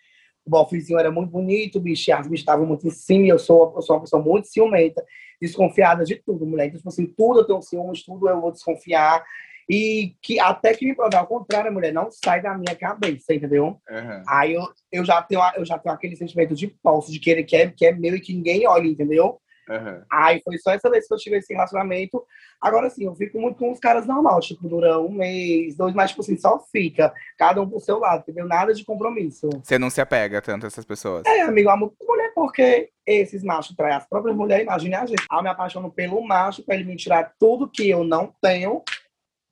o 0.47 0.51
bofezinho 0.51 0.99
era 0.99 1.11
muito 1.11 1.31
bonito, 1.31 1.81
bicho, 1.81 2.11
e 2.11 2.13
as 2.13 2.27
bichas 2.27 2.41
estavam 2.41 2.67
muito 2.67 2.87
em 2.87 2.91
cima, 2.91 3.27
e 3.27 3.29
eu 3.31 3.39
sou, 3.39 3.73
eu 3.77 3.83
sou 3.83 3.97
uma 3.97 4.03
pessoa 4.03 4.23
muito 4.23 4.47
ciumenta, 4.47 5.03
desconfiada 5.45 6.05
de 6.05 6.17
tudo, 6.17 6.47
mulher. 6.47 6.67
Então, 6.67 6.79
tipo 6.79 6.89
assim, 6.89 7.07
tudo 7.07 7.41
eu 7.41 7.45
tenho 7.45 7.63
ciúmes, 7.63 8.05
tudo 8.05 8.29
eu 8.29 8.41
vou 8.41 8.53
desconfiar. 8.53 9.25
E 9.69 10.15
que 10.21 10.39
até 10.39 10.75
que 10.75 10.85
me 10.85 10.95
provar 10.95 11.21
ao 11.21 11.27
contrário, 11.27 11.73
mulher, 11.73 11.93
não 11.93 12.11
sai 12.11 12.43
da 12.43 12.57
minha 12.57 12.77
cabeça, 12.77 13.33
entendeu? 13.33 13.81
Aham. 13.89 14.23
Aí 14.29 14.55
eu, 14.55 14.63
eu, 14.93 15.05
já 15.05 15.23
tenho, 15.23 15.41
eu 15.57 15.65
já 15.65 15.79
tenho 15.79 15.95
aquele 15.95 16.17
sentimento 16.17 16.55
de 16.55 16.69
posse, 16.69 17.11
de 17.11 17.19
que 17.19 17.31
é, 17.57 17.71
que 17.71 17.87
é 17.87 17.93
meu 17.93 18.15
e 18.15 18.21
que 18.21 18.35
ninguém 18.35 18.67
olha, 18.67 18.87
entendeu? 18.87 19.41
Aham. 19.69 20.05
Aí 20.11 20.41
foi 20.45 20.59
só 20.59 20.73
essa 20.73 20.91
vez 20.91 21.07
que 21.07 21.15
eu 21.15 21.19
tive 21.19 21.39
esse 21.39 21.53
relacionamento. 21.53 22.25
Agora 22.61 22.89
sim, 22.91 23.05
eu 23.05 23.15
fico 23.15 23.39
muito 23.41 23.59
com 23.59 23.71
os 23.71 23.79
caras 23.79 24.07
normal, 24.07 24.41
tipo, 24.41 24.69
dura 24.69 24.99
um 24.99 25.11
mês, 25.11 25.77
dois, 25.77 25.95
mas 25.95 26.11
tipo 26.11 26.23
assim, 26.23 26.37
só 26.37 26.59
fica. 26.73 27.13
Cada 27.39 27.61
um 27.61 27.69
pro 27.69 27.81
seu 27.81 27.99
lado, 27.99 28.21
entendeu? 28.21 28.47
Nada 28.47 28.75
de 28.75 28.85
compromisso. 28.85 29.49
Você 29.63 29.79
não 29.79 29.91
se 29.91 30.01
apega 30.01 30.41
tanto 30.41 30.65
a 30.65 30.67
essas 30.67 30.85
pessoas. 30.85 31.23
É, 31.27 31.43
amigo, 31.43 31.71
amo 31.71 31.95
mulher 32.07 32.33
porque 32.35 32.91
esses 33.07 33.43
machos 33.43 33.77
traem 33.77 33.95
as 33.95 34.07
próprias 34.07 34.37
mulheres, 34.37 34.65
imagine 34.65 34.95
a 34.95 35.07
gente. 35.07 35.25
Aí 35.31 35.39
eu 35.39 35.43
me 35.43 35.49
apaixono 35.49 35.91
pelo 35.91 36.21
macho 36.27 36.63
pra 36.65 36.75
ele 36.75 36.85
me 36.85 36.97
tirar 36.97 37.33
tudo 37.39 37.71
que 37.71 37.89
eu 37.89 38.05
não 38.05 38.35
tenho 38.41 38.83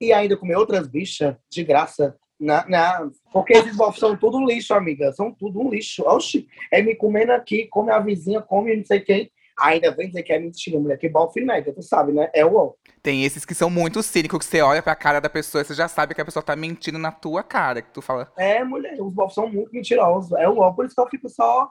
e 0.00 0.12
ainda 0.12 0.36
comer 0.36 0.56
outras 0.56 0.88
bichas 0.88 1.36
de 1.50 1.62
graça. 1.62 2.16
Não, 2.42 2.64
não, 2.66 3.12
porque 3.32 3.52
esses 3.52 3.76
bofs 3.76 4.00
são 4.00 4.16
tudo 4.16 4.44
lixo, 4.44 4.74
amiga. 4.74 5.12
São 5.12 5.32
tudo 5.32 5.60
um 5.60 5.70
lixo. 5.70 6.02
Oxi, 6.04 6.48
é 6.72 6.82
me 6.82 6.96
comendo 6.96 7.30
aqui, 7.30 7.68
come 7.68 7.92
a 7.92 8.00
vizinha, 8.00 8.42
come 8.42 8.74
não 8.74 8.84
sei 8.84 8.98
quem. 8.98 9.30
Ainda 9.58 9.90
vem 9.90 10.08
dizer 10.08 10.22
que 10.22 10.32
é 10.32 10.38
mentira, 10.38 10.78
mulher. 10.78 10.98
Que 10.98 11.08
bofe 11.08 11.40
nega, 11.44 11.72
tu 11.72 11.82
sabe, 11.82 12.12
né? 12.12 12.30
É 12.32 12.44
o 12.44 12.56
ó. 12.56 12.72
Tem 13.02 13.24
esses 13.24 13.44
que 13.44 13.54
são 13.54 13.68
muito 13.68 14.02
cínicos, 14.02 14.38
que 14.38 14.44
você 14.44 14.62
olha 14.62 14.82
pra 14.82 14.94
cara 14.94 15.20
da 15.20 15.28
pessoa 15.28 15.62
e 15.62 15.64
você 15.64 15.74
já 15.74 15.88
sabe 15.88 16.14
que 16.14 16.20
a 16.20 16.24
pessoa 16.24 16.42
tá 16.42 16.56
mentindo 16.56 16.98
na 16.98 17.12
tua 17.12 17.42
cara. 17.42 17.82
Que 17.82 17.90
tu 17.90 18.00
fala, 18.00 18.32
É, 18.36 18.62
mulher, 18.64 19.00
os 19.00 19.12
bofs 19.12 19.34
são 19.34 19.48
muito 19.48 19.72
mentirosos. 19.72 20.32
É 20.32 20.48
o 20.48 20.58
ó. 20.58 20.72
Por 20.72 20.86
isso 20.86 20.94
que 20.94 21.00
eu 21.00 21.08
fico 21.08 21.28
só. 21.28 21.70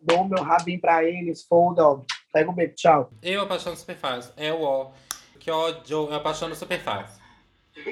Dou 0.00 0.24
meu 0.24 0.42
rabinho 0.42 0.80
pra 0.80 1.02
eles, 1.04 1.44
foda, 1.46 1.84
ó. 1.86 2.00
Pega 2.32 2.50
o 2.50 2.52
bebê, 2.52 2.74
tchau. 2.74 3.10
Eu 3.22 3.42
apaixono 3.42 3.76
super 3.76 3.96
fácil. 3.96 4.32
É 4.36 4.52
o 4.52 4.62
ó. 4.62 4.90
Que 5.38 5.50
ódio, 5.50 6.08
eu 6.08 6.14
apaixono 6.14 6.54
super 6.54 6.78
fácil. 6.80 7.22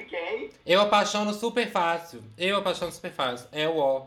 Quem? 0.09 0.51
Eu 0.67 0.81
apaixono 0.81 1.33
super 1.33 1.69
fácil. 1.69 2.23
Eu 2.37 2.57
apaixono 2.57 2.93
super 2.93 3.13
fácil. 3.13 3.49
É 3.53 3.69
o 3.69 3.77
ó. 3.79 4.07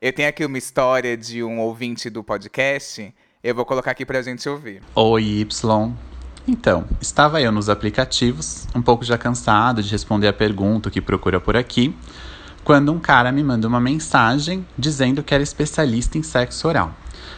Eu 0.00 0.12
tenho 0.12 0.28
aqui 0.28 0.44
uma 0.44 0.58
história 0.58 1.16
de 1.16 1.44
um 1.44 1.60
ouvinte 1.60 2.10
do 2.10 2.24
podcast. 2.24 3.14
Eu 3.44 3.56
vou 3.56 3.64
colocar 3.64 3.90
aqui 3.90 4.06
pra 4.06 4.22
gente 4.22 4.48
ouvir. 4.48 4.80
Oi, 4.94 5.40
Y. 5.40 5.92
Então, 6.46 6.84
estava 7.00 7.42
eu 7.42 7.50
nos 7.50 7.68
aplicativos, 7.68 8.68
um 8.72 8.80
pouco 8.80 9.04
já 9.04 9.18
cansado 9.18 9.82
de 9.82 9.90
responder 9.90 10.28
a 10.28 10.32
pergunta 10.32 10.88
que 10.92 11.00
procura 11.00 11.40
por 11.40 11.56
aqui, 11.56 11.92
quando 12.62 12.92
um 12.92 13.00
cara 13.00 13.32
me 13.32 13.42
manda 13.42 13.66
uma 13.66 13.80
mensagem 13.80 14.64
dizendo 14.78 15.24
que 15.24 15.34
era 15.34 15.42
especialista 15.42 16.16
em 16.16 16.22
sexo 16.22 16.68
oral. 16.68 16.94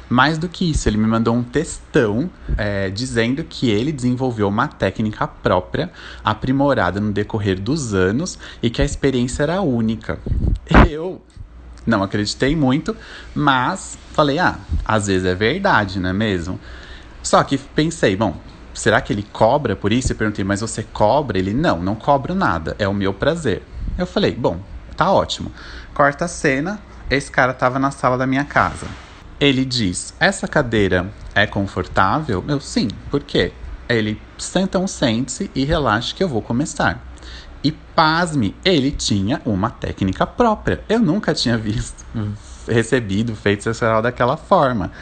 Mais 0.07 0.37
do 0.37 0.47
que 0.47 0.71
isso, 0.71 0.87
ele 0.91 0.99
me 0.99 1.07
mandou 1.07 1.35
um 1.35 1.43
textão 1.43 2.31
é, 2.59 2.91
dizendo 2.91 3.43
que 3.43 3.71
ele 3.71 3.91
desenvolveu 3.91 4.49
uma 4.49 4.69
técnica 4.69 5.27
própria, 5.27 5.91
aprimorada 6.23 7.01
no 7.01 7.13
decorrer 7.13 7.59
dos 7.59 7.95
anos 7.95 8.39
e 8.63 8.69
que 8.69 8.83
a 8.83 8.85
experiência 8.85 9.45
era 9.45 9.63
única. 9.63 10.19
Eu 10.87 11.23
não 11.87 12.03
acreditei 12.03 12.57
muito, 12.57 12.97
mas 13.35 13.99
falei, 14.13 14.39
ah, 14.39 14.59
às 14.85 15.07
vezes 15.07 15.27
é 15.27 15.35
verdade, 15.35 15.99
não 15.99 16.11
é 16.11 16.13
mesmo? 16.13 16.59
Só 17.23 17.43
que 17.43 17.59
pensei, 17.59 18.17
bom, 18.17 18.37
será 18.73 19.01
que 19.01 19.13
ele 19.13 19.27
cobra 19.33 19.75
por 19.75 19.93
isso? 19.93 20.13
Eu 20.13 20.17
perguntei, 20.17 20.45
mas 20.45 20.61
você 20.61 20.83
cobra? 20.83 21.39
Ele, 21.39 21.55
não, 21.55 21.81
não 21.81 21.95
cobro 21.95 22.35
nada, 22.35 22.77
é 22.79 22.87
o 22.87 22.95
meu 22.95 23.13
prazer. 23.13 23.63
Eu 23.97 24.07
falei, 24.07 24.33
bom, 24.33 24.61
tá 24.97 25.11
ótimo. 25.13 25.53
Corta 25.93 26.25
a 26.25 26.29
cena, 26.29 26.81
esse 27.11 27.31
cara 27.31 27.53
tava 27.53 27.79
na 27.79 27.91
sala 27.91 28.19
da 28.19 28.27
minha 28.27 28.45
casa. 28.45 28.87
Ele 29.41 29.65
diz, 29.65 30.15
essa 30.19 30.47
cadeira 30.47 31.13
é 31.35 31.47
confortável? 31.47 32.45
Eu, 32.47 32.61
sim, 32.61 32.89
por 33.11 33.23
quê? 33.23 33.53
Ele, 33.89 34.21
então 34.57 34.87
sente-se 34.87 35.51
e 35.55 35.65
relaxe 35.65 36.15
que 36.15 36.23
eu 36.23 36.29
vou 36.29 36.41
começar. 36.41 37.05
E 37.65 37.73
pasme, 37.73 38.55
ele 38.63 38.91
tinha 38.91 39.41
uma 39.47 39.71
técnica 39.71 40.27
própria. 40.27 40.85
Eu 40.87 41.01
nunca 41.01 41.33
tinha 41.33 41.57
visto, 41.57 42.05
recebido, 42.69 43.35
feito 43.35 43.65
sexual 43.65 44.03
daquela 44.03 44.37
forma. 44.37 44.93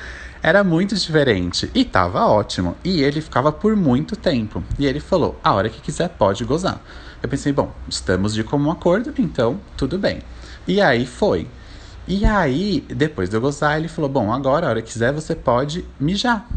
Era 0.41 0.63
muito 0.63 0.95
diferente 0.95 1.69
e 1.75 1.85
tava 1.85 2.25
ótimo. 2.25 2.77
E 2.85 3.03
ele 3.03 3.21
ficava 3.21 3.51
por 3.51 3.75
muito 3.75 4.15
tempo. 4.15 4.63
E 4.79 4.87
ele 4.87 5.01
falou: 5.01 5.39
a 5.43 5.53
hora 5.53 5.69
que 5.69 5.81
quiser 5.81 6.09
pode 6.11 6.45
gozar. 6.45 6.81
Eu 7.21 7.29
pensei: 7.29 7.53
bom, 7.53 7.73
estamos 7.89 8.33
de 8.33 8.45
comum 8.45 8.71
acordo, 8.71 9.13
então 9.19 9.61
tudo 9.77 9.99
bem. 9.99 10.21
E 10.67 10.81
aí 10.81 11.05
foi. 11.05 11.49
E 12.07 12.25
aí, 12.25 12.85
depois 12.89 13.29
de 13.29 13.37
eu 13.37 13.41
gozar, 13.41 13.77
ele 13.77 13.89
falou: 13.89 14.11
bom, 14.11 14.33
agora 14.33 14.67
a 14.67 14.71
hora 14.71 14.83
que 14.83 14.93
quiser 14.93 15.13
você 15.13 15.35
pode 15.35 15.85
mijar. 15.99 16.49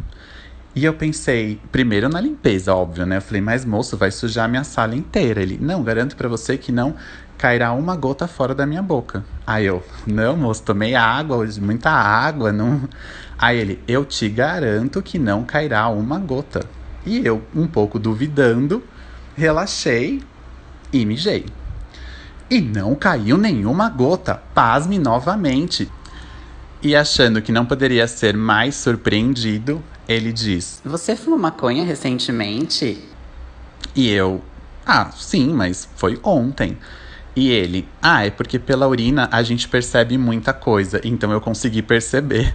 E 0.75 0.83
eu 0.83 0.93
pensei, 0.93 1.57
primeiro 1.71 2.09
na 2.09 2.19
limpeza, 2.19 2.75
óbvio, 2.75 3.05
né? 3.05 3.15
Eu 3.17 3.21
falei, 3.21 3.41
mas 3.41 3.63
moço, 3.63 3.95
vai 3.95 4.11
sujar 4.11 4.43
a 4.43 4.47
minha 4.49 4.65
sala 4.65 4.93
inteira. 4.93 5.41
Ele, 5.41 5.57
não, 5.61 5.81
garanto 5.81 6.17
para 6.17 6.27
você 6.27 6.57
que 6.57 6.69
não 6.69 6.95
cairá 7.37 7.71
uma 7.71 7.95
gota 7.95 8.27
fora 8.27 8.53
da 8.53 8.65
minha 8.65 8.81
boca. 8.81 9.23
Aí 9.47 9.65
eu, 9.65 9.81
não, 10.05 10.35
moço, 10.35 10.63
tomei 10.63 10.93
água 10.93 11.37
hoje, 11.37 11.61
muita 11.61 11.91
água, 11.91 12.51
não. 12.51 12.89
Aí 13.37 13.57
ele, 13.57 13.83
eu 13.87 14.03
te 14.03 14.27
garanto 14.27 15.01
que 15.01 15.17
não 15.17 15.45
cairá 15.45 15.87
uma 15.87 16.19
gota. 16.19 16.65
E 17.05 17.25
eu, 17.25 17.41
um 17.55 17.67
pouco 17.67 17.97
duvidando, 17.97 18.83
relaxei 19.33 20.21
e 20.91 21.05
mijei. 21.05 21.45
E 22.49 22.59
não 22.59 22.95
caiu 22.95 23.37
nenhuma 23.37 23.89
gota. 23.89 24.41
Pasme 24.53 24.99
novamente. 24.99 25.89
E 26.81 26.95
achando 26.95 27.41
que 27.41 27.51
não 27.51 27.65
poderia 27.65 28.07
ser 28.07 28.35
mais 28.35 28.75
surpreendido, 28.75 29.81
ele 30.07 30.31
diz: 30.31 30.81
Você 30.83 31.15
fumou 31.15 31.39
maconha 31.39 31.83
recentemente? 31.83 32.97
E 33.95 34.09
eu: 34.09 34.41
Ah, 34.85 35.11
sim, 35.11 35.53
mas 35.53 35.87
foi 35.95 36.19
ontem. 36.23 36.77
E 37.35 37.49
ele: 37.49 37.87
Ah, 38.01 38.25
é 38.25 38.29
porque 38.29 38.57
pela 38.59 38.87
urina 38.87 39.27
a 39.31 39.43
gente 39.43 39.67
percebe 39.67 40.17
muita 40.17 40.53
coisa, 40.53 41.01
então 41.03 41.31
eu 41.31 41.41
consegui 41.41 41.81
perceber. 41.81 42.53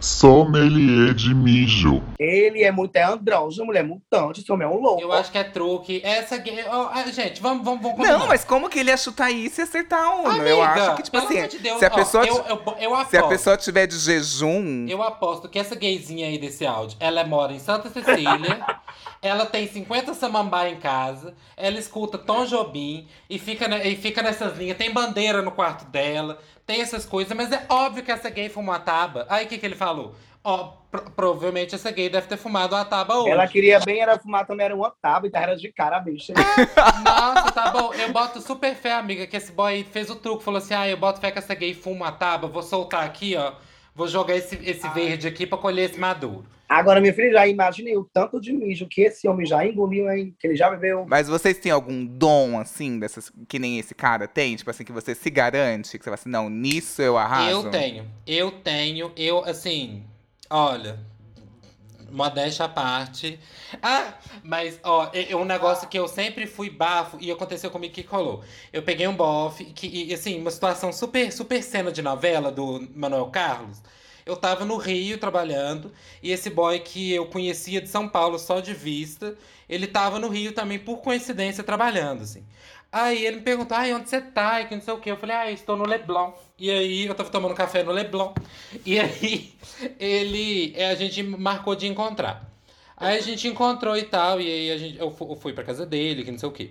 Sommelier 0.00 1.14
de 1.14 1.34
mijo. 1.34 2.02
Ele 2.18 2.62
é 2.62 2.70
muito 2.70 2.96
é 2.96 3.02
andrógeno, 3.02 3.66
mulher 3.66 3.84
mutante, 3.84 4.40
esse 4.40 4.52
homem 4.52 4.66
é 4.66 4.70
um 4.70 4.80
louco. 4.80 5.02
Eu 5.02 5.12
acho 5.12 5.30
que 5.30 5.38
é 5.38 5.44
truque. 5.44 6.00
Essa 6.04 6.42
ah, 6.70 7.04
gente, 7.10 7.40
vamos, 7.40 7.64
vamos, 7.64 7.82
vamos. 7.82 7.98
Não, 8.06 8.26
mas 8.26 8.44
como 8.44 8.68
que 8.68 8.78
ele 8.78 8.90
ia 8.90 8.96
chutar 8.96 9.30
isso 9.30 9.60
e 9.60 9.62
acertar 9.62 10.14
um? 10.14 10.26
Amiga, 10.26 10.48
eu 10.48 10.62
acho 10.62 10.96
que, 10.96 11.02
tipo 11.04 11.16
assim, 11.18 11.46
de 11.46 11.58
Deus, 11.58 11.78
se 11.78 11.84
a 11.84 11.88
ó, 11.88 11.94
pessoa. 11.94 12.24
eu, 12.26 12.36
eu, 12.36 12.76
eu 12.80 12.94
aposto, 12.94 13.10
Se 13.10 13.16
a 13.16 13.22
pessoa 13.24 13.56
tiver 13.56 13.86
de 13.86 13.98
jejum. 13.98 14.86
Eu 14.88 15.02
aposto 15.02 15.48
que 15.48 15.58
essa 15.58 15.74
gayzinha 15.74 16.26
aí 16.26 16.38
desse 16.38 16.66
áudio, 16.66 16.96
ela 17.00 17.24
mora 17.24 17.52
em 17.52 17.58
Santa 17.58 17.88
Cecília, 17.88 18.64
ela 19.22 19.44
tem 19.46 19.66
50 19.68 20.14
samambaia 20.14 20.70
em 20.70 20.80
casa, 20.80 21.34
ela 21.56 21.78
escuta 21.78 22.16
Tom 22.18 22.44
Jobim 22.46 23.06
e 23.28 23.38
fica, 23.38 23.66
e 23.86 23.96
fica 23.96 24.22
nessas 24.22 24.56
linhas, 24.56 24.78
tem 24.78 24.90
bandeira 24.92 25.42
no 25.42 25.50
quarto 25.52 25.84
dela, 25.86 26.38
tem 26.66 26.80
essas 26.80 27.04
coisas, 27.04 27.36
mas 27.36 27.52
é 27.52 27.64
óbvio 27.68 28.02
que 28.02 28.10
essa 28.12 28.30
gay 28.30 28.48
fumou 28.48 28.74
a 28.74 28.78
taba. 28.78 29.26
Aí 29.28 29.44
o 29.44 29.48
que, 29.48 29.58
que 29.58 29.66
ele 29.66 29.74
falou? 29.74 30.14
Ó, 30.42 30.72
pro- 30.90 31.10
provavelmente 31.10 31.74
essa 31.74 31.90
gay 31.90 32.08
deve 32.08 32.26
ter 32.26 32.38
fumado 32.38 32.74
a 32.74 32.82
taba 32.82 33.14
hoje. 33.18 33.30
Ela 33.30 33.46
queria 33.46 33.78
bem, 33.80 34.00
era 34.00 34.18
fumar 34.18 34.46
também, 34.46 34.64
era 34.64 34.74
uma 34.74 34.90
tábua, 34.90 35.28
então 35.28 35.40
era 35.42 35.54
de 35.54 35.70
cara, 35.70 36.00
bicha. 36.00 36.32
Nossa, 37.04 37.52
tá 37.52 37.70
bom. 37.70 37.92
Eu 37.92 38.10
boto 38.10 38.40
super 38.40 38.74
fé, 38.74 38.94
amiga, 38.94 39.26
que 39.26 39.36
esse 39.36 39.52
boy 39.52 39.84
fez 39.84 40.08
o 40.08 40.16
truque. 40.16 40.42
Falou 40.42 40.56
assim: 40.56 40.72
ah, 40.72 40.88
eu 40.88 40.96
boto 40.96 41.20
fé 41.20 41.30
que 41.30 41.38
essa 41.38 41.54
gay 41.54 41.74
fuma 41.74 42.08
a 42.08 42.12
taba, 42.12 42.48
vou 42.48 42.62
soltar 42.62 43.04
aqui, 43.04 43.36
ó. 43.36 43.52
Vou 44.00 44.08
jogar 44.08 44.34
esse, 44.34 44.58
esse 44.64 44.88
verde 44.88 45.28
aqui 45.28 45.46
pra 45.46 45.58
colher 45.58 45.90
esse 45.90 46.00
maduro. 46.00 46.46
Agora, 46.66 47.02
minha 47.02 47.12
filha, 47.12 47.32
já 47.32 47.46
imaginei 47.46 47.98
o 47.98 48.08
tanto 48.10 48.40
de 48.40 48.50
mijo 48.50 48.88
que 48.88 49.02
esse 49.02 49.28
homem 49.28 49.44
já 49.44 49.66
engoliu, 49.66 50.10
hein? 50.10 50.34
Que 50.40 50.46
ele 50.46 50.56
já 50.56 50.70
bebeu. 50.70 51.04
Mas 51.06 51.28
vocês 51.28 51.58
têm 51.58 51.70
algum 51.70 52.06
dom, 52.06 52.58
assim, 52.58 52.98
dessas, 52.98 53.30
que 53.46 53.58
nem 53.58 53.78
esse 53.78 53.94
cara 53.94 54.26
tem? 54.26 54.56
Tipo 54.56 54.70
assim, 54.70 54.84
que 54.84 54.90
você 54.90 55.14
se 55.14 55.28
garante, 55.28 55.98
que 55.98 56.02
você 56.02 56.04
fala 56.04 56.14
assim, 56.14 56.30
não, 56.30 56.48
nisso 56.48 57.02
eu 57.02 57.18
arraso? 57.18 57.50
Eu 57.50 57.70
tenho, 57.70 58.06
eu 58.26 58.50
tenho, 58.50 59.12
eu, 59.18 59.44
assim, 59.44 60.02
olha, 60.48 60.98
modéstia 62.10 62.64
à 62.64 62.68
parte. 62.68 63.38
Ah, 63.82 64.14
mas, 64.42 64.78
ó, 64.82 65.10
é 65.12 65.34
um 65.36 65.44
negócio 65.44 65.88
que 65.88 65.98
eu 65.98 66.08
sempre 66.08 66.46
fui 66.46 66.70
bafo 66.70 67.16
e 67.20 67.30
aconteceu 67.30 67.70
comigo 67.70 67.94
que 67.94 68.02
colou. 68.02 68.42
Eu 68.72 68.82
peguei 68.82 69.06
um 69.06 69.14
bofe, 69.14 69.64
que, 69.66 69.86
e, 69.86 70.14
assim, 70.14 70.40
uma 70.40 70.50
situação 70.50 70.92
super, 70.92 71.32
super 71.32 71.62
cena 71.62 71.92
de 71.92 72.02
novela 72.02 72.50
do 72.50 72.88
Manuel 72.94 73.26
Carlos. 73.26 73.80
Eu 74.26 74.36
tava 74.36 74.64
no 74.64 74.76
Rio 74.76 75.18
trabalhando 75.18 75.92
e 76.22 76.30
esse 76.30 76.50
boy 76.50 76.78
que 76.80 77.12
eu 77.12 77.26
conhecia 77.26 77.80
de 77.80 77.88
São 77.88 78.08
Paulo 78.08 78.38
só 78.38 78.60
de 78.60 78.74
vista, 78.74 79.36
ele 79.68 79.86
tava 79.86 80.18
no 80.18 80.28
Rio 80.28 80.52
também 80.52 80.78
por 80.78 80.98
coincidência 80.98 81.64
trabalhando, 81.64 82.22
assim. 82.22 82.44
Aí 82.92 83.24
ele 83.24 83.36
me 83.36 83.42
perguntou, 83.42 83.76
ai, 83.76 83.94
onde 83.94 84.08
você 84.08 84.20
tá? 84.20 84.60
E 84.60 84.66
que 84.66 84.74
não 84.74 84.82
sei 84.82 84.92
o 84.94 84.98
quê. 84.98 85.10
Eu 85.12 85.16
falei, 85.16 85.36
ah, 85.36 85.50
estou 85.50 85.76
no 85.76 85.84
Leblon. 85.86 86.32
E 86.58 86.70
aí 86.70 87.06
eu 87.06 87.14
tava 87.14 87.30
tomando 87.30 87.54
café 87.54 87.82
no 87.84 87.92
Leblon. 87.92 88.34
E 88.84 88.98
aí 88.98 89.52
ele, 89.98 90.72
é, 90.76 90.86
a 90.90 90.94
gente 90.94 91.22
marcou 91.22 91.74
de 91.76 91.86
encontrar. 91.86 92.48
Aí 92.96 93.16
a 93.16 93.20
gente 93.20 93.46
encontrou 93.48 93.96
e 93.96 94.02
tal, 94.02 94.40
e 94.40 94.46
aí 94.46 94.70
a 94.72 94.76
gente, 94.76 94.98
eu 94.98 95.10
fu- 95.10 95.30
eu 95.30 95.36
fui 95.36 95.52
pra 95.54 95.64
casa 95.64 95.86
dele, 95.86 96.22
que 96.24 96.30
não 96.30 96.38
sei 96.38 96.48
o 96.48 96.52
quê. 96.52 96.70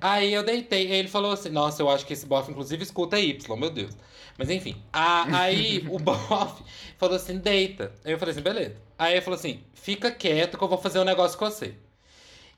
Aí 0.00 0.32
eu 0.32 0.42
deitei, 0.44 0.86
aí 0.92 0.98
ele 0.98 1.08
falou 1.08 1.32
assim, 1.32 1.48
nossa, 1.48 1.82
eu 1.82 1.88
acho 1.90 2.06
que 2.06 2.12
esse 2.12 2.26
bofe 2.26 2.50
inclusive 2.50 2.82
escuta 2.82 3.18
Y, 3.18 3.56
meu 3.58 3.70
Deus. 3.70 3.96
Mas 4.38 4.50
enfim, 4.50 4.76
a- 4.92 5.38
aí 5.38 5.84
o 5.90 5.98
bofe 5.98 6.62
falou 6.98 7.16
assim, 7.16 7.38
deita. 7.38 7.92
Aí 8.04 8.12
eu 8.12 8.18
falei 8.18 8.32
assim, 8.32 8.42
beleza. 8.42 8.76
Aí 8.98 9.14
ele 9.14 9.22
falou 9.22 9.38
assim, 9.38 9.60
fica 9.74 10.10
quieto 10.10 10.56
que 10.58 10.62
eu 10.62 10.68
vou 10.68 10.78
fazer 10.78 11.00
um 11.00 11.04
negócio 11.04 11.36
com 11.38 11.46
você. 11.46 11.74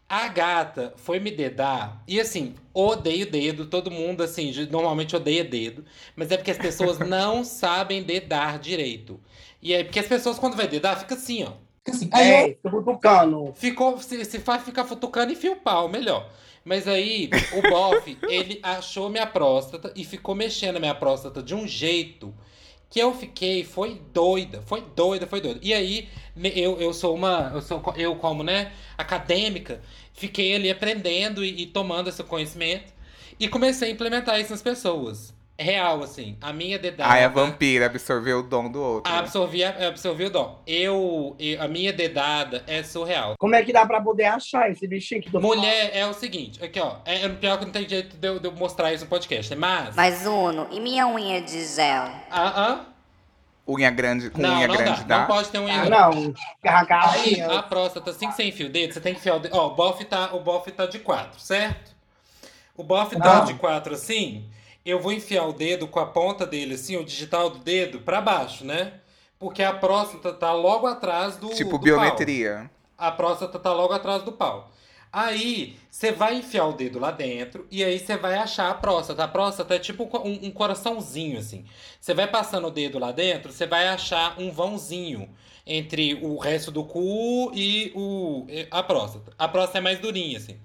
A 0.08 0.28
gata 0.28 0.94
foi 0.96 1.20
me 1.20 1.30
dedar, 1.30 2.02
e 2.08 2.18
assim, 2.18 2.54
odeio 2.72 3.30
dedo, 3.30 3.66
todo 3.66 3.90
mundo 3.90 4.22
assim, 4.22 4.50
normalmente 4.70 5.14
odeia 5.14 5.44
dedo, 5.44 5.84
mas 6.16 6.30
é 6.30 6.36
porque 6.38 6.50
as 6.50 6.56
pessoas 6.56 6.98
não 7.06 7.44
sabem 7.44 8.02
dedar 8.02 8.58
direito. 8.58 9.20
E 9.60 9.74
é 9.74 9.84
porque 9.84 9.98
as 9.98 10.06
pessoas 10.06 10.38
quando 10.38 10.56
vai 10.56 10.66
dedar, 10.66 10.98
fica 10.98 11.14
assim, 11.14 11.44
ó. 11.44 11.52
Fica 11.84 11.92
assim. 11.92 12.10
É, 12.12 12.54
tô 12.62 12.70
cutucando. 12.70 13.52
Ficou, 13.54 13.98
se, 14.00 14.24
se 14.24 14.38
faz 14.38 14.62
ficar 14.62 14.84
futucando, 14.84 15.32
enfia 15.32 15.52
o 15.52 15.56
pau, 15.56 15.88
melhor. 15.88 16.30
Mas 16.64 16.88
aí, 16.88 17.28
o 17.52 17.68
bofe, 17.68 18.16
ele 18.28 18.60
achou 18.62 19.10
minha 19.10 19.26
próstata 19.26 19.92
e 19.94 20.04
ficou 20.04 20.34
mexendo 20.34 20.76
a 20.76 20.80
minha 20.80 20.94
próstata 20.94 21.42
de 21.42 21.54
um 21.54 21.66
jeito 21.66 22.34
que 22.90 22.98
eu 23.00 23.14
fiquei, 23.14 23.64
foi 23.64 24.00
doida, 24.12 24.62
foi 24.62 24.82
doida, 24.82 25.26
foi 25.26 25.40
doida. 25.40 25.60
E 25.62 25.74
aí, 25.74 26.08
eu, 26.36 26.80
eu 26.80 26.92
sou 26.92 27.14
uma, 27.14 27.50
eu 27.54 27.60
sou, 27.60 27.82
eu 27.96 28.16
como, 28.16 28.42
né, 28.42 28.72
acadêmica, 28.96 29.82
fiquei 30.14 30.54
ali 30.54 30.70
aprendendo 30.70 31.44
e, 31.44 31.62
e 31.62 31.66
tomando 31.66 32.08
esse 32.08 32.22
conhecimento 32.24 32.92
e 33.38 33.48
comecei 33.48 33.88
a 33.90 33.92
implementar 33.92 34.40
isso 34.40 34.50
nas 34.50 34.62
pessoas. 34.62 35.34
Real, 35.60 36.00
assim, 36.04 36.36
a 36.40 36.52
minha 36.52 36.78
dedada... 36.78 37.10
Ai, 37.10 37.24
a 37.24 37.28
vampira 37.28 37.86
absorveu 37.86 38.38
o 38.38 38.42
dom 38.44 38.70
do 38.70 38.80
outro. 38.80 39.12
né? 39.12 39.18
Absorvi, 39.18 39.64
absorvi 39.64 40.26
o 40.26 40.30
dom. 40.30 40.62
Eu, 40.64 41.34
eu- 41.36 41.60
a 41.60 41.66
minha 41.66 41.92
dedada 41.92 42.62
é 42.68 42.80
surreal. 42.84 43.34
Como 43.36 43.56
é 43.56 43.62
que 43.64 43.72
dá 43.72 43.84
pra 43.84 44.00
poder 44.00 44.26
achar 44.26 44.70
esse 44.70 44.86
bichinho 44.86 45.20
que 45.20 45.30
tu 45.32 45.40
Mulher 45.40 45.90
é 45.92 46.06
o 46.06 46.14
seguinte, 46.14 46.62
aqui 46.64 46.78
ó, 46.78 46.98
é, 47.04 47.24
é 47.24 47.28
pior 47.28 47.58
que 47.58 47.64
não 47.64 47.72
tem 47.72 47.88
jeito 47.88 48.16
de 48.16 48.28
eu, 48.28 48.38
de 48.38 48.46
eu 48.46 48.52
mostrar 48.52 48.92
isso 48.92 49.02
no 49.02 49.10
podcast, 49.10 49.52
mas. 49.56 49.96
Mas 49.96 50.24
Uno, 50.26 50.68
e 50.70 50.78
minha 50.78 51.08
unha 51.08 51.42
de 51.42 51.64
gel? 51.66 52.04
Ah, 52.30 52.52
ah, 52.54 52.80
Unha 53.68 53.90
grande, 53.90 54.30
com 54.30 54.40
não, 54.40 54.58
unha 54.58 54.68
não 54.68 54.76
grande 54.76 55.00
dá. 55.04 55.06
dá? 55.06 55.18
Não 55.18 55.26
pode 55.26 55.48
ter 55.48 55.58
unha 55.58 55.74
Ah, 55.74 55.84
grande. 55.86 56.26
não, 56.28 56.34
arrancar 56.64 57.14
Aí, 57.14 57.40
a 57.42 57.62
próstata, 57.64 58.12
assim 58.12 58.28
que 58.28 58.34
você 58.36 58.44
enfia 58.44 58.66
o 58.66 58.70
dedo, 58.70 58.94
você 58.94 59.00
tem 59.00 59.12
que 59.12 59.18
enfiar 59.18 59.34
o 59.34 59.40
dedo. 59.40 59.56
Ó, 59.56 59.66
o 59.66 59.74
bofe 59.74 60.04
tá, 60.04 60.32
o 60.34 60.40
bofe 60.40 60.70
tá 60.70 60.86
de 60.86 61.00
quatro, 61.00 61.38
certo? 61.40 61.90
O 62.76 62.84
bofe 62.84 63.18
tá 63.18 63.38
Ah. 63.38 63.40
de 63.44 63.54
quatro 63.54 63.92
assim, 63.92 64.48
eu 64.88 65.00
vou 65.00 65.12
enfiar 65.12 65.46
o 65.46 65.52
dedo 65.52 65.86
com 65.86 66.00
a 66.00 66.06
ponta 66.06 66.46
dele, 66.46 66.74
assim, 66.74 66.96
o 66.96 67.04
digital 67.04 67.50
do 67.50 67.58
dedo, 67.58 68.00
pra 68.00 68.20
baixo, 68.20 68.64
né? 68.64 68.94
Porque 69.38 69.62
a 69.62 69.72
próstata 69.72 70.32
tá 70.32 70.52
logo 70.52 70.86
atrás 70.86 71.36
do. 71.36 71.48
Tipo 71.50 71.78
do 71.78 71.84
biometria. 71.84 72.70
a 72.96 73.12
próstata 73.12 73.58
tá 73.58 73.72
logo 73.72 73.92
atrás 73.92 74.22
do 74.22 74.32
pau. 74.32 74.70
Aí, 75.12 75.76
você 75.90 76.12
vai 76.12 76.36
enfiar 76.36 76.66
o 76.66 76.72
dedo 76.72 76.98
lá 76.98 77.10
dentro 77.10 77.66
e 77.70 77.82
aí 77.82 77.98
você 77.98 78.16
vai 78.16 78.34
achar 78.34 78.70
a 78.70 78.74
próstata. 78.74 79.24
A 79.24 79.28
próstata 79.28 79.74
é 79.74 79.78
tipo 79.78 80.04
um, 80.04 80.46
um 80.48 80.50
coraçãozinho, 80.50 81.38
assim. 81.38 81.64
Você 82.00 82.12
vai 82.12 82.26
passando 82.26 82.66
o 82.68 82.70
dedo 82.70 82.98
lá 82.98 83.10
dentro, 83.10 83.50
você 83.50 83.66
vai 83.66 83.88
achar 83.88 84.38
um 84.38 84.50
vãozinho 84.50 85.28
entre 85.66 86.14
o 86.22 86.36
resto 86.38 86.70
do 86.70 86.84
cu 86.84 87.52
e 87.54 87.92
o, 87.94 88.46
a 88.70 88.82
próstata. 88.82 89.32
A 89.38 89.48
próstata 89.48 89.78
é 89.78 89.80
mais 89.80 89.98
durinha, 89.98 90.38
assim. 90.38 90.58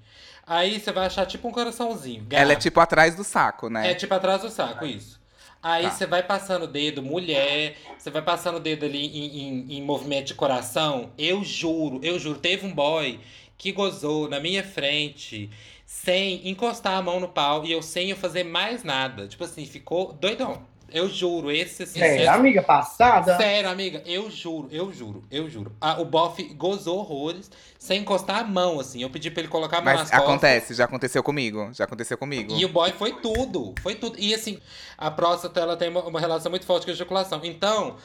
Aí 0.46 0.80
você 0.80 0.92
vai 0.92 1.06
achar 1.06 1.26
tipo 1.26 1.48
um 1.48 1.52
coraçãozinho. 1.52 2.26
Ela 2.30 2.52
é 2.52 2.56
gato. 2.56 2.64
tipo 2.64 2.80
atrás 2.80 3.16
do 3.16 3.24
saco, 3.24 3.70
né? 3.70 3.92
É 3.92 3.96
tipo 3.96 4.14
atrás 4.14 4.42
do 4.42 4.50
saco, 4.50 4.86
isso. 4.86 5.22
Aí 5.62 5.84
Tá. 5.84 5.92
você 5.92 6.06
vai 6.06 6.22
passando 6.22 6.64
o 6.64 6.68
dedo, 6.68 7.02
mulher, 7.02 7.78
você 7.98 8.10
vai 8.10 8.22
passando 8.22 8.58
o 8.58 8.60
dedo 8.60 8.86
ali 8.86 9.06
em, 9.08 9.40
em- 9.40 9.78
em 9.78 9.82
movimento 9.82 10.28
de 10.28 10.34
coração. 10.34 11.12
Eu 11.18 11.42
juro, 11.44 12.02
eu 12.04 12.20
juro, 12.20 12.38
teve 12.38 12.66
um 12.68 12.74
boy 12.74 13.20
que 13.58 13.72
gozou 13.72 14.28
na 14.28 14.42
minha 14.42 14.62
frente 14.64 15.50
sem 15.86 16.46
encostar 16.50 16.98
a 16.98 17.02
mão 17.02 17.20
no 17.22 17.30
pau 17.30 17.64
e 17.66 17.72
eu 17.72 17.82
sem 17.82 18.10
eu 18.10 18.18
fazer 18.18 18.44
mais 18.44 18.84
nada. 18.84 19.26
Tipo 19.28 19.46
assim, 19.46 19.66
ficou 19.66 20.12
doidão. 20.12 20.62
Eu 20.94 21.10
juro, 21.10 21.52
esse 21.52 21.84
assim. 21.84 22.00
Sério, 22.00 22.20
esse- 22.22 22.28
amiga, 22.28 22.62
passada. 22.62 23.36
Sério, 23.36 23.70
amiga, 23.70 24.04
eu 24.06 24.30
juro, 24.30 24.68
eu 24.72 24.94
juro, 24.94 25.24
eu 25.32 25.50
juro. 25.50 25.72
Ah, 25.82 26.00
o 26.00 26.06
bofe 26.06 26.44
gozou 26.54 27.00
horrores 27.00 27.50
sem 27.80 28.02
encostar 28.02 28.38
a 28.40 28.44
mão, 28.44 28.80
assim. 28.80 29.02
Eu 29.02 29.10
pedi 29.10 29.32
pra 29.32 29.42
ele 29.42 29.50
colocar 29.50 29.78
a 29.80 29.82
mão 29.82 29.92
Mas 29.92 30.02
nas 30.02 30.10
costas. 30.12 30.30
acontece, 30.30 30.74
já 30.76 30.86
aconteceu 30.86 31.24
comigo. 31.24 31.70
Já 31.74 31.86
aconteceu 31.86 32.18
comigo. 32.18 32.54
E 32.56 32.64
o 32.64 32.70
boy 32.70 32.92
foi 32.92 33.14
tudo, 33.14 33.74
foi 33.82 33.96
tudo. 33.96 34.20
E 34.20 34.34
assim, 34.36 34.60
a 34.98 35.10
próstata 35.10 35.60
ela 35.60 35.76
tem 35.76 35.90
uma, 35.90 36.04
uma 36.04 36.20
relação 36.20 36.50
muito 36.52 36.66
forte 36.66 36.86
com 36.86 36.92
a 36.92 36.94
ejaculação. 36.94 37.42
Então, 37.44 37.98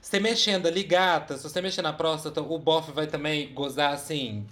você 0.00 0.18
mexendo 0.18 0.66
ali, 0.66 0.82
gata, 0.82 1.36
se 1.36 1.44
você 1.44 1.60
mexer 1.62 1.82
na 1.82 1.92
próstata, 1.92 2.40
o 2.42 2.58
bofe 2.58 2.90
vai 2.90 3.06
também 3.06 3.54
gozar 3.54 3.92
assim, 3.94 4.44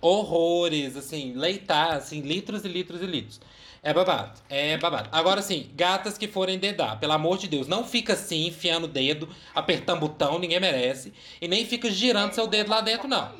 horrores, 0.00 0.96
assim, 0.96 1.32
leitar, 1.34 1.92
assim, 1.96 2.20
litros 2.20 2.64
e 2.64 2.68
litros 2.68 3.02
e 3.02 3.06
litros. 3.06 3.40
É 3.86 3.94
babado, 3.94 4.32
é 4.50 4.76
babado. 4.76 5.08
Agora, 5.12 5.38
assim, 5.38 5.70
gatas 5.76 6.18
que 6.18 6.26
forem 6.26 6.58
dedar, 6.58 6.98
pelo 6.98 7.12
amor 7.12 7.38
de 7.38 7.46
Deus, 7.46 7.68
não 7.68 7.84
fica 7.84 8.14
assim, 8.14 8.48
enfiando 8.48 8.86
o 8.86 8.88
dedo, 8.88 9.28
apertando 9.54 10.00
botão, 10.00 10.40
ninguém 10.40 10.58
merece. 10.58 11.14
E 11.40 11.46
nem 11.46 11.64
fica 11.64 11.88
girando 11.88 12.32
seu 12.32 12.48
dedo 12.48 12.68
lá 12.68 12.80
dentro, 12.80 13.06
não. 13.06 13.30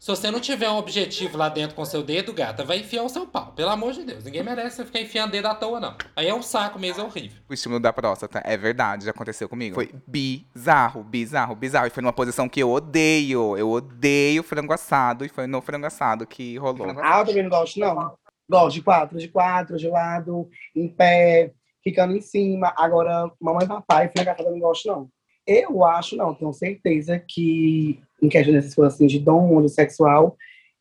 Se 0.00 0.10
você 0.10 0.32
não 0.32 0.40
tiver 0.40 0.68
um 0.68 0.78
objetivo 0.78 1.38
lá 1.38 1.48
dentro 1.48 1.76
com 1.76 1.84
seu 1.84 2.02
dedo, 2.02 2.32
gata, 2.32 2.64
vai 2.64 2.80
enfiar 2.80 3.04
o 3.04 3.08
seu 3.08 3.24
pau. 3.24 3.52
Pelo 3.54 3.70
amor 3.70 3.92
de 3.92 4.04
Deus, 4.04 4.24
ninguém 4.24 4.42
merece 4.42 4.78
você 4.78 4.84
ficar 4.84 5.00
enfiando 5.00 5.30
dedo 5.30 5.46
à 5.46 5.54
toa, 5.54 5.78
não. 5.78 5.96
Aí 6.16 6.26
é 6.26 6.34
um 6.34 6.42
saco 6.42 6.76
mesmo, 6.76 7.00
é 7.00 7.04
horrível. 7.04 7.40
O 7.48 7.54
estímulo 7.54 7.80
da 7.80 7.92
próstata, 7.92 8.42
é 8.44 8.56
verdade, 8.56 9.04
já 9.04 9.12
aconteceu 9.12 9.48
comigo. 9.48 9.76
Foi 9.76 9.94
bizarro, 10.08 11.04
bizarro, 11.04 11.54
bizarro. 11.54 11.86
E 11.86 11.90
foi 11.90 12.02
numa 12.02 12.12
posição 12.12 12.48
que 12.48 12.58
eu 12.58 12.72
odeio. 12.72 13.56
Eu 13.56 13.70
odeio 13.70 14.42
frango 14.42 14.72
assado. 14.72 15.24
E 15.24 15.28
foi 15.28 15.46
no 15.46 15.62
frango 15.62 15.86
assado 15.86 16.26
que 16.26 16.58
rolou. 16.58 16.88
Ah, 17.00 17.20
eu 17.20 17.26
também 17.26 17.44
não 17.44 17.50
gosto, 17.50 17.78
não. 17.78 18.23
Gosto 18.48 18.74
de 18.74 18.82
quatro, 18.82 19.18
de 19.18 19.28
quatro, 19.28 19.76
de 19.76 19.88
lado, 19.88 20.48
em 20.74 20.88
pé, 20.88 21.52
ficando 21.82 22.16
em 22.16 22.20
cima. 22.20 22.72
Agora, 22.76 23.30
mamãe 23.40 23.64
e 23.64 23.68
papai, 23.68 24.10
assado 24.14 24.48
eu 24.48 24.52
não 24.52 24.60
gosto, 24.60 24.88
não. 24.88 25.08
Eu 25.46 25.84
acho, 25.84 26.16
não, 26.16 26.34
tenho 26.34 26.52
certeza 26.52 27.18
que, 27.18 28.00
em 28.22 28.28
questão 28.28 28.52
dessas 28.52 28.74
coisas 28.74 28.94
assim, 28.94 29.06
de 29.06 29.18
dom, 29.18 29.60
de 29.60 29.68
sexual, 29.68 30.36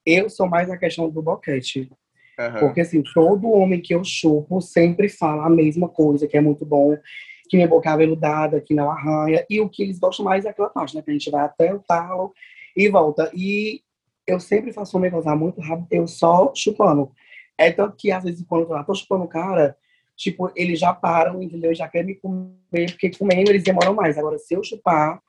eu 0.06 0.30
sou 0.30 0.48
mais 0.48 0.68
na 0.68 0.78
questão 0.78 1.10
do 1.10 1.22
boquete. 1.22 1.92
Aham. 2.40 2.60
Porque, 2.60 2.82
assim, 2.82 3.04
todo 3.14 3.52
homem 3.52 3.82
que 3.82 3.94
eu 3.94 4.04
chupo 4.04 4.62
sempre 4.62 5.10
fala 5.10 5.46
a 5.46 5.50
mesma 5.50 5.90
coisa, 5.90 6.28
que 6.28 6.38
é 6.38 6.42
muito 6.42 6.66
bom, 6.66 6.98
que 7.50 7.58
minha 7.58 7.68
boca 7.68 7.90
é 7.90 7.94
aveludada, 7.94 8.62
que 8.62 8.74
não 8.74 8.90
arranha. 8.90 9.46
E 9.50 9.60
o 9.60 9.70
que 9.70 9.84
eles 9.84 10.00
gostam 10.00 10.26
mais 10.26 10.46
é 10.46 10.50
aquela 10.50 10.70
parte, 10.70 10.96
né? 10.96 11.02
Que 11.02 11.12
a 11.12 11.14
gente 11.14 11.30
vai 11.30 11.44
até 11.44 11.74
o 11.74 11.80
talo 11.80 12.34
e 12.76 12.90
volta. 12.90 13.30
E 13.36 13.82
eu 14.26 14.40
sempre 14.40 14.72
faço 14.72 14.98
uma 14.98 15.10
gozar 15.10 15.38
muito 15.38 15.62
rápido, 15.62 15.88
eu 15.92 16.08
só 16.08 16.52
chupando. 16.56 17.12
É 17.58 17.72
tanto 17.72 17.96
que, 17.98 18.12
às 18.12 18.24
vezes, 18.24 18.46
quando 18.48 18.62
eu 18.62 18.68
tô 18.68 18.74
lá, 18.74 18.84
tô 18.84 18.96
chupando 18.96 19.24
o 19.24 19.28
cara, 19.28 19.78
tipo, 20.16 20.52
eles 20.56 20.80
já 20.80 20.94
param, 20.94 21.42
entendeu? 21.42 21.72
E 21.72 21.76
Já 21.76 21.88
querem 21.88 22.08
me 22.08 22.16
comer, 22.16 22.92
porque 22.92 23.12
comendo 23.18 23.52
eles 23.52 23.64
demoram 23.64 23.94
mais. 23.94 24.18
Agora, 24.18 24.38
se 24.38 24.54
eu 24.54 24.64
chupar, 24.64 25.22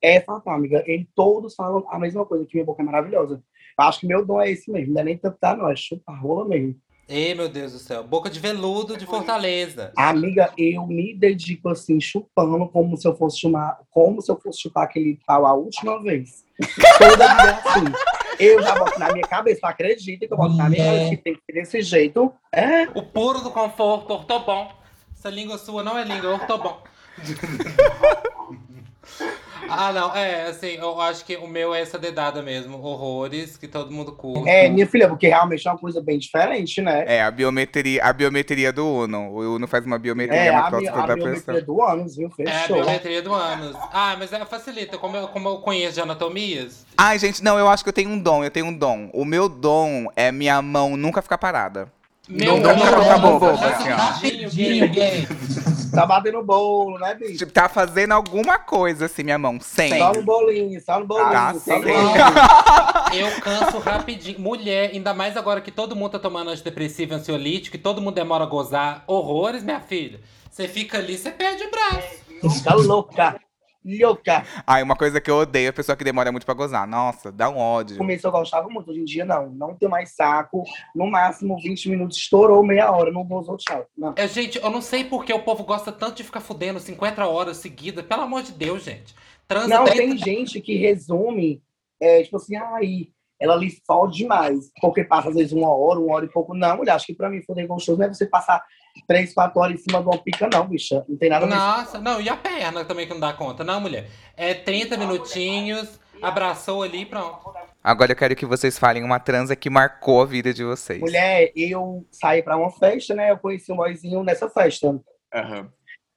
é 0.00 0.20
fatal, 0.20 0.54
amiga. 0.54 0.82
Eles 0.86 1.06
todos 1.14 1.54
falam 1.54 1.86
a 1.88 1.98
mesma 1.98 2.26
coisa, 2.26 2.44
que 2.44 2.54
minha 2.54 2.66
boca 2.66 2.82
é 2.82 2.84
maravilhosa. 2.84 3.42
Eu 3.78 3.84
acho 3.84 4.00
que 4.00 4.06
meu 4.06 4.24
dom 4.24 4.40
é 4.40 4.50
esse 4.50 4.70
mesmo, 4.70 4.92
não 4.92 5.00
é 5.00 5.04
nem 5.04 5.16
tanto 5.16 5.38
tá, 5.38 5.56
não, 5.56 5.70
é 5.70 5.76
chupar 5.76 6.20
rola 6.20 6.46
mesmo. 6.46 6.76
Ei, 7.08 7.34
meu 7.34 7.48
Deus 7.48 7.72
do 7.72 7.78
céu. 7.78 8.02
Boca 8.02 8.30
de 8.30 8.40
veludo 8.40 8.96
de 8.96 9.04
Fortaleza. 9.04 9.92
Amiga, 9.96 10.52
eu 10.56 10.86
me 10.86 11.14
dedico 11.14 11.68
assim, 11.68 12.00
chupando 12.00 12.66
como 12.68 12.96
se 12.96 13.06
eu 13.06 13.14
fosse 13.14 13.40
chupar, 13.40 13.80
como 13.90 14.22
se 14.22 14.30
eu 14.30 14.40
fosse 14.40 14.60
chupar 14.60 14.84
aquele 14.84 15.18
pau 15.26 15.44
a 15.44 15.52
última 15.52 16.02
vez. 16.02 16.44
Toda 16.98 17.34
vida 17.34 17.42
é 17.42 17.70
assim. 17.70 17.84
Eu 18.42 18.62
já 18.62 18.74
boto 18.74 18.98
na 18.98 19.12
minha 19.12 19.26
cabeça, 19.26 19.66
acredita 19.68 20.26
que 20.26 20.32
eu 20.32 20.36
boto 20.36 20.54
na 20.54 20.68
minha 20.68 20.84
cabeça 20.84 21.10
que 21.10 21.16
tem 21.18 21.34
que 21.34 21.40
ser 21.46 21.52
desse 21.52 21.82
jeito. 21.82 22.32
É, 22.52 22.82
O 22.94 23.02
puro 23.02 23.40
do 23.40 23.50
conforto, 23.50 24.12
ortobom. 24.12 24.72
Essa 25.16 25.30
língua 25.30 25.56
sua 25.58 25.82
não 25.84 25.96
é 25.96 26.02
língua, 26.04 26.30
é 26.30 26.34
ortobom. 26.34 26.82
ah, 29.68 29.92
não, 29.92 30.14
é, 30.14 30.46
assim, 30.48 30.76
eu 30.76 31.00
acho 31.00 31.24
que 31.24 31.36
o 31.36 31.46
meu 31.46 31.74
é 31.74 31.80
essa 31.80 31.98
dedada 31.98 32.42
mesmo. 32.42 32.78
Horrores, 32.82 33.56
que 33.56 33.66
todo 33.68 33.90
mundo 33.92 34.12
curte. 34.12 34.48
é, 34.48 34.68
minha 34.68 34.86
filha, 34.86 35.08
porque 35.08 35.28
realmente 35.28 35.66
é 35.66 35.70
uma 35.70 35.78
coisa 35.78 36.00
bem 36.02 36.18
diferente, 36.18 36.80
né? 36.80 37.04
É, 37.06 37.22
a 37.22 37.30
biometria, 37.30 38.02
a 38.04 38.12
biometria 38.12 38.72
do 38.72 38.86
Uno. 38.86 39.30
O 39.30 39.54
Uno 39.56 39.66
faz 39.66 39.84
uma 39.86 39.98
biometria 39.98 40.38
É, 40.40 40.52
na 40.52 40.66
a, 40.66 40.70
próstata 40.70 40.98
a 41.02 41.06
da 41.06 41.14
biometria 41.14 41.42
pessoa. 41.54 41.62
do 41.62 41.82
ânus, 41.82 42.16
viu? 42.16 42.30
É 42.38 42.50
a 42.50 42.60
Fechou. 42.60 42.76
biometria 42.76 43.22
do 43.22 43.32
ânus. 43.34 43.76
Ah, 43.92 44.16
mas 44.18 44.32
é, 44.32 44.44
facilita. 44.44 44.98
Como 44.98 45.16
eu, 45.16 45.28
como 45.28 45.48
eu 45.48 45.56
conheço 45.58 45.94
de 45.94 46.00
anatomias, 46.00 46.84
Ai, 46.96 47.18
gente, 47.18 47.42
não, 47.42 47.58
eu 47.58 47.68
acho 47.68 47.82
que 47.82 47.88
eu 47.88 47.92
tenho 47.92 48.10
um 48.10 48.18
dom, 48.18 48.44
eu 48.44 48.50
tenho 48.50 48.66
um 48.66 48.72
dom. 48.72 49.08
O 49.12 49.24
meu 49.24 49.48
dom 49.48 50.06
é 50.14 50.30
minha 50.30 50.60
mão 50.60 50.96
nunca 50.96 51.22
ficar 51.22 51.38
parada. 51.38 51.88
meu 52.28 52.58
não 52.58 53.20
boba, 53.20 53.56
já 53.56 53.68
assim, 53.70 53.90
ó. 53.90 53.96
rapidinho, 53.96 54.88
gay. 54.90 55.26
Tá 55.92 56.06
batendo 56.06 56.42
bolo, 56.42 56.98
né, 56.98 57.14
bicho? 57.14 57.38
Tipo, 57.38 57.52
tá 57.52 57.68
fazendo 57.68 58.12
alguma 58.12 58.58
coisa 58.58 59.06
assim, 59.06 59.22
minha 59.22 59.38
mão. 59.38 59.60
Sempre. 59.60 59.98
Só 59.98 60.12
no 60.12 60.22
bolinho, 60.22 60.80
só 60.80 60.98
no 60.98 61.06
bolinho. 61.06 61.28
Ah, 61.28 61.54
só 61.54 61.76
no 61.76 61.82
bolinho. 61.82 62.12
Eu 63.12 63.40
canso 63.42 63.78
rapidinho. 63.78 64.40
Mulher, 64.40 64.90
ainda 64.92 65.12
mais 65.12 65.36
agora 65.36 65.60
que 65.60 65.70
todo 65.70 65.94
mundo 65.94 66.12
tá 66.12 66.18
tomando 66.18 66.50
antidepressivo 66.50 67.12
e 67.12 67.16
ansiolítico, 67.16 67.76
e 67.76 67.78
todo 67.78 68.00
mundo 68.00 68.14
demora 68.14 68.44
a 68.44 68.46
gozar. 68.46 69.04
Horrores, 69.06 69.62
minha 69.62 69.80
filha. 69.80 70.20
Você 70.50 70.66
fica 70.66 70.98
ali, 70.98 71.16
você 71.16 71.30
perde 71.30 71.62
o 71.64 71.70
braço. 71.70 72.56
Fica 72.56 72.74
louca. 72.74 73.40
Louca. 73.84 74.44
Ai, 74.66 74.82
uma 74.82 74.94
coisa 74.96 75.20
que 75.20 75.30
eu 75.30 75.36
odeio 75.36 75.66
é 75.66 75.68
a 75.70 75.72
pessoa 75.72 75.96
que 75.96 76.04
demora 76.04 76.30
muito 76.30 76.46
pra 76.46 76.54
gozar. 76.54 76.86
Nossa, 76.86 77.32
dá 77.32 77.48
um 77.50 77.56
ódio. 77.56 77.96
começo 77.96 78.26
eu 78.26 78.30
gostava 78.30 78.68
muito, 78.68 78.90
hoje 78.90 79.00
em 79.00 79.04
dia 79.04 79.24
não. 79.24 79.50
Não 79.50 79.74
tenho 79.74 79.90
mais 79.90 80.10
saco. 80.10 80.64
No 80.94 81.10
máximo 81.10 81.60
20 81.60 81.90
minutos, 81.90 82.16
estourou 82.16 82.62
meia 82.64 82.90
hora. 82.90 83.10
Não 83.10 83.24
gozou, 83.24 83.56
tchau. 83.56 83.86
Não. 83.96 84.14
É, 84.16 84.28
gente, 84.28 84.58
eu 84.58 84.70
não 84.70 84.80
sei 84.80 85.04
por 85.04 85.24
que 85.24 85.32
o 85.32 85.42
povo 85.42 85.64
gosta 85.64 85.90
tanto 85.90 86.16
de 86.16 86.24
ficar 86.24 86.40
fudendo 86.40 86.78
50 86.78 87.26
horas 87.26 87.56
seguidas. 87.56 88.04
Pelo 88.04 88.22
amor 88.22 88.42
de 88.42 88.52
Deus, 88.52 88.84
gente. 88.84 89.14
Transa 89.48 89.68
Não, 89.68 89.84
30 89.84 89.98
tem 89.98 90.16
gente 90.16 90.60
que 90.60 90.76
resume, 90.76 91.62
é, 92.00 92.22
tipo 92.22 92.36
assim, 92.36 92.56
ai, 92.56 93.08
ela 93.42 93.56
lhe 93.56 93.70
fode 93.84 94.18
demais. 94.18 94.70
Porque 94.80 95.02
passa 95.02 95.28
às 95.28 95.34
vezes 95.34 95.52
uma 95.52 95.68
hora, 95.68 95.98
uma 95.98 96.14
hora 96.14 96.24
e 96.24 96.28
pouco. 96.28 96.54
Não, 96.54 96.76
mulher, 96.76 96.92
acho 96.92 97.06
que 97.06 97.14
pra 97.14 97.28
mim 97.28 97.42
foder 97.42 97.66
gostoso 97.66 97.98
não 97.98 98.06
é 98.06 98.08
você 98.08 98.24
passar 98.24 98.64
três, 99.08 99.34
quatro 99.34 99.60
horas 99.60 99.74
em 99.74 99.82
cima 99.82 100.00
de 100.00 100.06
uma 100.06 100.18
pica, 100.18 100.48
não, 100.52 100.66
bicha. 100.66 101.04
Não 101.08 101.16
tem 101.16 101.28
nada 101.28 101.44
a 101.44 101.48
ver. 101.48 101.54
Nossa, 101.54 101.98
não, 101.98 102.20
e 102.20 102.28
a 102.28 102.36
perna 102.36 102.84
também 102.84 103.06
que 103.06 103.12
não 103.12 103.20
dá 103.20 103.32
conta. 103.32 103.64
Não, 103.64 103.80
mulher. 103.80 104.08
É 104.36 104.54
30 104.54 104.96
minutinhos, 104.96 105.98
abraçou 106.22 106.84
ali 106.84 107.02
e 107.02 107.06
pronto. 107.06 107.52
Agora 107.82 108.12
eu 108.12 108.16
quero 108.16 108.36
que 108.36 108.46
vocês 108.46 108.78
falem 108.78 109.02
uma 109.02 109.18
transa 109.18 109.56
que 109.56 109.68
marcou 109.68 110.22
a 110.22 110.26
vida 110.26 110.54
de 110.54 110.62
vocês. 110.62 111.00
Mulher, 111.00 111.50
eu 111.56 112.06
saí 112.12 112.44
pra 112.44 112.56
uma 112.56 112.70
festa, 112.70 113.12
né? 113.12 113.32
Eu 113.32 113.38
conheci 113.38 113.72
um 113.72 113.76
boyzinho 113.76 114.22
nessa 114.22 114.48
festa. 114.48 115.00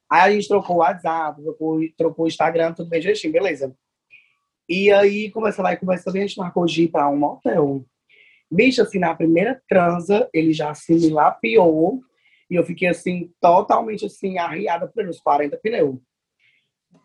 Aí 0.08 0.20
a 0.20 0.30
gente 0.30 0.46
trocou 0.46 0.76
o 0.76 0.78
WhatsApp, 0.78 1.42
trocou, 1.42 1.80
trocou 1.98 2.24
o 2.26 2.28
Instagram, 2.28 2.72
tudo 2.72 2.88
bem 2.88 3.00
direitinho, 3.00 3.32
beleza. 3.32 3.74
E 4.68 4.90
aí, 4.90 5.30
começa 5.30 5.62
lá 5.62 5.72
e 5.72 5.76
começa 5.76 6.10
bem, 6.10 6.22
a 6.22 6.26
gente 6.26 6.38
marcou 6.38 6.66
de 6.66 6.84
ir 6.84 6.88
pra 6.88 7.08
um 7.08 7.16
motel. 7.16 7.84
Bicho, 8.50 8.82
assim, 8.82 8.98
na 8.98 9.14
primeira 9.14 9.60
transa, 9.68 10.28
ele 10.32 10.52
já 10.52 10.74
se 10.74 10.92
me 10.94 11.08
lapiou. 11.08 12.00
E 12.50 12.54
eu 12.54 12.64
fiquei, 12.64 12.88
assim, 12.88 13.30
totalmente, 13.40 14.06
assim, 14.06 14.38
arriada 14.38 14.90
uns 14.98 15.20
40 15.20 15.56
pneus. 15.56 15.98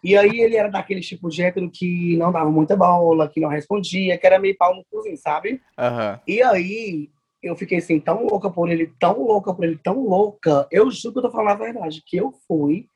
E 0.04 0.18
aí, 0.18 0.40
ele 0.40 0.56
era 0.56 0.70
daquele 0.70 1.02
tipo 1.02 1.30
de 1.30 1.44
hétero 1.44 1.70
que 1.70 2.18
não 2.18 2.32
dava 2.32 2.50
muita 2.50 2.76
bola, 2.76 3.30
que 3.30 3.40
não 3.40 3.50
respondia, 3.50 4.18
que 4.18 4.26
era 4.26 4.40
meio 4.40 4.58
pau 4.58 4.76
no 4.76 4.84
cozinho, 4.86 5.18
sabe? 5.18 5.62
Aham. 5.78 6.20
E 6.28 6.42
aí, 6.42 7.10
eu 7.44 7.56
fiquei 7.56 7.78
assim, 7.78 8.00
tão 8.00 8.26
louca 8.26 8.50
por 8.50 8.70
ele, 8.70 8.92
tão 9.00 9.22
louca 9.22 9.54
por 9.54 9.64
ele, 9.64 9.78
tão 9.78 10.04
louca. 10.04 10.68
Eu 10.72 10.90
juro 10.90 11.14
que 11.14 11.20
eu 11.20 11.24
tô 11.24 11.32
falando 11.32 11.50
a 11.50 11.56
verdade, 11.56 12.02
que 12.06 12.18
eu 12.18 12.32
fui 12.48 12.88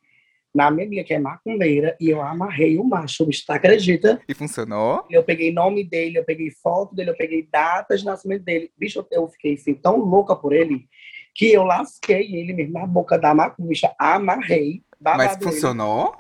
na 0.55 0.71
minha 0.71 0.87
amiga, 0.87 1.03
que 1.03 1.13
é 1.13 1.19
macumbeira, 1.19 1.97
e 1.99 2.09
eu 2.09 2.21
amarrei 2.21 2.79
o 2.79 2.83
macho, 2.85 3.25
bicho, 3.25 3.45
tá 3.45 3.55
acredita? 3.55 4.21
E 4.25 4.33
funcionou? 4.33 5.05
Eu 5.09 5.21
peguei 5.21 5.51
nome 5.51 5.83
dele, 5.83 6.17
eu 6.17 6.23
peguei 6.23 6.49
foto 6.49 6.95
dele, 6.95 7.09
eu 7.09 7.17
peguei 7.17 7.45
data 7.51 7.97
de 7.97 8.05
nascimento 8.05 8.43
dele. 8.43 8.71
Bicho, 8.77 9.05
eu 9.11 9.27
fiquei 9.27 9.55
assim, 9.55 9.73
tão 9.73 9.97
louca 9.97 10.33
por 10.33 10.53
ele, 10.53 10.87
que 11.35 11.51
eu 11.51 11.63
lasquei 11.65 12.33
ele 12.33 12.53
mesmo 12.53 12.71
na 12.71 12.87
boca 12.87 13.17
da 13.17 13.35
macumba, 13.35 13.67
bicha, 13.67 13.93
amarrei. 13.99 14.81
Mas 14.97 15.37
funcionou? 15.43 16.15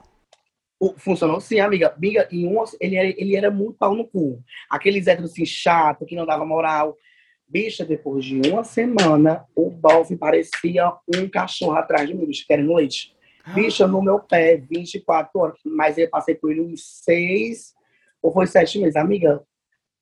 Funcionou 0.97 1.39
sim, 1.39 1.61
amiga. 1.61 1.93
Amiga, 1.95 2.27
em 2.29 2.45
um, 2.45 2.61
ele, 2.81 2.97
era, 2.97 3.07
ele 3.07 3.35
era 3.37 3.49
muito 3.49 3.77
pau 3.77 3.95
no 3.95 4.05
cu. 4.05 4.43
Aqueles 4.69 5.07
héteros 5.07 5.31
assim, 5.31 5.45
chato, 5.45 6.05
que 6.05 6.13
não 6.13 6.25
dava 6.25 6.45
moral. 6.45 6.97
Bicha, 7.47 7.85
depois 7.85 8.25
de 8.25 8.41
uma 8.49 8.65
semana, 8.65 9.45
o 9.55 9.69
Dolphin 9.69 10.17
parecia 10.17 10.91
um 11.15 11.29
cachorro 11.29 11.77
atrás 11.77 12.05
de 12.05 12.13
mim, 12.13 12.25
bicho, 12.25 12.43
querendo 12.45 12.73
leite. 12.73 13.14
Bicha, 13.53 13.87
no 13.87 14.01
meu 14.01 14.19
pé, 14.19 14.57
24 14.57 15.39
horas. 15.39 15.59
Mas 15.65 15.97
eu 15.97 16.09
passei 16.09 16.35
por 16.35 16.51
ele 16.51 16.61
uns 16.61 16.83
seis 17.03 17.73
ou 18.21 18.31
foi 18.31 18.47
sete 18.47 18.79
meses. 18.79 18.95
Amiga, 18.95 19.43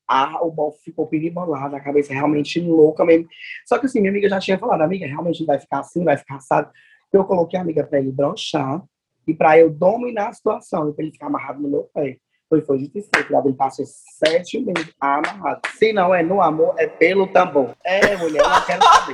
a, 0.08 0.44
o 0.46 0.52
Dolphin 0.52 0.80
ficou 0.84 1.08
peribolado, 1.08 1.76
a 1.76 1.80
cabeça 1.80 2.14
realmente 2.14 2.60
louca 2.60 3.04
mesmo. 3.06 3.28
Só 3.66 3.78
que 3.78 3.86
assim, 3.86 4.00
minha 4.00 4.12
amiga 4.12 4.30
já 4.30 4.40
tinha 4.40 4.58
falado, 4.58 4.82
amiga, 4.82 5.06
realmente 5.06 5.46
vai 5.46 5.60
ficar 5.60 5.80
assim, 5.80 6.04
vai 6.04 6.18
ficar 6.18 6.36
assado. 6.36 6.72
Eu 7.12 7.26
coloquei 7.26 7.60
a 7.60 7.62
amiga 7.62 7.86
pra 7.86 8.00
ele 8.00 8.12
brochar 8.12 8.84
E 9.28 9.34
pra 9.34 9.58
eu 9.58 9.70
dominar 9.70 10.30
a 10.30 10.34
situação, 10.34 10.90
e 10.90 10.94
pra 10.94 11.04
ele 11.04 11.14
ficar 11.14 11.28
amarrado 11.28 11.62
no 11.62 11.70
meu 11.70 11.84
pé. 11.94 12.18
Foi, 12.54 12.62
foi 12.62 12.80
justo 12.80 13.00
isso. 13.00 13.10
Ele 13.18 13.54
passou 13.54 13.84
sete 14.24 14.60
meses 14.60 14.94
amarrado. 15.02 15.62
Se 15.76 15.92
não 15.92 16.14
é 16.14 16.22
no 16.22 16.40
amor, 16.40 16.76
é 16.78 16.86
pelo 16.86 17.26
tambor. 17.26 17.76
É, 17.84 18.16
mulher, 18.16 18.44
eu 18.44 18.50
não 18.50 18.66
quero 18.66 18.84
saber. 18.84 19.14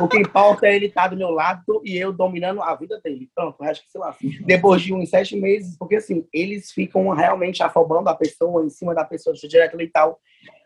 O 0.00 0.08
que 0.08 0.18
importa 0.18 0.66
é 0.66 0.76
ele 0.76 0.86
estar 0.86 1.08
do 1.08 1.16
meu 1.16 1.30
lado 1.30 1.80
e 1.82 1.96
eu 1.96 2.12
dominando 2.12 2.62
a 2.62 2.74
vida 2.74 3.00
dele. 3.02 3.30
Pronto, 3.34 3.62
acho 3.62 3.82
que 3.84 3.90
sei 3.90 4.00
lá. 4.00 4.10
Assim, 4.10 4.30
depois 4.44 4.82
de 4.82 4.92
uns 4.92 5.08
sete 5.08 5.34
meses, 5.34 5.78
porque 5.78 5.96
assim, 5.96 6.26
eles 6.32 6.72
ficam 6.72 7.08
realmente 7.10 7.62
afobando 7.62 8.10
a 8.10 8.14
pessoa, 8.14 8.64
em 8.64 8.68
cima 8.68 8.94
da 8.94 9.04
pessoa, 9.04 9.34
direto 9.34 9.80
e 9.80 9.88
tal. 9.88 10.18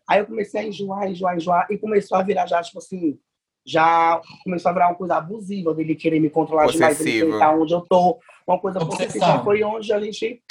Aí 0.09 0.19
eu 0.19 0.27
comecei 0.27 0.61
a 0.61 0.65
enjoar, 0.65 1.09
enjoar, 1.09 1.37
enjoar, 1.37 1.67
e 1.71 1.79
começou 1.79 2.19
a 2.19 2.23
virar 2.23 2.47
já, 2.47 2.61
tipo 2.63 2.79
assim, 2.79 3.17
já 3.65 4.21
começou 4.43 4.71
a 4.71 4.73
virar 4.73 4.89
uma 4.89 4.97
coisa 4.97 5.17
abusiva 5.17 5.73
dele 5.75 5.95
querer 5.95 6.19
me 6.19 6.31
controlar 6.31 6.67
demais, 6.67 6.99
ele 7.01 7.11
Possessivo. 7.11 7.33
tentar 7.33 7.55
onde 7.55 7.75
eu 7.75 7.83
tô, 7.83 8.19
uma 8.47 8.59
coisa 8.59 8.83
Obsessão. 8.83 9.07
possessiva. 9.07 9.45
Foi 9.45 9.63
onde 9.63 9.93
a 9.93 10.01
gente 10.01 10.43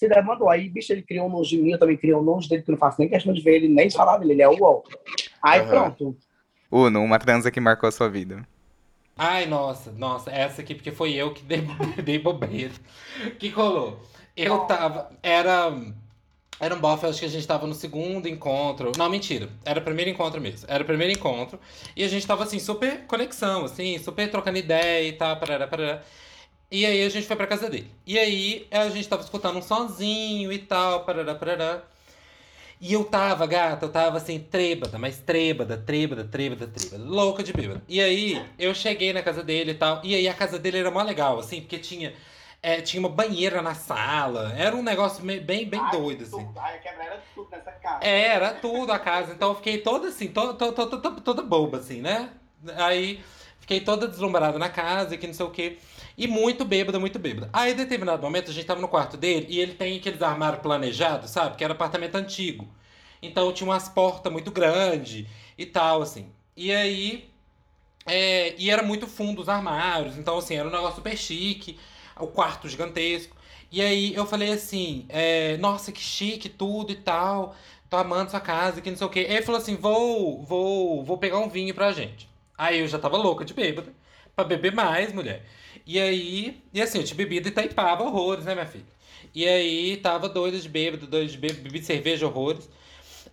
se 0.00 0.08
levantou. 0.08 0.48
Aí, 0.48 0.68
bicho, 0.70 0.92
ele 0.92 1.02
criou 1.02 1.26
um 1.26 1.30
nojo 1.30 1.50
de 1.50 1.58
mim, 1.58 1.72
eu 1.72 1.78
também 1.78 1.96
criei 1.96 2.14
um 2.14 2.22
nojo 2.22 2.48
dele, 2.48 2.62
que 2.62 2.70
eu 2.70 2.72
não 2.72 2.78
faço 2.78 2.98
nem 2.98 3.08
questão 3.08 3.34
de 3.34 3.42
ver 3.42 3.56
ele, 3.56 3.68
nem 3.68 3.90
falar 3.90 4.16
dele, 4.16 4.32
ele 4.32 4.42
é 4.42 4.48
o 4.48 4.58
UOL. 4.58 4.82
Aí 5.42 5.60
Aham. 5.60 5.68
pronto. 5.68 6.16
Uno, 6.72 7.02
uma 7.02 7.18
transa 7.18 7.50
que 7.50 7.60
marcou 7.60 7.86
a 7.88 7.92
sua 7.92 8.08
vida. 8.08 8.46
Ai, 9.18 9.44
nossa, 9.44 9.92
nossa, 9.92 10.30
essa 10.30 10.62
aqui, 10.62 10.74
porque 10.74 10.90
foi 10.90 11.12
eu 11.12 11.34
que 11.34 11.42
dei, 11.42 11.60
dei 12.02 12.18
bobeira. 12.18 12.72
Que 13.38 13.50
rolou? 13.50 14.00
Eu 14.34 14.60
tava. 14.60 15.10
Era. 15.22 15.70
Era 16.58 16.74
um 16.74 16.80
bofe, 16.80 17.06
acho 17.06 17.20
que 17.20 17.24
a 17.24 17.28
gente 17.28 17.46
tava 17.46 17.66
no 17.66 17.74
segundo 17.74 18.28
encontro. 18.28 18.92
Não, 18.96 19.08
mentira. 19.08 19.48
Era 19.64 19.80
o 19.80 19.82
primeiro 19.82 20.10
encontro 20.10 20.40
mesmo. 20.40 20.66
Era 20.70 20.82
o 20.82 20.86
primeiro 20.86 21.12
encontro. 21.12 21.58
E 21.96 22.04
a 22.04 22.08
gente 22.08 22.26
tava 22.26 22.44
assim, 22.44 22.58
super 22.58 23.06
conexão, 23.06 23.64
assim, 23.64 23.98
super 23.98 24.30
trocando 24.30 24.58
ideia 24.58 25.08
e 25.08 25.12
tal, 25.12 25.38
parará, 25.38 25.66
parará. 25.66 26.02
E 26.70 26.86
aí 26.86 27.02
a 27.04 27.08
gente 27.08 27.26
foi 27.26 27.34
pra 27.34 27.48
casa 27.48 27.68
dele. 27.68 27.90
E 28.06 28.16
aí 28.16 28.66
a 28.70 28.88
gente 28.90 29.08
tava 29.08 29.22
escutando 29.22 29.58
um 29.58 29.62
sonzinho 29.62 30.52
e 30.52 30.58
tal, 30.58 31.04
parará, 31.04 31.34
parará. 31.34 31.82
E 32.80 32.92
eu 32.94 33.04
tava, 33.04 33.46
gata, 33.46 33.84
eu 33.84 33.90
tava 33.90 34.16
assim, 34.16 34.38
trêbada, 34.38 34.98
mas 34.98 35.18
trêbada, 35.18 35.76
trêbada, 35.76 36.24
trêbada, 36.24 36.66
trêbada, 36.66 37.04
louca 37.04 37.42
de 37.42 37.52
bêbada. 37.52 37.82
E 37.86 38.00
aí, 38.00 38.42
eu 38.58 38.74
cheguei 38.74 39.12
na 39.12 39.22
casa 39.22 39.42
dele 39.42 39.72
e 39.72 39.74
tal, 39.74 40.00
e 40.02 40.14
aí 40.14 40.26
a 40.26 40.32
casa 40.32 40.58
dele 40.58 40.78
era 40.78 40.90
mó 40.90 41.02
legal, 41.02 41.38
assim, 41.38 41.60
porque 41.60 41.78
tinha, 41.78 42.14
é, 42.62 42.80
tinha 42.80 43.00
uma 43.00 43.10
banheira 43.10 43.60
na 43.60 43.74
sala, 43.74 44.54
era 44.56 44.74
um 44.74 44.82
negócio 44.82 45.22
bem, 45.22 45.66
bem 45.66 45.90
doido, 45.90 46.24
assim. 46.24 46.48
Ai, 46.56 46.78
quebra 46.80 47.04
era 47.04 47.22
tudo 47.34 47.50
nessa 47.50 47.72
casa. 47.72 48.02
É, 48.02 48.28
era 48.28 48.54
tudo 48.54 48.92
a 48.92 48.98
casa, 48.98 49.32
então 49.34 49.50
eu 49.50 49.56
fiquei 49.56 49.78
toda 49.78 50.08
assim, 50.08 50.28
toda, 50.28 50.54
toda, 50.54 50.86
toda, 50.86 51.20
toda 51.20 51.42
boba, 51.42 51.78
assim, 51.78 52.00
né? 52.00 52.30
Aí, 52.76 53.20
fiquei 53.58 53.80
toda 53.80 54.08
deslumbrada 54.08 54.58
na 54.58 54.70
casa, 54.70 55.18
que 55.18 55.26
não 55.26 55.34
sei 55.34 55.44
o 55.44 55.50
quê. 55.50 55.76
E 56.20 56.26
muito 56.26 56.66
bêbada, 56.66 57.00
muito 57.00 57.18
bêbada. 57.18 57.48
Aí, 57.50 57.72
em 57.72 57.76
determinado 57.76 58.20
momento, 58.22 58.50
a 58.50 58.52
gente 58.52 58.66
tava 58.66 58.78
no 58.78 58.88
quarto 58.88 59.16
dele 59.16 59.46
e 59.48 59.58
ele 59.58 59.72
tem 59.72 59.96
aqueles 59.96 60.20
armários 60.20 60.60
planejados, 60.60 61.30
sabe? 61.30 61.56
Que 61.56 61.64
era 61.64 61.72
apartamento 61.72 62.14
antigo. 62.16 62.68
Então 63.22 63.50
tinha 63.54 63.66
umas 63.66 63.88
portas 63.88 64.30
muito 64.30 64.50
grandes 64.50 65.26
e 65.56 65.64
tal, 65.64 66.02
assim. 66.02 66.30
E 66.54 66.72
aí. 66.72 67.30
é, 68.06 68.54
e 68.58 68.70
era 68.70 68.82
muito 68.82 69.06
fundo 69.06 69.40
os 69.40 69.48
armários. 69.48 70.18
Então, 70.18 70.36
assim, 70.38 70.56
era 70.56 70.68
um 70.68 70.70
negócio 70.70 70.96
super 70.96 71.16
chique. 71.16 71.78
O 72.18 72.26
quarto 72.26 72.68
gigantesco. 72.68 73.34
E 73.72 73.80
aí 73.80 74.14
eu 74.14 74.26
falei 74.26 74.52
assim: 74.52 75.06
é, 75.08 75.56
nossa, 75.58 75.90
que 75.92 76.00
chique 76.02 76.50
tudo 76.50 76.92
e 76.92 76.96
tal. 76.96 77.56
Tô 77.88 77.96
amando 77.96 78.30
sua 78.30 78.40
casa, 78.40 78.80
que 78.82 78.90
não 78.90 78.98
sei 78.98 79.06
o 79.06 79.10
quê. 79.10 79.20
Ele 79.20 79.42
falou 79.42 79.60
assim: 79.60 79.76
vou, 79.76 80.42
vou, 80.44 81.02
vou 81.04 81.16
pegar 81.18 81.38
um 81.38 81.48
vinho 81.48 81.74
pra 81.74 81.92
gente. 81.92 82.28
Aí 82.58 82.80
eu 82.80 82.88
já 82.88 82.98
tava 82.98 83.16
louca 83.16 83.44
de 83.44 83.54
bêbada. 83.54 83.92
Pra 84.36 84.44
beber 84.44 84.74
mais, 84.74 85.12
mulher. 85.14 85.46
E 85.86 85.98
aí, 85.98 86.62
e 86.72 86.80
assim, 86.80 86.98
eu 86.98 87.04
tinha 87.04 87.16
bebido 87.16 87.48
e 87.48 87.50
taipava 87.50 88.04
horrores, 88.04 88.44
né, 88.44 88.54
minha 88.54 88.66
filha? 88.66 88.84
E 89.34 89.46
aí, 89.46 89.96
tava 89.96 90.28
doida 90.28 90.58
de 90.58 90.68
bêbado, 90.68 91.06
doida 91.06 91.30
de 91.30 91.38
bêbado, 91.38 91.62
bebi 91.62 91.82
cerveja 91.82 92.26
horrores. 92.26 92.68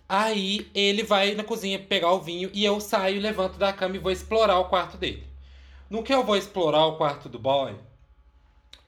Aí 0.08 0.66
ele 0.74 1.02
vai 1.02 1.34
na 1.34 1.44
cozinha 1.44 1.78
pegar 1.78 2.12
o 2.12 2.20
vinho 2.20 2.50
e 2.54 2.64
eu 2.64 2.80
saio, 2.80 3.20
levanto 3.20 3.58
da 3.58 3.72
cama 3.72 3.96
e 3.96 3.98
vou 3.98 4.10
explorar 4.10 4.58
o 4.58 4.64
quarto 4.64 4.96
dele. 4.96 5.22
No 5.90 6.02
que 6.02 6.12
eu 6.14 6.24
vou 6.24 6.36
explorar 6.36 6.86
o 6.86 6.96
quarto 6.96 7.28
do 7.28 7.38
boy, 7.38 7.74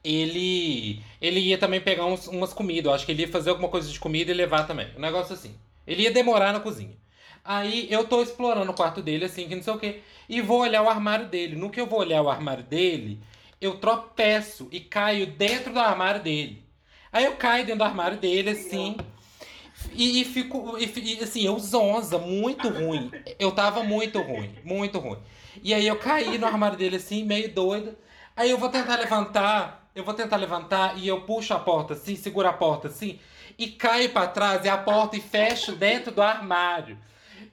ele 0.03 1.03
ele 1.21 1.39
ia 1.39 1.57
também 1.57 1.79
pegar 1.79 2.05
uns, 2.05 2.27
umas 2.27 2.53
comidas. 2.53 2.85
Eu 2.85 2.93
acho 2.93 3.05
que 3.05 3.11
ele 3.11 3.23
ia 3.23 3.27
fazer 3.27 3.51
alguma 3.51 3.69
coisa 3.69 3.91
de 3.91 3.99
comida 3.99 4.31
e 4.31 4.33
levar 4.33 4.65
também. 4.65 4.87
Um 4.97 4.99
negócio 4.99 5.33
assim. 5.33 5.55
Ele 5.85 6.03
ia 6.03 6.11
demorar 6.11 6.53
na 6.53 6.59
cozinha. 6.59 6.95
Aí 7.43 7.87
eu 7.91 8.07
tô 8.07 8.21
explorando 8.21 8.71
o 8.71 8.75
quarto 8.75 9.01
dele, 9.01 9.25
assim, 9.25 9.47
que 9.47 9.55
não 9.55 9.63
sei 9.63 9.73
o 9.73 9.79
quê. 9.79 10.01
E 10.29 10.41
vou 10.41 10.61
olhar 10.61 10.83
o 10.83 10.89
armário 10.89 11.27
dele. 11.27 11.55
No 11.55 11.69
que 11.69 11.81
eu 11.81 11.87
vou 11.87 11.99
olhar 11.99 12.21
o 12.21 12.29
armário 12.29 12.63
dele, 12.63 13.19
eu 13.61 13.77
tropeço 13.77 14.67
e 14.71 14.79
caio 14.79 15.27
dentro 15.27 15.71
do 15.71 15.79
armário 15.79 16.21
dele. 16.21 16.65
Aí 17.13 17.25
eu 17.25 17.35
caio 17.35 17.65
dentro 17.65 17.79
do 17.79 17.83
armário 17.83 18.17
dele, 18.17 18.49
assim. 18.49 18.97
E, 19.93 20.21
e 20.21 20.25
fico, 20.25 20.77
e, 20.77 20.85
e, 20.85 21.23
assim, 21.23 21.45
eu 21.45 21.57
zonza, 21.59 22.17
muito 22.17 22.67
ruim. 22.69 23.11
Eu 23.39 23.51
tava 23.51 23.83
muito 23.83 24.19
ruim, 24.21 24.55
muito 24.63 24.99
ruim. 24.99 25.17
E 25.63 25.73
aí 25.73 25.85
eu 25.85 25.97
caí 25.97 26.37
no 26.37 26.47
armário 26.47 26.77
dele 26.77 26.95
assim, 26.95 27.23
meio 27.23 27.53
doida. 27.53 27.97
Aí 28.35 28.49
eu 28.49 28.57
vou 28.57 28.69
tentar 28.69 28.97
levantar, 28.97 29.89
eu 29.93 30.03
vou 30.03 30.13
tentar 30.13 30.37
levantar 30.37 30.97
e 30.97 31.07
eu 31.07 31.21
puxo 31.21 31.53
a 31.53 31.59
porta 31.59 31.93
assim, 31.93 32.15
seguro 32.15 32.47
a 32.47 32.53
porta 32.53 32.87
assim, 32.87 33.19
e 33.57 33.67
caio 33.67 34.09
pra 34.09 34.27
trás 34.27 34.63
e 34.65 34.69
a 34.69 34.77
porta 34.77 35.17
e 35.17 35.21
fecho 35.21 35.73
dentro 35.73 36.11
do 36.11 36.21
armário. 36.21 36.97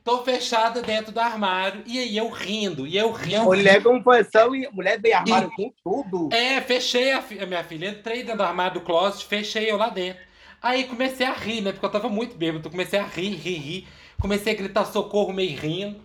Tô 0.08 0.24
fechada 0.24 0.80
dentro 0.80 1.12
do 1.12 1.20
armário, 1.20 1.82
e 1.84 1.98
aí 1.98 2.16
eu 2.16 2.30
rindo, 2.30 2.86
e 2.86 2.96
eu 2.96 3.12
rindo. 3.12 3.44
Mulher 3.44 3.82
com 3.82 4.02
posição 4.02 4.54
e 4.54 4.66
mulher 4.72 4.98
bem 4.98 5.12
armário 5.12 5.50
com 5.54 5.70
tudo. 5.84 6.30
É, 6.32 6.62
fechei 6.62 7.12
a, 7.12 7.20
fi- 7.20 7.38
a 7.38 7.44
minha 7.44 7.62
filha, 7.62 7.90
entrei 7.90 8.22
dentro 8.22 8.38
do 8.38 8.42
armário 8.42 8.80
do 8.80 8.86
closet, 8.86 9.26
fechei 9.26 9.70
eu 9.70 9.76
lá 9.76 9.90
dentro. 9.90 10.22
Aí 10.62 10.84
comecei 10.84 11.26
a 11.26 11.34
rir, 11.34 11.60
né? 11.60 11.72
Porque 11.72 11.84
eu 11.84 11.90
tava 11.90 12.08
muito 12.08 12.34
bêbado. 12.38 12.70
Comecei 12.70 12.98
a 12.98 13.04
rir, 13.04 13.34
rir, 13.34 13.58
rir. 13.58 13.88
Comecei 14.18 14.54
a 14.54 14.56
gritar 14.56 14.86
socorro 14.86 15.30
meio 15.30 15.54
rindo. 15.58 16.00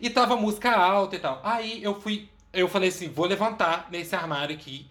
E 0.00 0.10
tava 0.10 0.34
música 0.34 0.72
alta 0.72 1.14
e 1.14 1.18
tal. 1.20 1.40
Aí 1.44 1.80
eu 1.84 1.94
fui, 2.00 2.28
eu 2.52 2.66
falei 2.66 2.88
assim, 2.88 3.08
vou 3.08 3.26
levantar 3.26 3.86
nesse 3.92 4.16
armário 4.16 4.56
aqui 4.56 4.88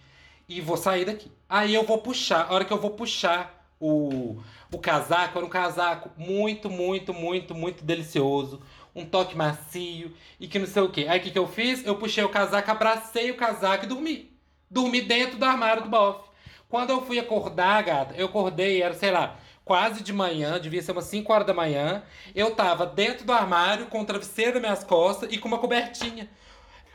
e 0.47 0.61
vou 0.61 0.77
sair 0.77 1.03
daqui. 1.03 1.29
Aí 1.49 1.73
eu 1.73 1.83
vou 1.83 1.97
puxar, 1.97 2.47
a 2.49 2.53
hora 2.53 2.63
que 2.63 2.71
eu 2.71 2.79
vou 2.79 2.91
puxar 2.91 3.67
o, 3.81 4.41
o 4.71 4.79
casaco, 4.79 5.37
era 5.37 5.45
um 5.45 5.49
casaco 5.49 6.09
muito, 6.17 6.69
muito, 6.69 7.13
muito, 7.13 7.53
muito 7.53 7.83
delicioso. 7.83 8.61
Um 8.95 9.05
toque 9.05 9.35
macio 9.35 10.13
e 10.39 10.47
que 10.47 10.57
não 10.57 10.65
sei 10.65 10.81
o 10.81 10.89
que. 10.89 11.07
Aí 11.07 11.19
o 11.19 11.21
que, 11.21 11.31
que 11.31 11.39
eu 11.39 11.47
fiz? 11.47 11.85
Eu 11.85 11.97
puxei 11.97 12.23
o 12.23 12.29
casaco, 12.29 12.71
abracei 12.71 13.29
o 13.29 13.35
casaco 13.35 13.85
e 13.85 13.87
dormi. 13.87 14.31
Dormi 14.69 15.01
dentro 15.01 15.37
do 15.37 15.45
armário 15.45 15.83
do 15.83 15.89
bofe. 15.89 16.29
Quando 16.69 16.89
eu 16.91 17.01
fui 17.05 17.19
acordar, 17.19 17.83
gata, 17.83 18.15
eu 18.15 18.27
acordei, 18.27 18.81
era, 18.81 18.93
sei 18.93 19.11
lá, 19.11 19.37
quase 19.65 20.03
de 20.03 20.13
manhã, 20.13 20.59
devia 20.59 20.81
ser 20.81 20.91
umas 20.93 21.05
5 21.05 21.31
horas 21.31 21.47
da 21.47 21.53
manhã. 21.53 22.03
Eu 22.33 22.55
tava 22.55 22.85
dentro 22.85 23.25
do 23.25 23.33
armário 23.33 23.87
com 23.87 24.01
o 24.01 24.05
travesseiro 24.05 24.53
nas 24.53 24.61
minhas 24.61 24.83
costas 24.83 25.31
e 25.31 25.37
com 25.37 25.47
uma 25.47 25.59
cobertinha. 25.59 26.29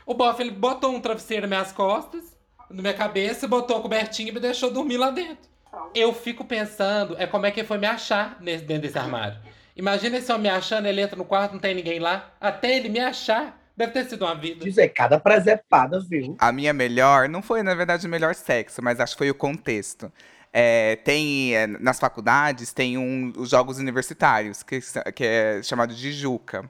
O 0.05 0.13
bofe, 0.13 0.41
ele 0.41 0.51
botou 0.51 0.91
um 0.91 1.01
travesseiro 1.01 1.41
nas 1.41 1.49
minhas 1.49 1.71
costas, 1.71 2.35
na 2.69 2.81
minha 2.81 2.93
cabeça, 2.93 3.47
botou 3.47 3.77
a 3.77 3.81
cobertinha 3.81 4.29
e 4.29 4.33
me 4.33 4.39
deixou 4.39 4.71
dormir 4.71 4.97
lá 4.97 5.11
dentro. 5.11 5.50
Eu 5.93 6.13
fico 6.13 6.43
pensando, 6.43 7.15
é 7.17 7.25
como 7.25 7.45
é 7.45 7.51
que 7.51 7.61
ele 7.61 7.67
foi 7.67 7.77
me 7.77 7.87
achar 7.87 8.37
nesse, 8.41 8.63
dentro 8.63 8.83
desse 8.83 8.97
armário. 8.97 9.37
Imagina 9.75 10.17
esse 10.17 10.31
homem 10.31 10.51
me 10.51 10.57
achando, 10.57 10.85
ele 10.85 11.01
entra 11.01 11.15
no 11.15 11.25
quarto, 11.25 11.53
não 11.53 11.59
tem 11.59 11.73
ninguém 11.73 11.99
lá. 11.99 12.31
Até 12.39 12.75
ele 12.75 12.89
me 12.89 12.99
achar, 12.99 13.57
deve 13.75 13.93
ter 13.93 14.05
sido 14.05 14.25
uma 14.25 14.35
vida. 14.35 14.63
Dizer, 14.63 14.89
cada 14.89 15.19
presepada, 15.19 15.99
viu? 15.99 16.35
A 16.39 16.51
minha 16.51 16.73
melhor, 16.73 17.29
não 17.29 17.41
foi, 17.41 17.63
na 17.63 17.73
verdade, 17.73 18.05
o 18.05 18.09
melhor 18.09 18.35
sexo, 18.35 18.81
mas 18.81 18.99
acho 18.99 19.13
que 19.13 19.19
foi 19.19 19.29
o 19.29 19.35
contexto. 19.35 20.11
É, 20.53 20.97
tem, 20.97 21.55
é, 21.55 21.65
nas 21.65 21.99
faculdades, 21.99 22.73
tem 22.73 22.97
um, 22.97 23.31
os 23.37 23.49
jogos 23.49 23.77
universitários, 23.77 24.61
que, 24.61 24.79
que 25.15 25.23
é 25.23 25.63
chamado 25.63 25.93
de 25.93 26.11
Juca. 26.11 26.69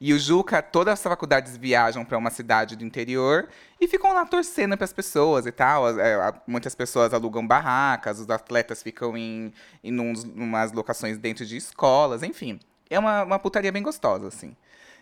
E 0.00 0.12
o 0.12 0.18
Juca, 0.18 0.60
todas 0.62 0.94
as 0.94 1.02
faculdades 1.02 1.56
viajam 1.56 2.04
para 2.04 2.18
uma 2.18 2.30
cidade 2.30 2.76
do 2.76 2.84
interior 2.84 3.48
e 3.80 3.86
ficam 3.86 4.12
lá 4.12 4.26
torcendo 4.26 4.76
para 4.76 4.84
as 4.84 4.92
pessoas 4.92 5.46
e 5.46 5.52
tal. 5.52 5.98
É, 5.98 6.32
muitas 6.46 6.74
pessoas 6.74 7.14
alugam 7.14 7.46
barracas, 7.46 8.18
os 8.18 8.28
atletas 8.28 8.82
ficam 8.82 9.16
em, 9.16 9.52
em 9.82 9.98
uns, 10.00 10.24
umas 10.24 10.72
locações 10.72 11.18
dentro 11.18 11.46
de 11.46 11.56
escolas, 11.56 12.22
enfim. 12.22 12.58
É 12.90 12.98
uma, 12.98 13.22
uma 13.22 13.38
putaria 13.38 13.72
bem 13.72 13.82
gostosa, 13.82 14.28
assim. 14.28 14.54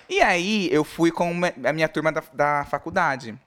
E 0.09 0.21
aí, 0.21 0.69
eu 0.73 0.85
fui 0.85 1.11
com 1.11 1.41
a 1.65 1.73
minha 1.73 1.89
turma 1.89 2.13
da, 2.13 2.23
da 2.33 2.65
faculdade. 2.65 3.39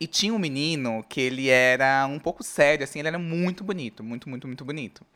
E 0.00 0.06
tinha 0.06 0.34
um 0.34 0.38
menino 0.38 1.04
que 1.08 1.20
ele 1.20 1.48
era 1.48 2.06
um 2.06 2.18
pouco 2.18 2.42
sério, 2.42 2.82
assim, 2.82 2.98
ele 2.98 3.08
era 3.08 3.18
muito 3.18 3.62
bonito, 3.62 4.02
muito, 4.02 4.28
muito, 4.28 4.48
muito 4.48 4.64
bonito. 4.64 5.06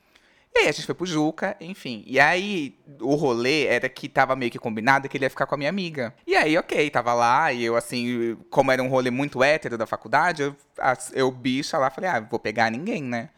E 0.64 0.68
a 0.68 0.72
gente 0.72 0.86
foi 0.86 0.94
pro 0.94 1.06
Juca, 1.06 1.56
enfim. 1.60 2.02
E 2.06 2.18
aí 2.18 2.78
o 3.00 3.14
rolê 3.14 3.66
era 3.66 3.88
que 3.88 4.08
tava 4.08 4.34
meio 4.34 4.50
que 4.50 4.58
combinado 4.58 5.08
que 5.08 5.16
ele 5.16 5.24
ia 5.24 5.30
ficar 5.30 5.46
com 5.46 5.54
a 5.54 5.58
minha 5.58 5.70
amiga. 5.70 6.14
E 6.26 6.34
aí, 6.34 6.56
ok, 6.56 6.90
tava 6.90 7.12
lá, 7.14 7.52
e 7.52 7.64
eu, 7.64 7.76
assim, 7.76 8.36
como 8.50 8.72
era 8.72 8.82
um 8.82 8.88
rolê 8.88 9.10
muito 9.10 9.42
hétero 9.42 9.76
da 9.76 9.86
faculdade, 9.86 10.42
eu, 10.42 10.56
eu 11.12 11.30
bicha 11.30 11.78
lá, 11.78 11.90
falei, 11.90 12.10
ah, 12.10 12.20
vou 12.20 12.38
pegar 12.38 12.70
ninguém, 12.70 13.02
né? 13.02 13.30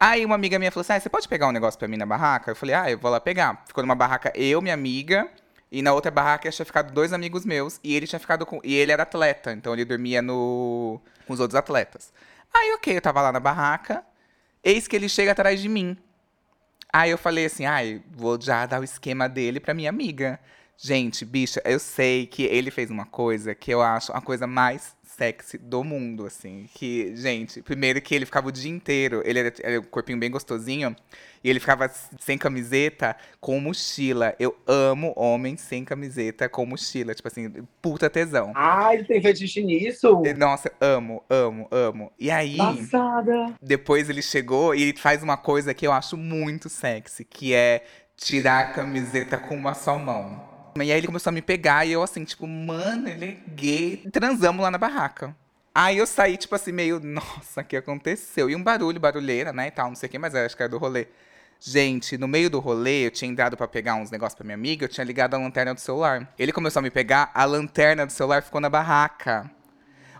Aí 0.00 0.24
uma 0.24 0.36
amiga 0.36 0.58
minha 0.58 0.70
falou 0.70 0.82
assim: 0.82 0.92
ah, 0.92 1.00
você 1.00 1.08
pode 1.08 1.28
pegar 1.28 1.48
um 1.48 1.52
negócio 1.52 1.78
pra 1.78 1.88
mim 1.88 1.96
na 1.96 2.06
barraca? 2.06 2.52
Eu 2.52 2.56
falei, 2.56 2.74
ah, 2.74 2.90
eu 2.90 2.98
vou 2.98 3.10
lá 3.10 3.20
pegar. 3.20 3.64
Ficou 3.66 3.82
numa 3.82 3.96
barraca 3.96 4.32
eu, 4.34 4.62
minha 4.62 4.74
amiga, 4.74 5.28
e 5.72 5.82
na 5.82 5.92
outra 5.92 6.10
barraca 6.10 6.48
tinha 6.50 6.64
ficado 6.64 6.92
dois 6.92 7.12
amigos 7.12 7.44
meus, 7.44 7.80
e 7.82 7.96
ele 7.96 8.06
tinha 8.06 8.20
ficado 8.20 8.46
com. 8.46 8.60
E 8.62 8.74
ele 8.74 8.92
era 8.92 9.02
atleta, 9.02 9.52
então 9.52 9.72
ele 9.72 9.84
dormia 9.84 10.22
no. 10.22 11.00
com 11.26 11.32
os 11.32 11.40
outros 11.40 11.56
atletas. 11.56 12.12
Aí, 12.54 12.72
ok, 12.74 12.96
eu 12.96 13.00
tava 13.00 13.20
lá 13.22 13.32
na 13.32 13.40
barraca. 13.40 14.04
Eis 14.62 14.86
que 14.86 14.94
ele 14.96 15.08
chega 15.08 15.32
atrás 15.32 15.60
de 15.60 15.68
mim. 15.68 15.96
Aí 16.92 17.10
eu 17.10 17.18
falei 17.18 17.46
assim, 17.46 17.66
ai, 17.66 18.02
vou 18.10 18.40
já 18.40 18.64
dar 18.66 18.80
o 18.80 18.84
esquema 18.84 19.28
dele 19.28 19.60
pra 19.60 19.74
minha 19.74 19.90
amiga. 19.90 20.40
Gente, 20.76 21.24
bicha, 21.24 21.60
eu 21.64 21.78
sei 21.78 22.26
que 22.26 22.44
ele 22.44 22.70
fez 22.70 22.90
uma 22.90 23.04
coisa 23.04 23.54
que 23.54 23.70
eu 23.70 23.82
acho 23.82 24.12
a 24.12 24.20
coisa 24.20 24.46
mais 24.46 24.96
sexy 25.18 25.58
do 25.58 25.82
mundo, 25.82 26.24
assim. 26.24 26.66
Que, 26.72 27.14
gente, 27.16 27.60
primeiro 27.60 28.00
que 28.00 28.14
ele 28.14 28.24
ficava 28.24 28.48
o 28.48 28.52
dia 28.52 28.70
inteiro, 28.70 29.20
ele 29.24 29.40
era, 29.40 29.52
era 29.62 29.80
um 29.80 29.84
corpinho 29.84 30.18
bem 30.18 30.30
gostosinho, 30.30 30.94
e 31.42 31.50
ele 31.50 31.58
ficava 31.58 31.90
sem 32.20 32.38
camiseta 32.38 33.16
com 33.40 33.58
mochila. 33.60 34.34
Eu 34.38 34.56
amo 34.66 35.12
homens 35.16 35.60
sem 35.60 35.84
camiseta 35.84 36.48
com 36.48 36.64
mochila, 36.64 37.14
tipo 37.14 37.26
assim, 37.26 37.50
puta 37.82 38.08
tesão. 38.08 38.52
Ai, 38.54 38.96
ele 38.96 39.04
tem 39.04 39.20
fetiche 39.20 39.62
nisso? 39.62 40.22
Nossa, 40.36 40.72
amo, 40.80 41.22
amo, 41.28 41.66
amo. 41.70 42.12
E 42.18 42.30
aí, 42.30 42.56
Passada. 42.56 43.54
depois 43.60 44.08
ele 44.08 44.22
chegou 44.22 44.74
e 44.74 44.82
ele 44.82 44.98
faz 44.98 45.22
uma 45.22 45.36
coisa 45.36 45.74
que 45.74 45.86
eu 45.86 45.92
acho 45.92 46.16
muito 46.16 46.68
sexy, 46.68 47.24
que 47.24 47.52
é 47.52 47.84
tirar 48.16 48.60
a 48.60 48.72
camiseta 48.72 49.36
com 49.36 49.54
uma 49.54 49.74
só 49.74 49.98
mão. 49.98 50.47
E 50.84 50.92
aí 50.92 50.98
ele 50.98 51.06
começou 51.06 51.30
a 51.30 51.32
me 51.32 51.42
pegar 51.42 51.86
e 51.86 51.92
eu 51.92 52.02
assim, 52.02 52.24
tipo, 52.24 52.46
mano, 52.46 53.08
ele 53.08 53.24
é 53.24 53.50
gay. 53.50 54.08
Transamos 54.12 54.62
lá 54.62 54.70
na 54.70 54.78
barraca. 54.78 55.34
Aí 55.74 55.98
eu 55.98 56.06
saí, 56.06 56.36
tipo 56.36 56.54
assim, 56.54 56.72
meio, 56.72 56.98
nossa, 56.98 57.60
o 57.60 57.64
que 57.64 57.76
aconteceu? 57.76 58.50
E 58.50 58.56
um 58.56 58.62
barulho, 58.62 58.98
barulheira, 58.98 59.52
né, 59.52 59.68
e 59.68 59.70
tal, 59.70 59.88
não 59.88 59.94
sei 59.94 60.08
o 60.08 60.10
que, 60.10 60.18
mas 60.18 60.34
eu 60.34 60.44
acho 60.44 60.56
que 60.56 60.62
era 60.62 60.70
do 60.70 60.78
rolê. 60.78 61.06
Gente, 61.60 62.16
no 62.16 62.28
meio 62.28 62.48
do 62.48 62.60
rolê, 62.60 63.06
eu 63.06 63.10
tinha 63.10 63.30
entrado 63.30 63.56
pra 63.56 63.66
pegar 63.66 63.94
uns 63.96 64.10
negócios 64.10 64.34
pra 64.36 64.44
minha 64.44 64.54
amiga, 64.54 64.84
eu 64.84 64.88
tinha 64.88 65.04
ligado 65.04 65.34
a 65.34 65.38
lanterna 65.38 65.74
do 65.74 65.80
celular. 65.80 66.32
Ele 66.38 66.52
começou 66.52 66.80
a 66.80 66.82
me 66.82 66.90
pegar, 66.90 67.30
a 67.34 67.44
lanterna 67.44 68.06
do 68.06 68.12
celular 68.12 68.42
ficou 68.42 68.60
na 68.60 68.68
barraca. 68.68 69.50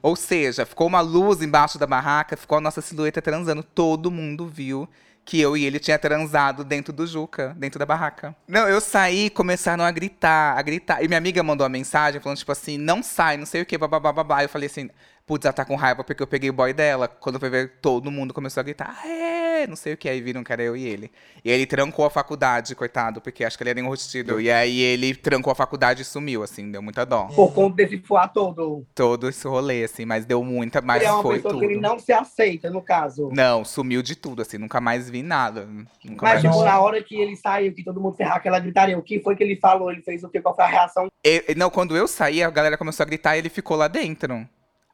Ou 0.02 0.14
seja, 0.14 0.64
ficou 0.64 0.86
uma 0.86 1.00
luz 1.00 1.42
embaixo 1.42 1.78
da 1.78 1.86
barraca, 1.86 2.36
ficou 2.36 2.58
a 2.58 2.60
nossa 2.60 2.80
silhueta 2.80 3.20
transando. 3.20 3.62
Todo 3.62 4.10
mundo 4.10 4.46
viu 4.46 4.88
que 5.28 5.38
eu 5.38 5.54
e 5.58 5.66
ele 5.66 5.78
tinha 5.78 5.98
transado 5.98 6.64
dentro 6.64 6.90
do 6.90 7.06
Juca, 7.06 7.54
dentro 7.58 7.78
da 7.78 7.84
barraca. 7.84 8.34
Não, 8.48 8.66
eu 8.66 8.80
saí, 8.80 9.28
começaram 9.28 9.84
a 9.84 9.90
gritar, 9.90 10.56
a 10.56 10.62
gritar. 10.62 11.04
E 11.04 11.06
minha 11.06 11.18
amiga 11.18 11.42
mandou 11.42 11.66
uma 11.66 11.68
mensagem 11.68 12.18
falando, 12.18 12.38
tipo 12.38 12.50
assim, 12.50 12.78
não 12.78 13.02
sai, 13.02 13.36
não 13.36 13.44
sei 13.44 13.60
o 13.60 13.66
que, 13.66 13.76
babá. 13.76 14.42
Eu 14.42 14.48
falei 14.48 14.68
assim, 14.68 14.88
putz, 15.28 15.44
ela 15.44 15.52
tá 15.52 15.64
com 15.64 15.76
raiva 15.76 16.02
porque 16.02 16.22
eu 16.22 16.26
peguei 16.26 16.48
o 16.48 16.52
boy 16.54 16.72
dela. 16.72 17.06
Quando 17.06 17.38
foi 17.38 17.50
ver, 17.50 17.74
todo 17.82 18.10
mundo 18.10 18.32
começou 18.32 18.62
a 18.62 18.64
gritar, 18.64 18.98
é, 19.06 19.66
não 19.66 19.76
sei 19.76 19.92
o 19.92 19.96
que. 19.96 20.08
Aí 20.08 20.20
viram 20.22 20.42
que 20.42 20.50
era 20.52 20.62
eu 20.62 20.74
e 20.74 20.86
ele. 20.86 21.12
E 21.44 21.50
ele 21.50 21.66
trancou 21.66 22.06
a 22.06 22.10
faculdade, 22.10 22.74
coitado, 22.74 23.20
porque 23.20 23.44
acho 23.44 23.56
que 23.58 23.62
ele 23.62 23.70
era 23.70 23.78
enrostido. 23.80 24.40
E 24.40 24.50
aí 24.50 24.80
ele 24.80 25.14
trancou 25.14 25.52
a 25.52 25.54
faculdade 25.54 26.00
e 26.02 26.04
sumiu, 26.04 26.42
assim, 26.42 26.70
deu 26.70 26.80
muita 26.80 27.04
dó. 27.04 27.26
Por 27.26 27.52
conta 27.52 27.76
desse 27.76 27.98
fuá 27.98 28.26
todo. 28.26 28.86
Todo 28.94 29.28
esse 29.28 29.46
rolê, 29.46 29.84
assim, 29.84 30.06
mas 30.06 30.24
deu 30.24 30.42
muita, 30.42 30.80
mas 30.80 31.02
ele 31.02 31.10
é 31.10 31.12
uma 31.12 31.22
foi 31.22 31.36
pessoa 31.36 31.52
tudo. 31.54 31.60
que 31.60 31.72
ele 31.72 31.80
não 31.80 31.98
se 31.98 32.12
aceita, 32.12 32.70
no 32.70 32.80
caso. 32.80 33.28
Não, 33.30 33.64
sumiu 33.64 34.02
de 34.02 34.16
tudo, 34.16 34.40
assim, 34.40 34.56
nunca 34.56 34.80
mais 34.80 35.10
vi 35.10 35.22
nada. 35.22 35.68
Nunca 36.02 36.24
Mas, 36.24 36.42
mais 36.42 36.54
tipo, 36.54 36.64
na 36.64 36.80
hora 36.80 37.02
que 37.02 37.16
ele 37.20 37.36
saiu, 37.36 37.74
que 37.74 37.84
todo 37.84 38.00
mundo 38.00 38.16
ferrar 38.16 38.36
aquela 38.36 38.58
gritaria, 38.58 38.98
o 38.98 39.02
que 39.02 39.20
foi 39.20 39.36
que 39.36 39.44
ele 39.44 39.56
falou? 39.56 39.92
Ele 39.92 40.00
fez 40.00 40.24
o 40.24 40.28
quê? 40.28 40.40
Qual 40.40 40.54
foi 40.54 40.64
a 40.64 40.68
reação? 40.68 41.08
E- 41.24 41.54
não, 41.56 41.68
quando 41.68 41.96
eu 41.96 42.08
saí, 42.08 42.42
a 42.42 42.50
galera 42.50 42.78
começou 42.78 43.02
a 43.04 43.06
gritar 43.06 43.36
e 43.36 43.40
ele 43.40 43.48
ficou 43.48 43.76
lá 43.76 43.88
dentro. 43.88 44.48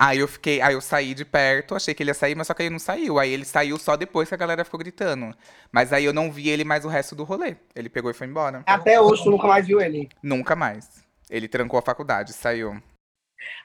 Aí 0.06 0.18
eu 0.18 0.28
fiquei, 0.28 0.60
aí 0.60 0.74
eu 0.74 0.82
saí 0.82 1.14
de 1.14 1.24
perto, 1.24 1.74
achei 1.74 1.94
que 1.94 2.02
ele 2.02 2.10
ia 2.10 2.14
sair, 2.14 2.34
mas 2.34 2.46
só 2.46 2.52
que 2.52 2.62
ele 2.62 2.68
não 2.68 2.78
saiu. 2.78 3.18
Aí 3.18 3.32
ele 3.32 3.46
saiu 3.46 3.78
só 3.78 3.96
depois 3.96 4.28
que 4.28 4.34
a 4.34 4.36
galera 4.36 4.62
ficou 4.62 4.78
gritando. 4.78 5.34
Mas 5.72 5.94
aí 5.94 6.04
eu 6.04 6.12
não 6.12 6.30
vi 6.30 6.50
ele 6.50 6.62
mais 6.62 6.84
o 6.84 6.88
resto 6.88 7.14
do 7.14 7.24
rolê. 7.24 7.56
Ele 7.74 7.88
pegou 7.88 8.10
e 8.10 8.14
foi 8.14 8.26
embora. 8.26 8.62
Até 8.66 9.00
hoje, 9.00 9.24
tu 9.24 9.30
nunca 9.30 9.46
mais 9.46 9.66
viu 9.66 9.80
ele. 9.80 10.10
Nunca 10.22 10.54
mais. 10.54 11.02
Ele 11.30 11.48
trancou 11.48 11.78
a 11.78 11.82
faculdade, 11.82 12.34
saiu. 12.34 12.76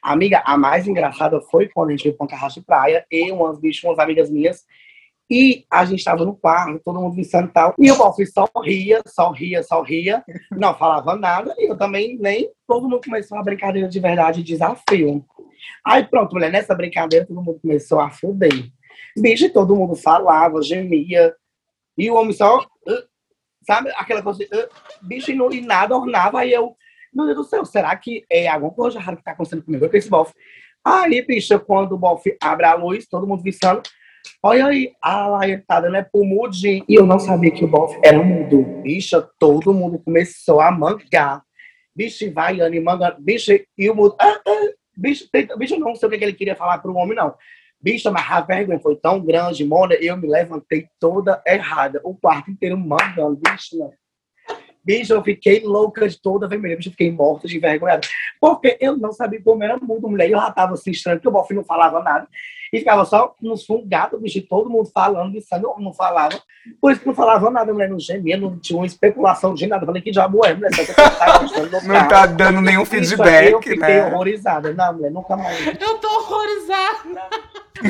Amiga, 0.01 0.41
a 0.45 0.57
mais 0.57 0.87
engraçada 0.87 1.41
foi 1.41 1.67
quando 1.67 1.89
a 1.89 1.91
gente 1.91 2.03
foi 2.03 2.13
pra 2.13 2.23
um 2.23 2.29
carrasco 2.29 2.61
de 2.61 2.65
praia, 2.65 3.05
eu, 3.11 3.35
umas 3.35 3.59
bichas, 3.59 3.83
umas 3.83 3.99
amigas 3.99 4.29
minhas, 4.29 4.63
e 5.29 5.65
a 5.69 5.83
gente 5.83 6.03
tava 6.05 6.23
no 6.23 6.35
quarto, 6.35 6.81
todo 6.85 7.01
mundo 7.01 7.15
viçando 7.15 7.49
e 7.49 7.51
tal, 7.51 7.75
e 7.77 7.91
o 7.91 7.97
Boff 7.97 8.25
só 8.25 8.49
ria, 8.63 9.01
só 9.07 9.31
ria, 9.31 9.61
só 9.61 9.81
ria, 9.81 10.23
não 10.51 10.73
falava 10.73 11.15
nada, 11.15 11.53
e 11.57 11.69
eu 11.69 11.77
também 11.77 12.17
nem, 12.17 12.49
todo 12.65 12.83
mundo 12.83 13.01
começou 13.03 13.37
a 13.37 13.43
brincadeira 13.43 13.87
de 13.87 13.99
verdade, 13.99 14.43
desafio. 14.43 15.25
Aí 15.85 16.03
pronto, 16.05 16.33
mulher, 16.33 16.51
nessa 16.51 16.75
brincadeira 16.75 17.25
todo 17.25 17.41
mundo 17.41 17.59
começou 17.61 17.99
a 17.99 18.09
fuder. 18.09 18.51
Bicho, 19.17 19.51
todo 19.51 19.75
mundo 19.75 19.95
falava, 19.95 20.61
gemia, 20.61 21.33
e 21.97 22.09
o 22.09 22.15
homem 22.15 22.33
só, 22.33 22.59
"Ah", 22.87 23.03
sabe, 23.65 23.91
aquela 23.95 24.21
coisa, 24.21 24.45
"Ah", 24.53 24.67
bicho, 25.01 25.31
e, 25.31 25.35
não, 25.35 25.51
e 25.51 25.61
nada 25.61 25.95
ornava, 25.97 26.39
aí 26.41 26.51
eu, 26.53 26.75
meu 27.13 27.25
Deus 27.25 27.37
do 27.37 27.43
céu, 27.43 27.65
será 27.65 27.95
que 27.95 28.23
é 28.29 28.47
alguma 28.47 28.71
coisa 28.71 28.99
rara 28.99 29.17
que 29.17 29.23
tá 29.23 29.31
acontecendo 29.31 29.63
comigo 29.63 29.89
com 29.89 29.97
esse 29.97 30.09
bofe? 30.09 30.33
Aí, 30.85 31.21
bicha, 31.25 31.59
quando 31.59 31.93
o 31.93 31.97
bofe 31.97 32.37
abre 32.41 32.65
a 32.65 32.75
luz, 32.75 33.07
todo 33.07 33.27
mundo 33.27 33.43
viçando, 33.43 33.81
olha 34.43 34.67
aí, 34.67 34.93
a 35.01 35.27
laietada, 35.27 35.89
né, 35.89 36.03
pro 36.03 36.23
mudinho. 36.23 36.85
E 36.87 36.95
eu 36.95 37.05
não 37.05 37.19
sabia 37.19 37.51
que 37.51 37.65
o 37.65 37.67
bofe 37.67 37.99
era 38.03 38.21
mudo. 38.23 38.63
Bicha, 38.81 39.21
todo 39.37 39.73
mundo 39.73 39.99
começou 39.99 40.61
a 40.61 40.71
mangar. 40.71 41.43
Bicho, 41.95 42.31
vai, 42.31 42.61
Anne, 42.61 42.79
manga, 42.79 43.15
bicho, 43.19 43.51
e 43.77 43.89
o 43.89 43.95
mudo, 43.95 44.15
ah, 44.21 44.39
ah, 44.47 44.67
bicho, 44.99 45.29
bicho, 45.57 45.79
não 45.79 45.95
sei 45.95 46.07
o 46.07 46.11
que 46.11 46.23
ele 46.23 46.33
queria 46.33 46.55
falar 46.55 46.77
pro 46.79 46.95
homem, 46.95 47.15
não. 47.15 47.35
Bicha, 47.81 48.11
mas 48.11 48.29
a 48.29 48.41
vergonha 48.41 48.79
foi 48.79 48.95
tão 48.95 49.21
grande, 49.21 49.63
Mona, 49.63 49.95
eu 49.95 50.17
me 50.17 50.27
levantei 50.27 50.89
toda 50.99 51.41
errada. 51.47 52.01
O 52.03 52.13
quarto 52.13 52.51
inteiro 52.51 52.77
mangando, 52.77 53.37
bicho, 53.37 53.77
não. 53.77 53.93
Bicho, 54.83 55.13
eu 55.13 55.23
fiquei 55.23 55.61
louca 55.61 56.07
de 56.07 56.21
toda 56.21 56.47
vermelha, 56.47 56.75
bicho, 56.75 56.89
eu 56.89 56.93
fiquei 56.93 57.11
morta 57.11 57.47
de 57.47 57.59
vergonha. 57.59 58.01
Porque 58.39 58.77
eu 58.81 58.97
não 58.97 59.13
sabia 59.13 59.41
como 59.41 59.63
era 59.63 59.77
mudo, 59.77 60.09
mulher. 60.09 60.29
Eu 60.29 60.39
já 60.39 60.51
tava 60.51 60.73
assim 60.73 60.91
estranho, 60.91 61.17
porque 61.17 61.27
o 61.27 61.31
Bofi 61.31 61.53
não 61.53 61.63
falava 61.63 62.01
nada. 62.01 62.27
E 62.71 62.79
ficava 62.79 63.03
só 63.05 63.33
nos 63.41 63.65
fungados, 63.65 64.19
bicho, 64.21 64.41
todo 64.47 64.69
mundo 64.69 64.89
falando, 64.93 65.35
isso 65.35 65.47
eu 65.55 65.75
não 65.79 65.93
falava. 65.93 66.39
Por 66.79 66.91
isso 66.91 67.01
que 67.01 67.07
não 67.07 67.15
falava 67.15 67.49
nada, 67.49 67.73
mulher, 67.73 67.89
não 67.89 67.99
gemia, 67.99 68.37
não 68.37 68.57
tinha 68.59 68.77
uma 68.77 68.85
especulação 68.85 69.53
de 69.53 69.65
nada. 69.65 69.85
Falei, 69.85 70.01
que 70.01 70.11
diabo 70.11 70.45
é, 70.45 70.53
mulher? 70.53 70.69
Do 70.69 70.77
Não 71.87 71.95
carro. 71.95 72.09
tá 72.09 72.25
dando 72.27 72.61
nenhum 72.61 72.85
feedback, 72.85 73.51
eu 73.51 73.61
fiquei 73.61 73.77
né? 73.77 74.05
horrorizada. 74.05 74.73
Não, 74.73 74.93
mulher, 74.93 75.11
nunca 75.11 75.35
mais. 75.35 75.65
Eu 75.79 75.97
tô 75.97 76.07
horrorizada. 76.07 77.27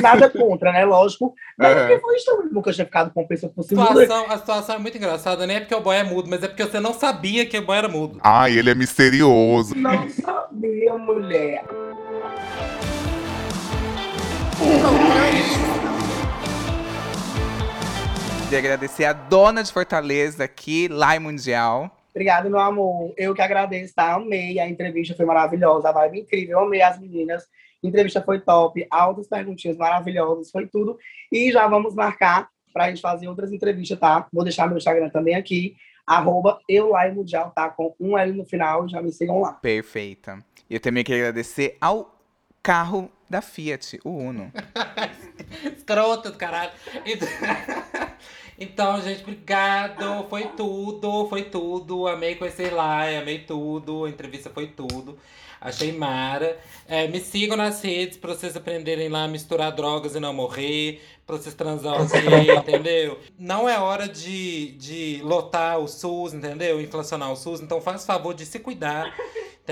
Nada 0.00 0.30
contra, 0.30 0.72
né? 0.72 0.84
Lógico. 0.84 1.34
Mas 1.58 1.76
É. 1.76 1.80
porque 1.80 1.98
foi 1.98 2.16
isso, 2.16 2.30
eu 2.30 2.44
nunca 2.52 2.72
tinha 2.72 2.84
ficado 2.84 3.10
com 3.12 3.26
pessoa 3.26 3.52
por 3.52 3.64
cima. 3.64 3.90
mulher. 3.90 4.04
Situação, 4.04 4.32
a 4.32 4.38
situação 4.38 4.74
é 4.76 4.78
muito 4.78 4.96
engraçada, 4.96 5.46
nem 5.46 5.56
é 5.56 5.60
porque 5.60 5.74
o 5.74 5.80
boy 5.80 5.96
é 5.96 6.04
mudo, 6.04 6.30
mas 6.30 6.42
é 6.42 6.48
porque 6.48 6.64
você 6.64 6.78
não 6.78 6.94
sabia 6.94 7.44
que 7.44 7.58
o 7.58 7.66
boy 7.66 7.76
era 7.76 7.88
mudo. 7.88 8.18
Ai, 8.22 8.56
ele 8.56 8.70
é 8.70 8.74
misterioso. 8.74 9.74
Não 9.76 10.08
sabia, 10.08 10.94
mulher. 10.96 11.64
Queria 18.44 18.58
agradecer 18.58 19.04
a 19.04 19.12
dona 19.12 19.62
de 19.62 19.72
Fortaleza 19.72 20.44
aqui, 20.44 20.86
em 20.86 21.18
Mundial. 21.20 21.96
Obrigado, 22.10 22.50
meu 22.50 22.58
amor. 22.58 23.14
Eu 23.16 23.32
que 23.32 23.40
agradeço, 23.40 23.94
tá? 23.94 24.14
Amei. 24.14 24.58
A 24.58 24.68
entrevista 24.68 25.14
foi 25.14 25.24
maravilhosa, 25.24 25.88
a 25.88 25.92
vibe 25.92 26.20
incrível. 26.20 26.58
Eu 26.58 26.66
amei 26.66 26.82
as 26.82 26.98
meninas. 26.98 27.44
A 27.82 27.86
entrevista 27.86 28.20
foi 28.20 28.40
top, 28.40 28.86
altas 28.90 29.28
perguntinhas 29.28 29.76
maravilhosas, 29.76 30.50
foi 30.50 30.66
tudo. 30.66 30.98
E 31.32 31.50
já 31.50 31.66
vamos 31.66 31.94
marcar 31.94 32.48
pra 32.72 32.88
gente 32.88 33.00
fazer 33.00 33.28
outras 33.28 33.52
entrevistas, 33.52 33.98
tá? 33.98 34.26
Vou 34.32 34.44
deixar 34.44 34.66
meu 34.66 34.76
Instagram 34.76 35.08
também 35.08 35.34
aqui, 35.34 35.76
arroba 36.06 36.58
eulaimundial, 36.68 37.52
tá? 37.52 37.70
Com 37.70 37.94
um 37.98 38.18
L 38.18 38.32
no 38.32 38.44
final, 38.44 38.88
já 38.88 39.00
me 39.00 39.12
sigam 39.12 39.40
lá. 39.40 39.52
Perfeita. 39.54 40.38
E 40.68 40.74
eu 40.74 40.80
também 40.80 41.02
queria 41.02 41.28
agradecer 41.28 41.76
ao 41.80 42.19
carro 42.62 43.10
da 43.28 43.40
Fiat, 43.40 44.00
o 44.04 44.10
Uno. 44.10 44.52
Escrota 45.76 46.30
do 46.30 46.36
caralho. 46.36 46.72
Então, 47.06 47.28
então, 48.58 49.02
gente, 49.02 49.22
obrigado. 49.22 50.28
Foi 50.28 50.48
tudo, 50.48 51.28
foi 51.28 51.44
tudo. 51.44 52.06
Amei 52.06 52.34
conhecer 52.34 52.72
lá, 52.72 53.02
amei 53.18 53.40
tudo. 53.40 54.04
A 54.04 54.10
entrevista 54.10 54.50
foi 54.50 54.66
tudo. 54.66 55.18
Achei 55.60 55.92
mara. 55.92 56.58
É, 56.88 57.06
me 57.06 57.20
sigam 57.20 57.56
nas 57.56 57.82
redes 57.82 58.16
pra 58.16 58.34
vocês 58.34 58.56
aprenderem 58.56 59.10
lá 59.10 59.24
a 59.24 59.28
misturar 59.28 59.70
drogas 59.72 60.14
e 60.14 60.20
não 60.20 60.32
morrer. 60.32 61.02
Pra 61.26 61.36
vocês 61.36 61.54
transar 61.54 62.00
ok, 62.02 62.18
entendeu? 62.56 63.20
Não 63.38 63.68
é 63.68 63.78
hora 63.78 64.08
de, 64.08 64.72
de 64.72 65.20
lotar 65.22 65.78
o 65.78 65.86
SUS, 65.86 66.34
entendeu? 66.34 66.80
Inflacionar 66.80 67.30
o 67.30 67.36
SUS. 67.36 67.60
Então 67.60 67.80
faz 67.80 68.04
favor 68.04 68.34
de 68.34 68.44
se 68.44 68.58
cuidar. 68.58 69.14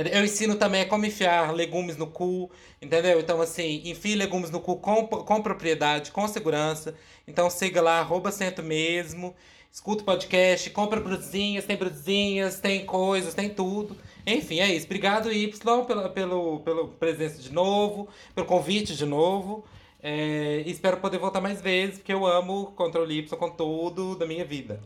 Entendeu? 0.00 0.20
Eu 0.20 0.24
ensino 0.24 0.54
também 0.54 0.86
como 0.86 1.04
enfiar 1.04 1.52
legumes 1.52 1.96
no 1.96 2.06
cu, 2.06 2.50
entendeu? 2.80 3.20
Então, 3.20 3.40
assim, 3.40 3.82
enfie 3.84 4.14
legumes 4.14 4.50
no 4.50 4.60
cu 4.60 4.76
com, 4.76 5.06
com 5.06 5.42
propriedade, 5.42 6.10
com 6.10 6.26
segurança. 6.28 6.94
Então 7.26 7.50
siga 7.50 7.80
lá, 7.80 7.98
arroba 7.98 8.30
cento 8.30 8.62
mesmo. 8.62 9.34
Escuta 9.70 10.02
o 10.02 10.06
podcast, 10.06 10.70
compra 10.70 10.98
brusinhas, 10.98 11.64
tem 11.64 11.76
brusinhas, 11.76 12.58
tem 12.58 12.86
coisas, 12.86 13.34
tem 13.34 13.50
tudo. 13.50 13.96
Enfim, 14.26 14.60
é 14.60 14.74
isso. 14.74 14.86
Obrigado, 14.86 15.30
Y, 15.30 15.58
pela, 15.86 16.08
pelo, 16.08 16.60
pelo 16.60 16.88
presença 16.88 17.40
de 17.40 17.52
novo, 17.52 18.08
pelo 18.34 18.46
convite 18.46 18.96
de 18.96 19.04
novo. 19.04 19.64
É, 20.02 20.62
espero 20.64 20.96
poder 20.98 21.18
voltar 21.18 21.40
mais 21.40 21.60
vezes, 21.60 21.98
porque 21.98 22.12
eu 22.12 22.26
amo 22.26 22.72
Controle 22.76 23.18
Y 23.18 23.36
com 23.36 23.50
tudo 23.50 24.16
da 24.16 24.24
minha 24.24 24.44
vida. 24.44 24.80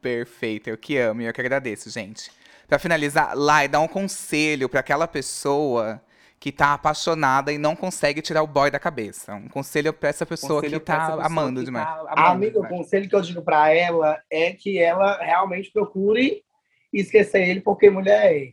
Perfeito, 0.00 0.68
eu 0.68 0.76
que 0.76 0.96
amo 0.96 1.22
e 1.22 1.26
eu 1.26 1.32
que 1.32 1.40
agradeço, 1.40 1.88
gente. 1.90 2.30
Pra 2.68 2.78
finalizar, 2.78 3.32
lá 3.34 3.64
e 3.64 3.68
dar 3.68 3.80
um 3.80 3.88
conselho 3.88 4.68
pra 4.68 4.80
aquela 4.80 5.08
pessoa 5.08 6.02
que 6.38 6.52
tá 6.52 6.74
apaixonada 6.74 7.50
e 7.50 7.56
não 7.56 7.74
consegue 7.74 8.20
tirar 8.20 8.42
o 8.42 8.46
boy 8.46 8.70
da 8.70 8.78
cabeça. 8.78 9.34
Um 9.34 9.48
conselho 9.48 9.90
pra 9.90 10.10
essa 10.10 10.26
pessoa 10.26 10.60
Conselho 10.60 10.78
que 10.78 10.84
tá 10.86 11.06
pessoa 11.06 11.24
amando 11.24 11.60
que 11.60 11.64
demais. 11.64 11.86
tá 11.86 12.00
amando 12.10 12.20
Amigo, 12.20 12.58
o 12.58 12.62
demais. 12.62 12.76
conselho 12.76 13.08
que 13.08 13.14
eu 13.16 13.22
digo 13.22 13.40
pra 13.42 13.70
ela 13.72 14.20
é 14.30 14.52
que 14.52 14.78
ela 14.78 15.16
realmente 15.16 15.72
procure 15.72 16.44
esquecer 16.92 17.48
ele, 17.48 17.62
porque 17.62 17.88
mulher, 17.88 18.52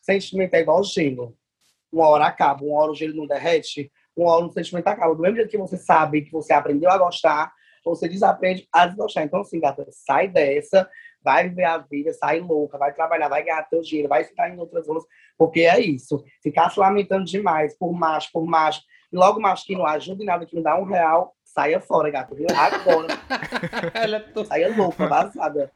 sentimento 0.00 0.54
é 0.54 0.60
igual 0.60 0.84
gelo. 0.84 1.36
Uma 1.92 2.06
hora 2.06 2.26
acaba, 2.26 2.64
uma 2.64 2.80
hora 2.80 2.92
o 2.92 2.94
gelo 2.94 3.16
não 3.16 3.26
derrete, 3.26 3.90
uma 4.16 4.32
hora 4.32 4.46
o 4.46 4.52
sentimento 4.52 4.86
acaba. 4.86 5.12
Do 5.12 5.20
mesmo 5.22 5.36
jeito 5.36 5.50
que 5.50 5.58
você 5.58 5.76
sabe 5.76 6.22
que 6.22 6.30
você 6.30 6.52
aprendeu 6.52 6.88
a 6.88 6.96
gostar, 6.98 7.52
você 7.84 8.08
desaprende 8.08 8.66
a 8.72 8.86
desgostar. 8.86 9.24
Então, 9.24 9.40
assim, 9.40 9.60
gata, 9.60 9.86
sai 9.90 10.28
dessa, 10.28 10.88
vai 11.26 11.48
viver 11.48 11.64
a 11.64 11.78
vida, 11.78 12.12
sai 12.12 12.38
louca, 12.38 12.78
vai 12.78 12.94
trabalhar, 12.94 13.28
vai 13.28 13.42
ganhar 13.42 13.60
teu 13.64 13.80
dinheiro, 13.80 14.08
vai 14.08 14.22
ficar 14.22 14.48
em 14.48 14.56
outras 14.60 14.86
zonas, 14.86 15.02
porque 15.36 15.62
é 15.62 15.80
isso. 15.80 16.22
Ficar 16.40 16.70
se 16.70 16.78
lamentando 16.78 17.24
demais 17.24 17.76
por 17.76 17.92
macho, 17.92 18.30
por 18.32 18.46
macho, 18.46 18.80
e 19.12 19.16
logo 19.16 19.40
macho 19.40 19.66
que 19.66 19.74
não 19.74 19.84
ajuda 19.84 20.22
em 20.22 20.26
nada, 20.26 20.46
que 20.46 20.54
não 20.54 20.62
dá 20.62 20.78
um 20.78 20.84
real, 20.84 21.34
saia 21.42 21.80
fora, 21.80 22.10
gata, 22.10 22.32
viu? 22.32 22.46
Agora. 22.56 23.08
É 24.38 24.44
Saia 24.44 24.76
louca, 24.76 25.08
vazada. 25.08 25.72